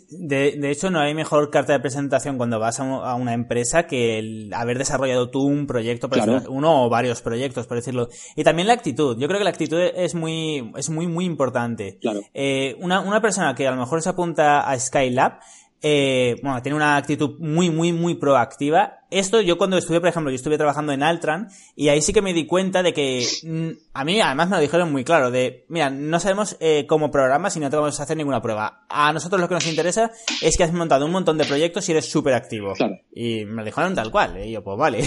De, 0.08 0.52
de, 0.52 0.70
hecho, 0.70 0.88
no 0.90 1.00
hay 1.00 1.14
mejor 1.14 1.50
carta 1.50 1.72
de 1.72 1.80
presentación 1.80 2.36
cuando 2.36 2.60
vas 2.60 2.78
a, 2.78 3.14
una 3.16 3.34
empresa 3.34 3.88
que 3.88 4.20
el 4.20 4.54
haber 4.54 4.78
desarrollado 4.78 5.30
tú 5.30 5.42
un 5.42 5.66
proyecto, 5.66 6.08
uno 6.48 6.84
o 6.84 6.88
varios 6.88 7.22
proyectos, 7.22 7.66
por 7.66 7.78
decirlo. 7.78 8.08
Y 8.36 8.44
también 8.44 8.68
la 8.68 8.74
actitud. 8.74 9.18
Yo 9.18 9.26
creo 9.26 9.38
que 9.38 9.44
la 9.44 9.50
actitud 9.50 9.80
es 9.80 10.14
muy, 10.14 10.72
es 10.76 10.90
muy, 10.90 11.08
muy 11.08 11.24
importante. 11.24 11.98
Eh, 12.34 12.76
una, 12.80 13.00
una 13.00 13.20
persona 13.20 13.56
que 13.56 13.66
a 13.66 13.72
lo 13.72 13.76
mejor 13.76 14.00
se 14.00 14.10
apunta 14.10 14.60
a 14.60 14.78
Skylab, 14.78 15.40
eh, 15.82 16.36
bueno, 16.40 16.62
tiene 16.62 16.76
una 16.76 16.96
actitud 16.96 17.38
muy, 17.40 17.68
muy, 17.68 17.92
muy 17.92 18.14
proactiva. 18.14 19.03
Esto 19.10 19.40
yo 19.40 19.58
cuando 19.58 19.76
estuve, 19.76 20.00
por 20.00 20.08
ejemplo, 20.08 20.30
yo 20.30 20.36
estuve 20.36 20.56
trabajando 20.56 20.92
en 20.92 21.02
Altran 21.02 21.48
y 21.76 21.88
ahí 21.88 22.00
sí 22.00 22.12
que 22.12 22.22
me 22.22 22.32
di 22.32 22.46
cuenta 22.46 22.82
de 22.82 22.92
que 22.92 23.24
mm, 23.42 23.68
a 23.92 24.04
mí 24.04 24.20
además 24.20 24.48
me 24.48 24.56
lo 24.56 24.62
dijeron 24.62 24.90
muy 24.92 25.04
claro, 25.04 25.30
de, 25.30 25.64
mira, 25.68 25.90
no 25.90 26.18
sabemos 26.20 26.56
eh, 26.60 26.86
cómo 26.88 27.10
programas 27.10 27.56
y 27.56 27.60
no 27.60 27.70
te 27.70 27.76
vamos 27.76 27.98
a 27.98 28.02
hacer 28.02 28.16
ninguna 28.16 28.42
prueba. 28.42 28.84
A 28.88 29.12
nosotros 29.12 29.40
lo 29.40 29.48
que 29.48 29.54
nos 29.54 29.66
interesa 29.66 30.10
es 30.42 30.56
que 30.56 30.64
has 30.64 30.72
montado 30.72 31.06
un 31.06 31.12
montón 31.12 31.38
de 31.38 31.44
proyectos 31.44 31.88
y 31.88 31.92
eres 31.92 32.06
súper 32.06 32.34
activo. 32.34 32.72
Claro. 32.74 32.98
Y 33.12 33.44
me 33.44 33.56
lo 33.56 33.64
dijeron 33.64 33.94
tal 33.94 34.10
cual, 34.10 34.44
y 34.44 34.52
yo, 34.52 34.62
pues 34.62 34.78
vale. 34.78 34.98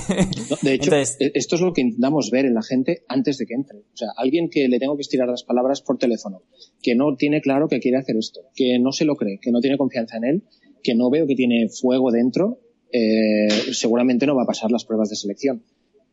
de 0.61 0.73
hecho, 0.73 0.95
e-, 0.95 1.31
esto 1.33 1.55
es 1.55 1.61
lo 1.61 1.73
que 1.73 1.81
intentamos 1.81 2.29
ver 2.31 2.45
en 2.45 2.53
la 2.53 2.63
gente 2.63 3.03
antes 3.07 3.37
de 3.37 3.45
que 3.45 3.53
entre. 3.53 3.79
O 3.79 3.97
sea, 3.97 4.09
alguien 4.17 4.49
que 4.49 4.67
le 4.67 4.79
tengo 4.79 4.95
que 4.95 5.01
estirar 5.01 5.27
las 5.27 5.43
palabras 5.43 5.81
por 5.81 5.97
teléfono, 5.97 6.43
que 6.81 6.95
no 6.95 7.15
tiene 7.15 7.41
claro 7.41 7.67
que 7.67 7.79
quiere 7.79 7.97
hacer 7.97 8.17
esto, 8.17 8.41
que 8.55 8.79
no 8.79 8.91
se 8.91 9.05
lo 9.05 9.15
cree, 9.15 9.39
que 9.41 9.51
no 9.51 9.59
tiene 9.59 9.77
confianza 9.77 10.17
en 10.17 10.23
él, 10.23 10.43
que 10.83 10.95
no 10.95 11.09
veo 11.09 11.27
que 11.27 11.35
tiene 11.35 11.67
fuego 11.69 12.11
dentro, 12.11 12.59
eh, 12.91 13.47
seguramente 13.73 14.25
no 14.25 14.35
va 14.35 14.43
a 14.43 14.47
pasar 14.47 14.71
las 14.71 14.85
pruebas 14.85 15.09
de 15.09 15.15
selección. 15.15 15.63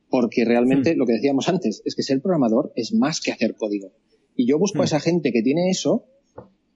Porque 0.08 0.44
realmente 0.44 0.94
hmm. 0.94 0.98
lo 0.98 1.06
que 1.06 1.14
decíamos 1.14 1.48
antes 1.48 1.82
es 1.84 1.94
que 1.94 2.02
ser 2.02 2.20
programador 2.20 2.72
es 2.76 2.92
más 2.94 3.20
que 3.20 3.32
hacer 3.32 3.56
código. 3.56 3.92
Y 4.36 4.46
yo 4.46 4.58
busco 4.58 4.78
a 4.78 4.82
hmm. 4.82 4.84
esa 4.84 5.00
gente 5.00 5.32
que 5.32 5.42
tiene 5.42 5.70
eso 5.70 6.04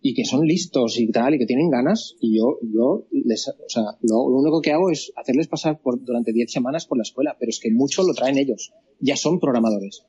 y 0.00 0.14
que 0.14 0.24
son 0.24 0.46
listos 0.46 0.98
y 0.98 1.10
tal 1.10 1.34
y 1.34 1.38
que 1.38 1.46
tienen 1.46 1.70
ganas 1.70 2.14
y 2.20 2.38
yo 2.38 2.58
yo 2.62 3.06
les 3.10 3.48
o 3.48 3.68
sea 3.68 3.82
lo, 4.02 4.22
único 4.22 4.60
que 4.60 4.72
hago 4.72 4.90
es 4.90 5.12
hacerles 5.16 5.48
pasar 5.48 5.80
por 5.80 6.02
durante 6.04 6.32
10 6.32 6.52
semanas 6.52 6.86
por 6.86 6.98
la 6.98 7.02
escuela 7.02 7.36
pero 7.38 7.50
es 7.50 7.58
que 7.58 7.72
mucho 7.72 8.04
lo 8.04 8.14
traen 8.14 8.38
ellos 8.38 8.72
ya 9.00 9.16
son 9.16 9.40
programadores 9.40 10.04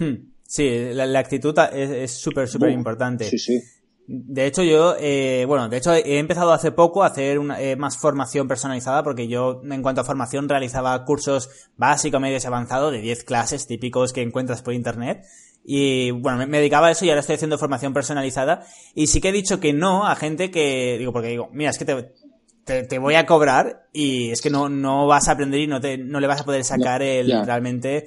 hmm. 0.00 0.32
sí 0.42 0.68
la, 0.92 1.18
actitud 1.18 1.54
es 1.72 2.10
súper 2.10 2.48
súper 2.48 2.70
importante 2.70 3.26
sí 3.26 3.38
sí 3.38 3.60
de 4.06 4.46
hecho, 4.46 4.62
yo, 4.62 4.96
eh, 4.98 5.44
bueno, 5.46 5.68
de 5.68 5.78
hecho 5.78 5.94
he 5.94 6.18
empezado 6.18 6.52
hace 6.52 6.72
poco 6.72 7.02
a 7.02 7.06
hacer 7.06 7.38
una, 7.38 7.60
eh, 7.60 7.74
más 7.74 7.96
formación 7.96 8.46
personalizada 8.46 9.02
porque 9.02 9.28
yo, 9.28 9.62
en 9.64 9.82
cuanto 9.82 10.02
a 10.02 10.04
formación, 10.04 10.48
realizaba 10.48 11.04
cursos 11.04 11.48
básicos, 11.76 12.20
medios 12.20 12.44
y 12.44 12.46
avanzados 12.46 12.92
de 12.92 13.00
10 13.00 13.24
clases 13.24 13.66
típicos 13.66 14.12
que 14.12 14.20
encuentras 14.20 14.62
por 14.62 14.74
internet. 14.74 15.24
Y 15.64 16.10
bueno, 16.10 16.46
me, 16.46 16.58
dedicaba 16.58 16.88
a 16.88 16.90
eso 16.90 17.06
y 17.06 17.08
ahora 17.08 17.20
estoy 17.20 17.36
haciendo 17.36 17.56
formación 17.56 17.94
personalizada. 17.94 18.66
Y 18.94 19.06
sí 19.06 19.22
que 19.22 19.30
he 19.30 19.32
dicho 19.32 19.58
que 19.58 19.72
no 19.72 20.06
a 20.06 20.14
gente 20.16 20.50
que, 20.50 20.96
digo, 20.98 21.12
porque 21.12 21.28
digo, 21.28 21.48
mira, 21.52 21.70
es 21.70 21.78
que 21.78 21.86
te, 21.86 22.82
te, 22.82 22.98
voy 22.98 23.14
a 23.14 23.24
cobrar 23.24 23.86
y 23.94 24.30
es 24.30 24.42
que 24.42 24.50
no, 24.50 24.68
no 24.68 25.06
vas 25.06 25.28
a 25.28 25.32
aprender 25.32 25.60
y 25.60 25.66
no, 25.66 25.80
te, 25.80 25.96
no 25.96 26.20
le 26.20 26.26
vas 26.26 26.42
a 26.42 26.44
poder 26.44 26.64
sacar 26.64 27.02
el 27.02 27.46
realmente 27.46 28.04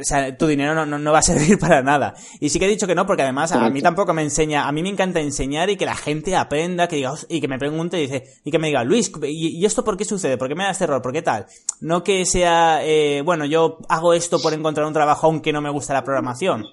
o 0.00 0.04
sea, 0.04 0.36
tu 0.36 0.46
dinero 0.46 0.74
no, 0.74 0.98
no, 0.98 1.12
va 1.12 1.18
a 1.18 1.22
servir 1.30 1.58
para 1.58 1.82
nada. 1.82 2.14
Y 2.40 2.48
sí 2.48 2.58
que 2.58 2.66
he 2.66 2.68
dicho 2.68 2.86
que 2.86 2.94
no, 2.94 3.06
porque 3.06 3.22
además 3.22 3.52
a 3.52 3.70
mí 3.70 3.80
tampoco 3.82 4.12
me 4.12 4.22
enseña, 4.22 4.66
a 4.66 4.72
mí 4.72 4.82
me 4.82 4.88
encanta 4.88 5.20
enseñar 5.20 5.70
y 5.70 5.76
que 5.76 5.84
la 5.84 5.94
gente 5.94 6.36
aprenda, 6.36 6.88
que 6.88 6.96
diga, 6.96 7.12
y 7.28 7.40
que 7.40 7.48
me 7.48 7.58
pregunte 7.58 7.98
y 7.98 8.02
dice, 8.02 8.24
y 8.44 8.50
que 8.50 8.58
me 8.58 8.68
diga, 8.68 8.84
Luis, 8.84 9.12
¿y, 9.22 9.64
esto 9.64 9.84
por 9.84 9.96
qué 9.96 10.04
sucede? 10.04 10.36
¿Por 10.36 10.48
qué 10.48 10.54
me 10.54 10.64
da 10.64 10.70
este 10.70 10.84
error? 10.84 11.02
¿Por 11.02 11.12
qué 11.12 11.22
tal? 11.22 11.46
No 11.80 12.02
que 12.02 12.24
sea, 12.24 12.80
eh, 12.84 13.22
bueno, 13.22 13.46
yo 13.46 13.78
hago 13.88 14.14
esto 14.14 14.40
por 14.40 14.52
encontrar 14.52 14.86
un 14.86 14.92
trabajo 14.92 15.26
aunque 15.26 15.52
no 15.52 15.60
me 15.60 15.70
gusta 15.70 15.94
la 15.94 16.04
programación. 16.04 16.64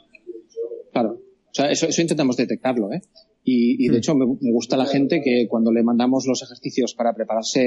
Claro. 0.91 1.11
O 1.11 1.53
sea, 1.53 1.71
eso, 1.71 1.87
eso 1.87 2.01
intentamos 2.01 2.37
detectarlo, 2.37 2.91
¿eh? 2.91 3.01
Y, 3.49 3.87
de 3.87 3.93
mm. 3.93 3.97
hecho 3.97 4.13
me, 4.13 4.25
gusta 4.51 4.75
la 4.75 4.85
gente 4.85 5.21
que 5.23 5.47
cuando 5.47 5.71
le 5.71 5.81
mandamos 5.81 6.25
los 6.27 6.43
ejercicios 6.43 6.93
para 6.93 7.13
prepararse 7.13 7.63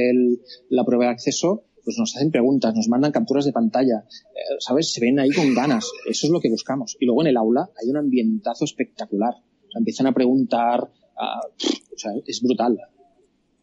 la 0.69 0.85
prueba 0.85 1.07
de 1.07 1.13
acceso, 1.13 1.65
pues 1.85 1.97
nos 1.99 2.15
hacen 2.17 2.31
preguntas, 2.31 2.75
nos 2.75 2.89
mandan 2.89 3.13
capturas 3.13 3.45
de 3.45 3.53
pantalla, 3.53 4.05
eh, 4.35 4.57
¿sabes? 4.59 4.93
Se 4.93 5.01
ven 5.01 5.19
ahí 5.19 5.31
con 5.31 5.55
ganas. 5.55 5.91
Eso 6.09 6.27
es 6.27 6.33
lo 6.33 6.41
que 6.41 6.51
buscamos. 6.51 6.97
Y 7.01 7.07
luego 7.07 7.23
en 7.23 7.29
el 7.29 7.37
aula 7.37 7.71
hay 7.81 7.89
un 7.91 7.97
ambientazo 7.97 8.65
espectacular. 8.65 9.35
O 9.35 9.71
sea, 9.71 9.79
empiezan 9.79 10.07
a 10.07 10.13
preguntar, 10.13 10.83
o 10.83 11.99
sea, 11.99 12.13
es 12.27 12.41
brutal. 12.43 12.79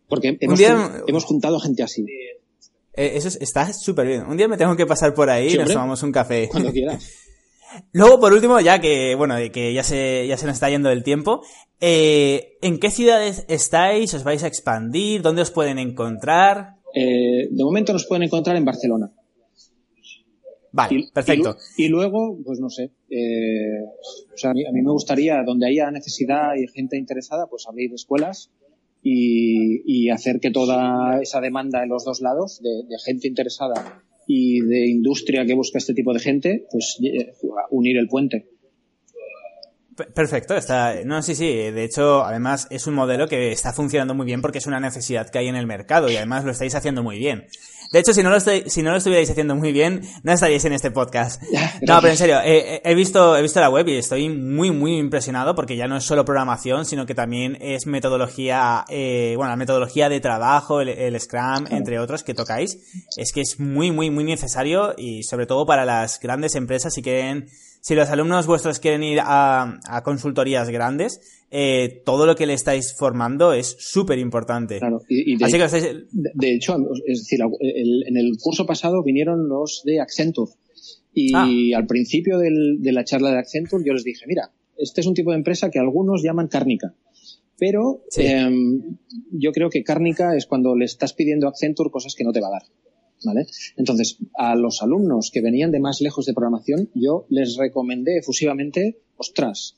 Porque 0.08 0.38
hemos, 0.40 0.60
hemos 1.08 1.26
juntado 1.26 1.60
gente 1.60 1.84
así. 1.84 2.06
Eh, 2.94 3.12
eso 3.16 3.28
está 3.40 3.72
súper 3.74 4.08
bien. 4.08 4.26
Un 4.26 4.38
día 4.38 4.48
me 4.48 4.58
tengo 4.58 4.76
que 4.76 4.86
pasar 4.86 5.14
por 5.14 5.30
ahí 5.30 5.54
y 5.54 5.58
nos 5.58 5.72
tomamos 5.72 6.02
un 6.04 6.12
café. 6.12 6.48
Cuando 6.50 6.72
quieras. 6.72 7.10
Luego, 7.92 8.20
por 8.20 8.34
último, 8.34 8.60
ya 8.60 8.80
que, 8.80 9.16
bueno, 9.16 9.36
que 9.52 9.74
ya 9.74 9.84
se, 9.84 10.26
ya 10.28 10.38
se 10.38 10.46
nos 10.46 10.56
está 10.56 10.70
yendo 10.70 10.90
el 10.90 11.04
tiempo, 11.04 11.42
eh, 11.80 12.58
¿en 12.62 12.80
qué 12.80 12.90
ciudades 12.90 13.46
estáis? 13.50 14.14
¿Os 14.14 14.24
vais 14.24 14.44
a 14.44 14.48
expandir? 14.48 15.22
¿Dónde 15.22 15.42
os 15.42 15.52
pueden 15.52 15.78
encontrar? 15.78 16.77
Eh, 16.94 17.48
de 17.50 17.64
momento 17.64 17.94
nos 17.94 18.06
pueden 18.06 18.24
encontrar 18.24 18.56
en 18.56 18.66
Barcelona. 18.66 19.12
Vale, 20.72 21.08
perfecto. 21.14 21.58
Y, 21.78 21.88
luego, 21.88 22.38
pues 22.44 22.60
no 22.60 22.70
sé, 22.70 22.92
eh, 23.10 23.82
o 24.34 24.38
sea, 24.38 24.52
a 24.52 24.54
mí, 24.54 24.64
me 24.72 24.92
gustaría, 24.92 25.42
donde 25.44 25.68
haya 25.68 25.90
necesidad 25.90 26.56
y 26.56 26.68
gente 26.68 26.98
interesada, 26.98 27.48
pues 27.48 27.66
abrir 27.68 27.92
escuelas 27.94 28.52
y, 29.02 30.10
hacer 30.10 30.40
que 30.40 30.52
toda 30.52 31.22
esa 31.22 31.42
demanda 31.42 31.84
en 31.84 31.90
los 31.90 32.06
dos 32.06 32.22
lados, 32.22 32.62
de, 32.62 32.88
de, 32.88 32.96
gente 33.04 33.28
interesada 33.28 34.04
y 34.28 34.60
de 34.62 34.88
industria 34.88 35.46
que 35.46 35.54
busca 35.54 35.78
este 35.78 35.94
tipo 35.94 36.14
de 36.14 36.20
gente, 36.20 36.66
pues 36.72 37.00
eh, 37.04 37.34
unir 37.72 37.98
el 37.98 38.08
puente. 38.08 38.48
Perfecto, 40.14 40.56
está, 40.56 40.94
no, 41.06 41.24
sí, 41.24 41.34
sí, 41.34 41.48
de 41.48 41.84
hecho, 41.84 42.24
además 42.24 42.68
es 42.70 42.86
un 42.86 42.94
modelo 42.94 43.28
que 43.28 43.52
está 43.52 43.74
funcionando 43.74 44.14
muy 44.14 44.28
bien 44.28 44.44
porque 44.44 44.60
es 44.60 44.68
una 44.68 44.80
necesidad 44.80 45.30
que 45.30 45.40
hay 45.40 45.48
en 45.48 45.56
el 45.56 45.66
mercado 45.66 46.08
y 46.08 46.16
además 46.18 46.46
lo 46.46 46.52
estáis 46.52 46.76
haciendo 46.76 47.02
muy 47.02 47.18
bien. 47.18 47.48
De 47.92 48.00
hecho, 48.00 48.14
si 48.14 48.24
no 48.24 48.30
lo, 48.30 48.38
estoy, 48.38 48.64
si 48.68 48.82
no 48.82 48.92
lo 48.92 48.98
estuvierais 48.98 49.30
haciendo 49.30 49.56
muy 49.56 49.72
bien, 49.72 50.02
no 50.24 50.32
estaríais 50.32 50.66
en 50.66 50.74
este 50.74 50.92
podcast. 50.92 51.42
no, 51.82 52.00
pero 52.02 52.10
en 52.10 52.18
serio, 52.18 52.40
he, 52.44 52.96
visto, 52.96 53.38
he 53.38 53.42
visto 53.42 53.60
la 53.60 53.70
web 53.70 53.88
y 53.88 53.98
estoy 53.98 54.30
muy, 54.30 54.72
muy 54.72 54.98
impresionado 54.98 55.56
porque 55.56 55.78
ya 55.78 55.88
no 55.88 55.98
es 55.98 56.04
solo 56.04 56.26
programación, 56.26 56.86
sino 56.86 57.06
que 57.06 57.16
también 57.16 57.58
es 57.62 57.86
metodología, 57.88 58.86
eh, 58.90 59.34
bueno, 59.38 59.52
la 59.52 59.58
metodología 59.58 60.10
de 60.10 60.20
trabajo, 60.20 60.82
el, 60.82 61.20
Scrum, 61.20 61.66
entre 61.70 62.00
otros, 62.00 62.24
que 62.24 62.34
tocáis. 62.34 62.78
Es 63.16 63.32
que 63.32 63.42
es 63.42 63.60
muy, 63.60 63.92
muy, 63.92 64.10
muy 64.10 64.24
necesario 64.24 64.94
y 64.98 65.24
sobre 65.24 65.46
todo 65.46 65.66
para 65.66 65.86
las 65.86 66.20
grandes 66.20 66.56
empresas 66.56 66.94
si 66.94 67.02
quieren 67.02 67.48
si 67.88 67.96
los 67.96 68.10
alumnos 68.10 68.48
vuestros 68.48 68.80
quieren 68.80 69.02
ir 69.02 69.22
a, 69.24 69.80
consultorías 70.04 70.70
grandes, 70.70 71.37
eh, 71.50 72.02
todo 72.06 72.26
lo 72.26 72.36
que 72.36 72.46
le 72.46 72.54
estáis 72.54 72.94
formando 72.94 73.54
es 73.54 73.76
súper 73.80 74.20
importante. 74.20 74.80
Claro, 74.80 75.02
y, 75.08 75.38
de, 75.38 75.46
hecho, 76.54 76.76
es 77.06 77.20
decir, 77.20 77.40
en 77.42 78.18
el 78.18 78.38
curso 78.40 78.66
pasado 78.66 79.04
vinieron 79.04 79.48
los 79.48 79.82
de 79.86 80.02
Accenture. 80.02 80.52
Y 81.14 81.34
ah. 81.34 81.78
al 81.78 81.88
principio 81.88 82.38
de 82.38 82.92
la 82.92 83.04
charla 83.04 83.32
de 83.32 83.40
Accenture 83.40 83.84
yo 83.84 83.94
les 83.94 84.04
dije, 84.04 84.26
mira, 84.28 84.52
este 84.78 85.02
es 85.02 85.08
un 85.08 85.14
tipo 85.14 85.32
de 85.32 85.38
empresa 85.38 85.72
que 85.72 85.80
algunos 85.80 86.22
llaman 86.22 86.48
cárnica. 86.48 86.94
Pero 87.58 88.04
em, 88.16 88.98
yo 89.32 89.52
creo 89.52 89.70
que 89.70 89.84
cárnica 89.84 90.36
es 90.36 90.46
cuando 90.46 90.76
le 90.76 90.86
estás 90.86 91.14
pidiendo 91.14 91.48
a 91.48 91.50
Accenture 91.50 91.90
cosas 91.90 92.14
que 92.16 92.24
no 92.24 92.32
te 92.32 92.42
va 92.42 92.48
a 92.48 92.52
dar. 92.52 92.64
¿Vale? 93.26 93.48
Entonces, 93.78 94.20
a 94.38 94.56
los 94.56 94.84
alumnos 94.84 95.32
que 95.34 95.42
venían 95.42 95.72
de 95.72 95.80
más 95.80 96.02
lejos 96.02 96.28
de 96.28 96.36
programación, 96.36 96.92
yo 96.94 97.26
les 97.30 97.58
recomendé 97.58 98.20
efusivamente, 98.20 99.00
ostras, 99.18 99.76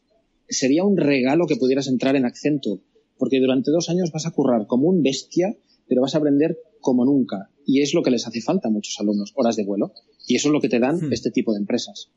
sería 0.49 0.83
un 0.83 0.97
regalo 0.97 1.45
que 1.47 1.55
pudieras 1.55 1.87
entrar 1.87 2.15
en 2.15 2.25
Accenture, 2.25 2.81
porque 3.17 3.39
durante 3.39 3.71
dos 3.71 3.89
años 3.89 4.11
vas 4.11 4.25
a 4.25 4.31
currar 4.31 4.67
como 4.67 4.87
un 4.87 5.01
bestia, 5.01 5.55
pero 5.87 6.01
vas 6.01 6.15
a 6.15 6.19
aprender 6.19 6.57
como 6.81 7.05
nunca. 7.05 7.49
Y 7.65 7.81
es 7.81 7.93
lo 7.93 8.03
que 8.03 8.11
les 8.11 8.25
hace 8.27 8.41
falta 8.41 8.69
a 8.69 8.71
muchos 8.71 8.99
alumnos, 8.99 9.33
horas 9.35 9.55
de 9.55 9.65
vuelo. 9.65 9.93
Y 10.27 10.35
eso 10.35 10.49
es 10.49 10.53
lo 10.53 10.61
que 10.61 10.69
te 10.69 10.79
dan 10.79 10.97
hmm. 10.97 11.13
este 11.13 11.31
tipo 11.31 11.53
de 11.53 11.59
empresas. 11.59 12.09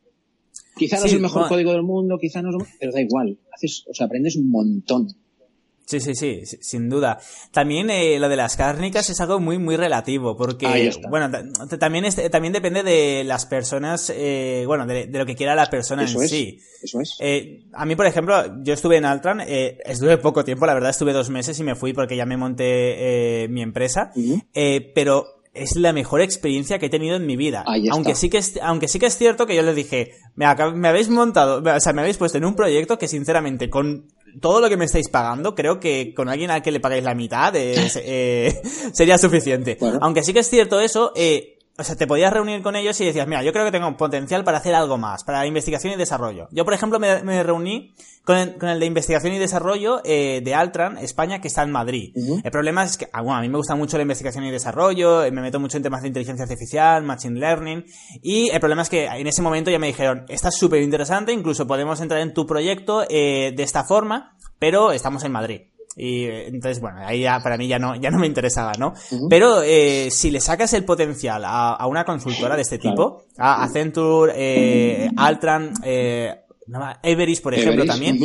Quizá 0.76 0.98
no 0.98 1.06
es 1.06 1.12
el 1.12 1.20
mejor 1.20 1.48
código 1.48 1.72
del 1.72 1.82
mundo, 1.82 2.18
quizá 2.18 2.40
no 2.40 2.50
es, 2.50 2.68
pero 2.80 2.92
da 2.92 3.00
igual. 3.00 3.38
Haces, 3.52 3.84
o 3.88 3.94
sea, 3.94 4.06
aprendes 4.06 4.36
un 4.36 4.48
montón. 4.48 5.08
Sí, 5.84 6.00
sí, 6.00 6.14
sí, 6.14 6.42
sin 6.44 6.88
duda. 6.88 7.18
También 7.50 7.90
eh, 7.90 8.18
lo 8.18 8.28
de 8.28 8.36
las 8.36 8.56
cárnicas 8.56 9.10
es 9.10 9.20
algo 9.20 9.40
muy, 9.40 9.58
muy 9.58 9.76
relativo, 9.76 10.36
porque, 10.36 10.90
bueno, 11.08 11.30
también, 11.78 12.04
también 12.30 12.52
depende 12.52 12.82
de 12.82 13.24
las 13.24 13.46
personas, 13.46 14.10
eh, 14.14 14.64
bueno, 14.66 14.86
de, 14.86 15.06
lo 15.06 15.26
que 15.26 15.34
quiera 15.34 15.54
la 15.54 15.66
persona 15.66 16.02
en 16.02 16.28
sí. 16.28 16.60
Eso 16.82 17.00
es. 17.00 17.16
Eh, 17.20 17.64
a 17.72 17.84
mí, 17.84 17.96
por 17.96 18.06
ejemplo, 18.06 18.62
yo 18.62 18.74
estuve 18.74 18.96
en 18.96 19.04
Altran, 19.04 19.40
eh, 19.40 19.78
estuve 19.84 20.18
poco 20.18 20.44
tiempo, 20.44 20.66
la 20.66 20.74
verdad 20.74 20.90
estuve 20.90 21.12
dos 21.12 21.30
meses 21.30 21.58
y 21.58 21.64
me 21.64 21.74
fui 21.74 21.92
porque 21.92 22.16
ya 22.16 22.26
me 22.26 22.36
monté 22.36 23.48
mi 23.50 23.62
empresa, 23.62 24.12
pero 24.94 25.42
es 25.54 25.76
la 25.76 25.92
mejor 25.92 26.22
experiencia 26.22 26.78
que 26.78 26.86
he 26.86 26.90
tenido 26.90 27.16
en 27.16 27.26
mi 27.26 27.36
vida. 27.36 27.64
Aunque 27.90 28.14
sí, 28.14 28.30
que 28.30 28.38
es, 28.38 28.58
aunque 28.62 28.88
sí 28.88 28.98
que 28.98 29.06
es 29.06 29.16
cierto 29.16 29.46
que 29.46 29.54
yo 29.54 29.62
les 29.62 29.76
dije, 29.76 30.12
me, 30.34 30.46
me 30.74 30.88
habéis 30.88 31.10
montado, 31.10 31.62
o 31.62 31.80
sea, 31.80 31.92
me 31.92 32.00
habéis 32.00 32.16
puesto 32.16 32.38
en 32.38 32.44
un 32.44 32.54
proyecto 32.54 32.98
que 32.98 33.08
sinceramente 33.08 33.68
con 33.68 34.08
todo 34.40 34.60
lo 34.60 34.68
que 34.68 34.76
me 34.76 34.86
estáis 34.86 35.08
pagando, 35.08 35.54
creo 35.54 35.78
que 35.78 36.14
con 36.14 36.28
alguien 36.28 36.50
al 36.50 36.62
que 36.62 36.70
le 36.70 36.80
pagáis 36.80 37.04
la 37.04 37.14
mitad 37.14 37.54
eh, 37.56 38.60
sería 38.92 39.18
suficiente. 39.18 39.78
Aunque 40.00 40.22
sí 40.22 40.32
que 40.32 40.40
es 40.40 40.48
cierto 40.48 40.80
eso, 40.80 41.12
eh, 41.14 41.51
o 41.78 41.84
sea, 41.84 41.96
te 41.96 42.06
podías 42.06 42.32
reunir 42.32 42.62
con 42.62 42.76
ellos 42.76 43.00
y 43.00 43.06
decías, 43.06 43.26
mira, 43.26 43.42
yo 43.42 43.52
creo 43.52 43.64
que 43.64 43.72
tengo 43.72 43.96
potencial 43.96 44.44
para 44.44 44.58
hacer 44.58 44.74
algo 44.74 44.98
más, 44.98 45.24
para 45.24 45.46
investigación 45.46 45.94
y 45.94 45.96
desarrollo. 45.96 46.48
Yo, 46.50 46.64
por 46.64 46.74
ejemplo, 46.74 46.98
me, 46.98 47.42
reuní 47.42 47.94
con 48.24 48.36
el, 48.36 48.58
con 48.58 48.68
el, 48.68 48.78
de 48.78 48.86
investigación 48.86 49.32
y 49.32 49.38
desarrollo 49.38 50.02
eh, 50.04 50.42
de 50.44 50.54
Altran, 50.54 50.98
España, 50.98 51.40
que 51.40 51.48
está 51.48 51.62
en 51.62 51.70
Madrid. 51.70 52.12
El 52.44 52.50
problema 52.50 52.84
es 52.84 52.98
que, 52.98 53.08
ah, 53.12 53.22
bueno, 53.22 53.38
a 53.38 53.40
mí 53.40 53.48
me 53.48 53.56
gusta 53.56 53.74
mucho 53.74 53.96
la 53.96 54.02
investigación 54.02 54.44
y 54.44 54.50
desarrollo, 54.50 55.22
me 55.32 55.40
meto 55.40 55.58
mucho 55.60 55.78
en 55.78 55.82
temas 55.82 56.02
de 56.02 56.08
inteligencia 56.08 56.42
artificial, 56.44 57.02
machine 57.04 57.40
learning, 57.40 57.84
y 58.22 58.50
el 58.50 58.60
problema 58.60 58.82
es 58.82 58.90
que 58.90 59.06
en 59.06 59.26
ese 59.26 59.40
momento 59.40 59.70
ya 59.70 59.78
me 59.78 59.86
dijeron, 59.86 60.26
estás 60.28 60.56
súper 60.56 60.82
interesante, 60.82 61.32
incluso 61.32 61.66
podemos 61.66 62.00
entrar 62.00 62.20
en 62.20 62.34
tu 62.34 62.46
proyecto 62.46 63.04
eh, 63.08 63.52
de 63.56 63.62
esta 63.62 63.84
forma, 63.84 64.36
pero 64.58 64.92
estamos 64.92 65.24
en 65.24 65.32
Madrid. 65.32 65.71
Y 65.96 66.24
entonces, 66.24 66.80
bueno, 66.80 66.98
ahí 67.04 67.22
ya 67.22 67.40
para 67.40 67.56
mí 67.56 67.68
ya 67.68 67.78
no, 67.78 67.94
ya 67.96 68.10
no 68.10 68.18
me 68.18 68.26
interesaba, 68.26 68.72
¿no? 68.78 68.94
Pero 69.28 69.62
eh, 69.62 70.08
si 70.10 70.30
le 70.30 70.40
sacas 70.40 70.72
el 70.72 70.84
potencial 70.84 71.42
a, 71.44 71.86
una 71.86 72.04
consultora 72.04 72.56
de 72.56 72.62
este 72.62 72.78
tipo, 72.78 73.24
a 73.38 73.62
Accenture, 73.62 74.32
eh, 74.36 75.10
Altran, 75.16 75.72
eh, 75.84 76.34
Everis, 77.02 77.40
por 77.40 77.54
ejemplo, 77.54 77.84
también, 77.84 78.18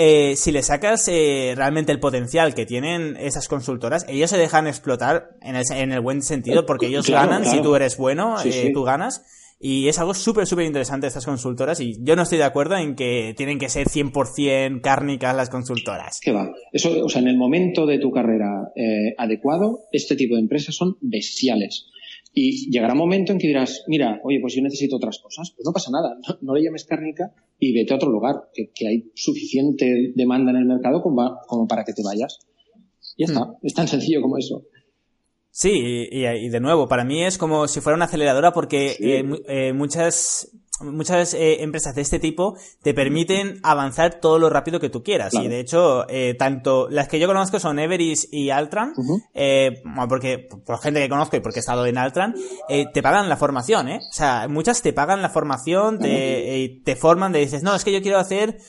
eh, 0.00 0.36
si 0.36 0.52
le 0.52 0.62
sacas 0.62 1.08
eh, 1.08 1.54
realmente 1.56 1.90
el 1.90 1.98
potencial 1.98 2.54
que 2.54 2.64
tienen 2.64 3.16
esas 3.18 3.48
consultoras, 3.48 4.06
ellos 4.08 4.30
se 4.30 4.38
dejan 4.38 4.68
explotar 4.68 5.30
en 5.42 5.56
el, 5.56 5.64
en 5.72 5.90
el 5.90 6.00
buen 6.00 6.22
sentido 6.22 6.66
porque 6.66 6.86
ellos 6.86 7.10
ganan, 7.10 7.44
si 7.44 7.60
tú 7.62 7.74
eres 7.74 7.96
bueno, 7.96 8.36
eh, 8.44 8.70
tú 8.72 8.84
ganas. 8.84 9.22
Y 9.60 9.88
es 9.88 9.98
algo 9.98 10.14
súper, 10.14 10.46
súper 10.46 10.66
interesante 10.66 11.08
estas 11.08 11.26
consultoras 11.26 11.80
y 11.80 11.96
yo 12.00 12.14
no 12.14 12.22
estoy 12.22 12.38
de 12.38 12.44
acuerdo 12.44 12.76
en 12.76 12.94
que 12.94 13.34
tienen 13.36 13.58
que 13.58 13.68
ser 13.68 13.88
100% 13.88 14.80
cárnicas 14.80 15.34
las 15.34 15.50
consultoras. 15.50 16.20
Que 16.22 16.30
va. 16.30 16.52
Eso, 16.72 17.04
o 17.04 17.08
sea, 17.08 17.20
en 17.20 17.28
el 17.28 17.36
momento 17.36 17.84
de 17.84 17.98
tu 17.98 18.12
carrera 18.12 18.70
eh, 18.76 19.14
adecuado, 19.18 19.80
este 19.90 20.14
tipo 20.14 20.36
de 20.36 20.42
empresas 20.42 20.76
son 20.76 20.96
bestiales. 21.00 21.90
Y 22.32 22.70
llegará 22.70 22.92
un 22.92 23.00
momento 23.00 23.32
en 23.32 23.38
que 23.38 23.48
dirás, 23.48 23.82
mira, 23.88 24.20
oye, 24.22 24.38
pues 24.40 24.54
yo 24.54 24.62
necesito 24.62 24.96
otras 24.96 25.18
cosas. 25.18 25.50
Pues 25.56 25.64
no 25.66 25.72
pasa 25.72 25.90
nada, 25.90 26.16
no, 26.40 26.54
le 26.54 26.62
llames 26.62 26.84
cárnica 26.84 27.34
y 27.58 27.72
vete 27.72 27.92
a 27.92 27.96
otro 27.96 28.10
lugar, 28.10 28.50
que, 28.54 28.70
hay 28.86 29.10
suficiente 29.14 30.12
demanda 30.14 30.52
en 30.52 30.58
el 30.58 30.66
mercado 30.66 31.02
como, 31.02 31.36
como 31.48 31.66
para 31.66 31.84
que 31.84 31.94
te 31.94 32.04
vayas. 32.04 32.38
Y 33.16 33.26
ya 33.26 33.32
está, 33.32 33.44
hmm. 33.44 33.56
es 33.62 33.74
tan 33.74 33.88
sencillo 33.88 34.22
como 34.22 34.38
eso. 34.38 34.62
Sí, 35.58 36.08
y, 36.12 36.48
de 36.50 36.60
nuevo, 36.60 36.86
para 36.86 37.02
mí 37.02 37.24
es 37.24 37.36
como 37.36 37.66
si 37.66 37.80
fuera 37.80 37.96
una 37.96 38.04
aceleradora 38.04 38.52
porque 38.52 38.96
eh, 39.00 39.24
eh, 39.48 39.72
muchas 39.72 40.52
muchas 40.82 41.34
eh, 41.34 41.64
empresas 41.64 41.96
de 41.96 42.02
este 42.02 42.20
tipo 42.20 42.56
te 42.80 42.94
permiten 42.94 43.58
avanzar 43.64 44.20
todo 44.20 44.38
lo 44.38 44.50
rápido 44.50 44.78
que 44.78 44.88
tú 44.88 45.02
quieras. 45.02 45.34
Y 45.34 45.48
de 45.48 45.58
hecho, 45.58 46.06
tanto 46.38 46.88
las 46.88 47.08
que 47.08 47.18
yo 47.18 47.26
conozco 47.26 47.58
son 47.58 47.80
Everis 47.80 48.28
y 48.30 48.50
Altran, 48.50 48.92
porque 50.08 50.48
por 50.64 50.80
gente 50.80 51.00
que 51.00 51.08
conozco 51.08 51.36
y 51.36 51.40
porque 51.40 51.58
he 51.58 51.62
estado 51.66 51.84
en 51.86 51.98
Altran, 51.98 52.36
te 52.94 53.02
pagan 53.02 53.28
la 53.28 53.36
formación, 53.36 53.88
¿eh? 53.88 53.98
O 53.98 54.12
sea, 54.12 54.46
muchas 54.46 54.80
te 54.80 54.92
pagan 54.92 55.22
la 55.22 55.30
formación, 55.30 55.98
te, 55.98 56.82
te 56.84 56.94
forman, 56.94 57.32
te 57.32 57.40
dices, 57.40 57.64
no, 57.64 57.74
es 57.74 57.82
que 57.82 57.90
yo 57.90 58.00
quiero 58.00 58.18
hacer 58.20 58.60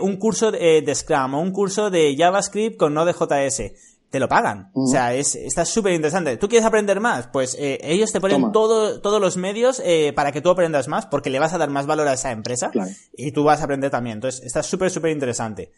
un 0.00 0.16
curso 0.16 0.50
de, 0.50 0.82
de 0.82 0.94
Scrum 0.96 1.34
o 1.34 1.40
un 1.40 1.52
curso 1.52 1.88
de 1.88 2.16
JavaScript 2.18 2.76
con 2.76 2.94
Node.js 2.94 3.91
te 4.12 4.20
lo 4.20 4.28
pagan. 4.28 4.70
O 4.74 4.86
sea, 4.86 5.14
es, 5.14 5.34
está 5.34 5.64
súper 5.64 5.94
interesante. 5.94 6.36
¿Tú 6.36 6.46
quieres 6.46 6.66
aprender 6.66 7.00
más? 7.00 7.28
Pues 7.32 7.56
eh, 7.58 7.78
ellos 7.82 8.12
te 8.12 8.20
ponen 8.20 8.52
todo, 8.52 9.00
todos 9.00 9.20
los 9.20 9.38
medios 9.38 9.80
eh, 9.84 10.12
para 10.14 10.32
que 10.32 10.42
tú 10.42 10.50
aprendas 10.50 10.86
más, 10.86 11.06
porque 11.06 11.30
le 11.30 11.38
vas 11.38 11.54
a 11.54 11.58
dar 11.58 11.70
más 11.70 11.86
valor 11.86 12.06
a 12.06 12.12
esa 12.12 12.30
empresa 12.30 12.70
y 13.16 13.32
tú 13.32 13.42
vas 13.42 13.62
a 13.62 13.64
aprender 13.64 13.90
también. 13.90 14.18
Entonces, 14.18 14.44
está 14.44 14.62
súper, 14.62 14.90
súper 14.90 15.12
interesante. 15.12 15.72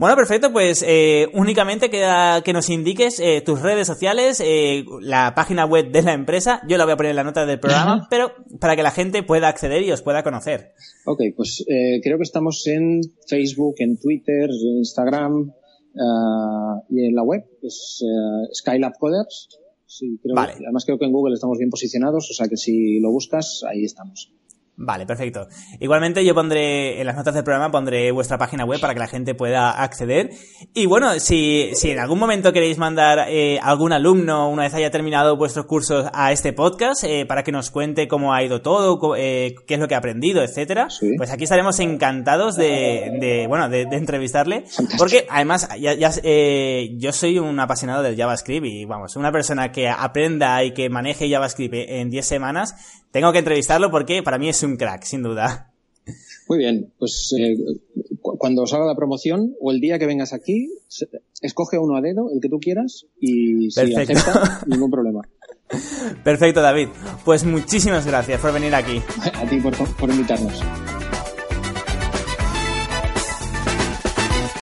Bueno, 0.00 0.16
perfecto, 0.16 0.50
pues 0.50 0.82
eh, 0.88 1.28
únicamente 1.34 1.90
queda 1.90 2.40
que 2.40 2.54
nos 2.54 2.70
indiques 2.70 3.20
eh, 3.20 3.42
tus 3.44 3.60
redes 3.60 3.86
sociales, 3.86 4.42
eh, 4.42 4.82
la 5.02 5.34
página 5.34 5.66
web 5.66 5.92
de 5.92 6.00
la 6.00 6.14
empresa, 6.14 6.62
yo 6.66 6.78
la 6.78 6.84
voy 6.84 6.94
a 6.94 6.96
poner 6.96 7.10
en 7.10 7.16
la 7.16 7.24
nota 7.24 7.44
del 7.44 7.60
programa, 7.60 8.06
pero 8.08 8.32
para 8.60 8.76
que 8.76 8.82
la 8.82 8.92
gente 8.92 9.22
pueda 9.22 9.48
acceder 9.48 9.82
y 9.82 9.92
os 9.92 10.00
pueda 10.00 10.22
conocer. 10.22 10.72
Ok, 11.04 11.20
pues 11.36 11.66
creo 12.02 12.16
que 12.16 12.22
estamos 12.22 12.66
en 12.66 13.02
Facebook, 13.28 13.74
en 13.80 13.98
Twitter, 13.98 14.48
en 14.48 14.78
Instagram, 14.78 15.52
Uh, 15.94 16.82
y 16.88 17.06
en 17.06 17.14
la 17.14 17.22
web 17.22 17.44
es 17.62 18.02
uh, 18.02 18.54
Skylab 18.54 18.98
Coders. 18.98 19.48
Sí, 19.86 20.18
creo 20.22 20.36
vale. 20.36 20.52
además 20.52 20.84
creo 20.84 20.98
que 20.98 21.04
en 21.04 21.12
Google 21.12 21.34
estamos 21.34 21.58
bien 21.58 21.68
posicionados, 21.68 22.30
o 22.30 22.34
sea 22.34 22.46
que 22.46 22.56
si 22.56 23.00
lo 23.00 23.10
buscas, 23.10 23.64
ahí 23.68 23.84
estamos. 23.84 24.32
Vale, 24.82 25.04
perfecto. 25.04 25.46
Igualmente 25.78 26.24
yo 26.24 26.34
pondré 26.34 26.98
en 26.98 27.06
las 27.06 27.14
notas 27.14 27.34
del 27.34 27.44
programa 27.44 27.70
pondré 27.70 28.10
vuestra 28.12 28.38
página 28.38 28.64
web 28.64 28.80
para 28.80 28.94
que 28.94 29.00
la 29.00 29.08
gente 29.08 29.34
pueda 29.34 29.70
acceder. 29.70 30.30
Y 30.72 30.86
bueno, 30.86 31.20
si, 31.20 31.72
si 31.74 31.90
en 31.90 31.98
algún 31.98 32.18
momento 32.18 32.50
queréis 32.50 32.78
mandar 32.78 33.26
eh, 33.28 33.58
algún 33.62 33.92
alumno 33.92 34.48
una 34.48 34.62
vez 34.62 34.72
haya 34.72 34.90
terminado 34.90 35.36
vuestros 35.36 35.66
cursos 35.66 36.06
a 36.14 36.32
este 36.32 36.54
podcast 36.54 37.04
eh, 37.04 37.26
para 37.26 37.42
que 37.42 37.52
nos 37.52 37.70
cuente 37.70 38.08
cómo 38.08 38.32
ha 38.32 38.42
ido 38.42 38.62
todo, 38.62 39.14
eh, 39.16 39.54
qué 39.66 39.74
es 39.74 39.80
lo 39.80 39.86
que 39.86 39.94
ha 39.94 39.98
aprendido, 39.98 40.42
etcétera, 40.42 40.88
pues 41.18 41.30
aquí 41.30 41.44
estaremos 41.44 41.78
encantados 41.78 42.56
de, 42.56 43.18
de 43.20 43.46
bueno, 43.48 43.68
de, 43.68 43.82
entrevistarle. 43.82 44.64
Porque 44.96 45.26
además 45.28 45.68
ya, 45.78 45.92
ya 45.92 46.10
eh, 46.22 46.94
yo 46.96 47.12
soy 47.12 47.38
un 47.38 47.60
apasionado 47.60 48.02
del 48.02 48.16
JavaScript 48.16 48.64
y 48.64 48.86
vamos, 48.86 49.14
una 49.16 49.30
persona 49.30 49.72
que 49.72 49.90
aprenda 49.90 50.64
y 50.64 50.72
que 50.72 50.88
maneje 50.88 51.28
JavaScript 51.28 51.74
en 51.74 52.08
10 52.08 52.26
semanas, 52.26 52.99
tengo 53.10 53.32
que 53.32 53.38
entrevistarlo 53.38 53.90
porque 53.90 54.22
para 54.22 54.38
mí 54.38 54.48
es 54.48 54.62
un 54.62 54.76
crack, 54.76 55.04
sin 55.04 55.22
duda. 55.22 55.72
Muy 56.48 56.58
bien, 56.58 56.92
pues 56.98 57.32
eh, 57.38 57.56
cuando 58.20 58.66
salga 58.66 58.86
la 58.86 58.96
promoción 58.96 59.54
o 59.60 59.70
el 59.70 59.80
día 59.80 59.98
que 59.98 60.06
vengas 60.06 60.32
aquí, 60.32 60.68
escoge 61.40 61.78
uno 61.78 61.96
a 61.96 62.00
dedo, 62.00 62.28
el 62.34 62.40
que 62.40 62.48
tú 62.48 62.58
quieras, 62.58 63.06
y 63.20 63.70
si 63.70 63.94
acepta, 63.94 64.60
ningún 64.66 64.90
problema. 64.90 65.20
Perfecto, 66.24 66.60
David. 66.60 66.88
Pues 67.24 67.44
muchísimas 67.44 68.04
gracias 68.04 68.40
por 68.40 68.52
venir 68.52 68.74
aquí. 68.74 69.00
A 69.34 69.48
ti 69.48 69.60
por, 69.60 69.76
por 69.94 70.10
invitarnos. 70.10 70.60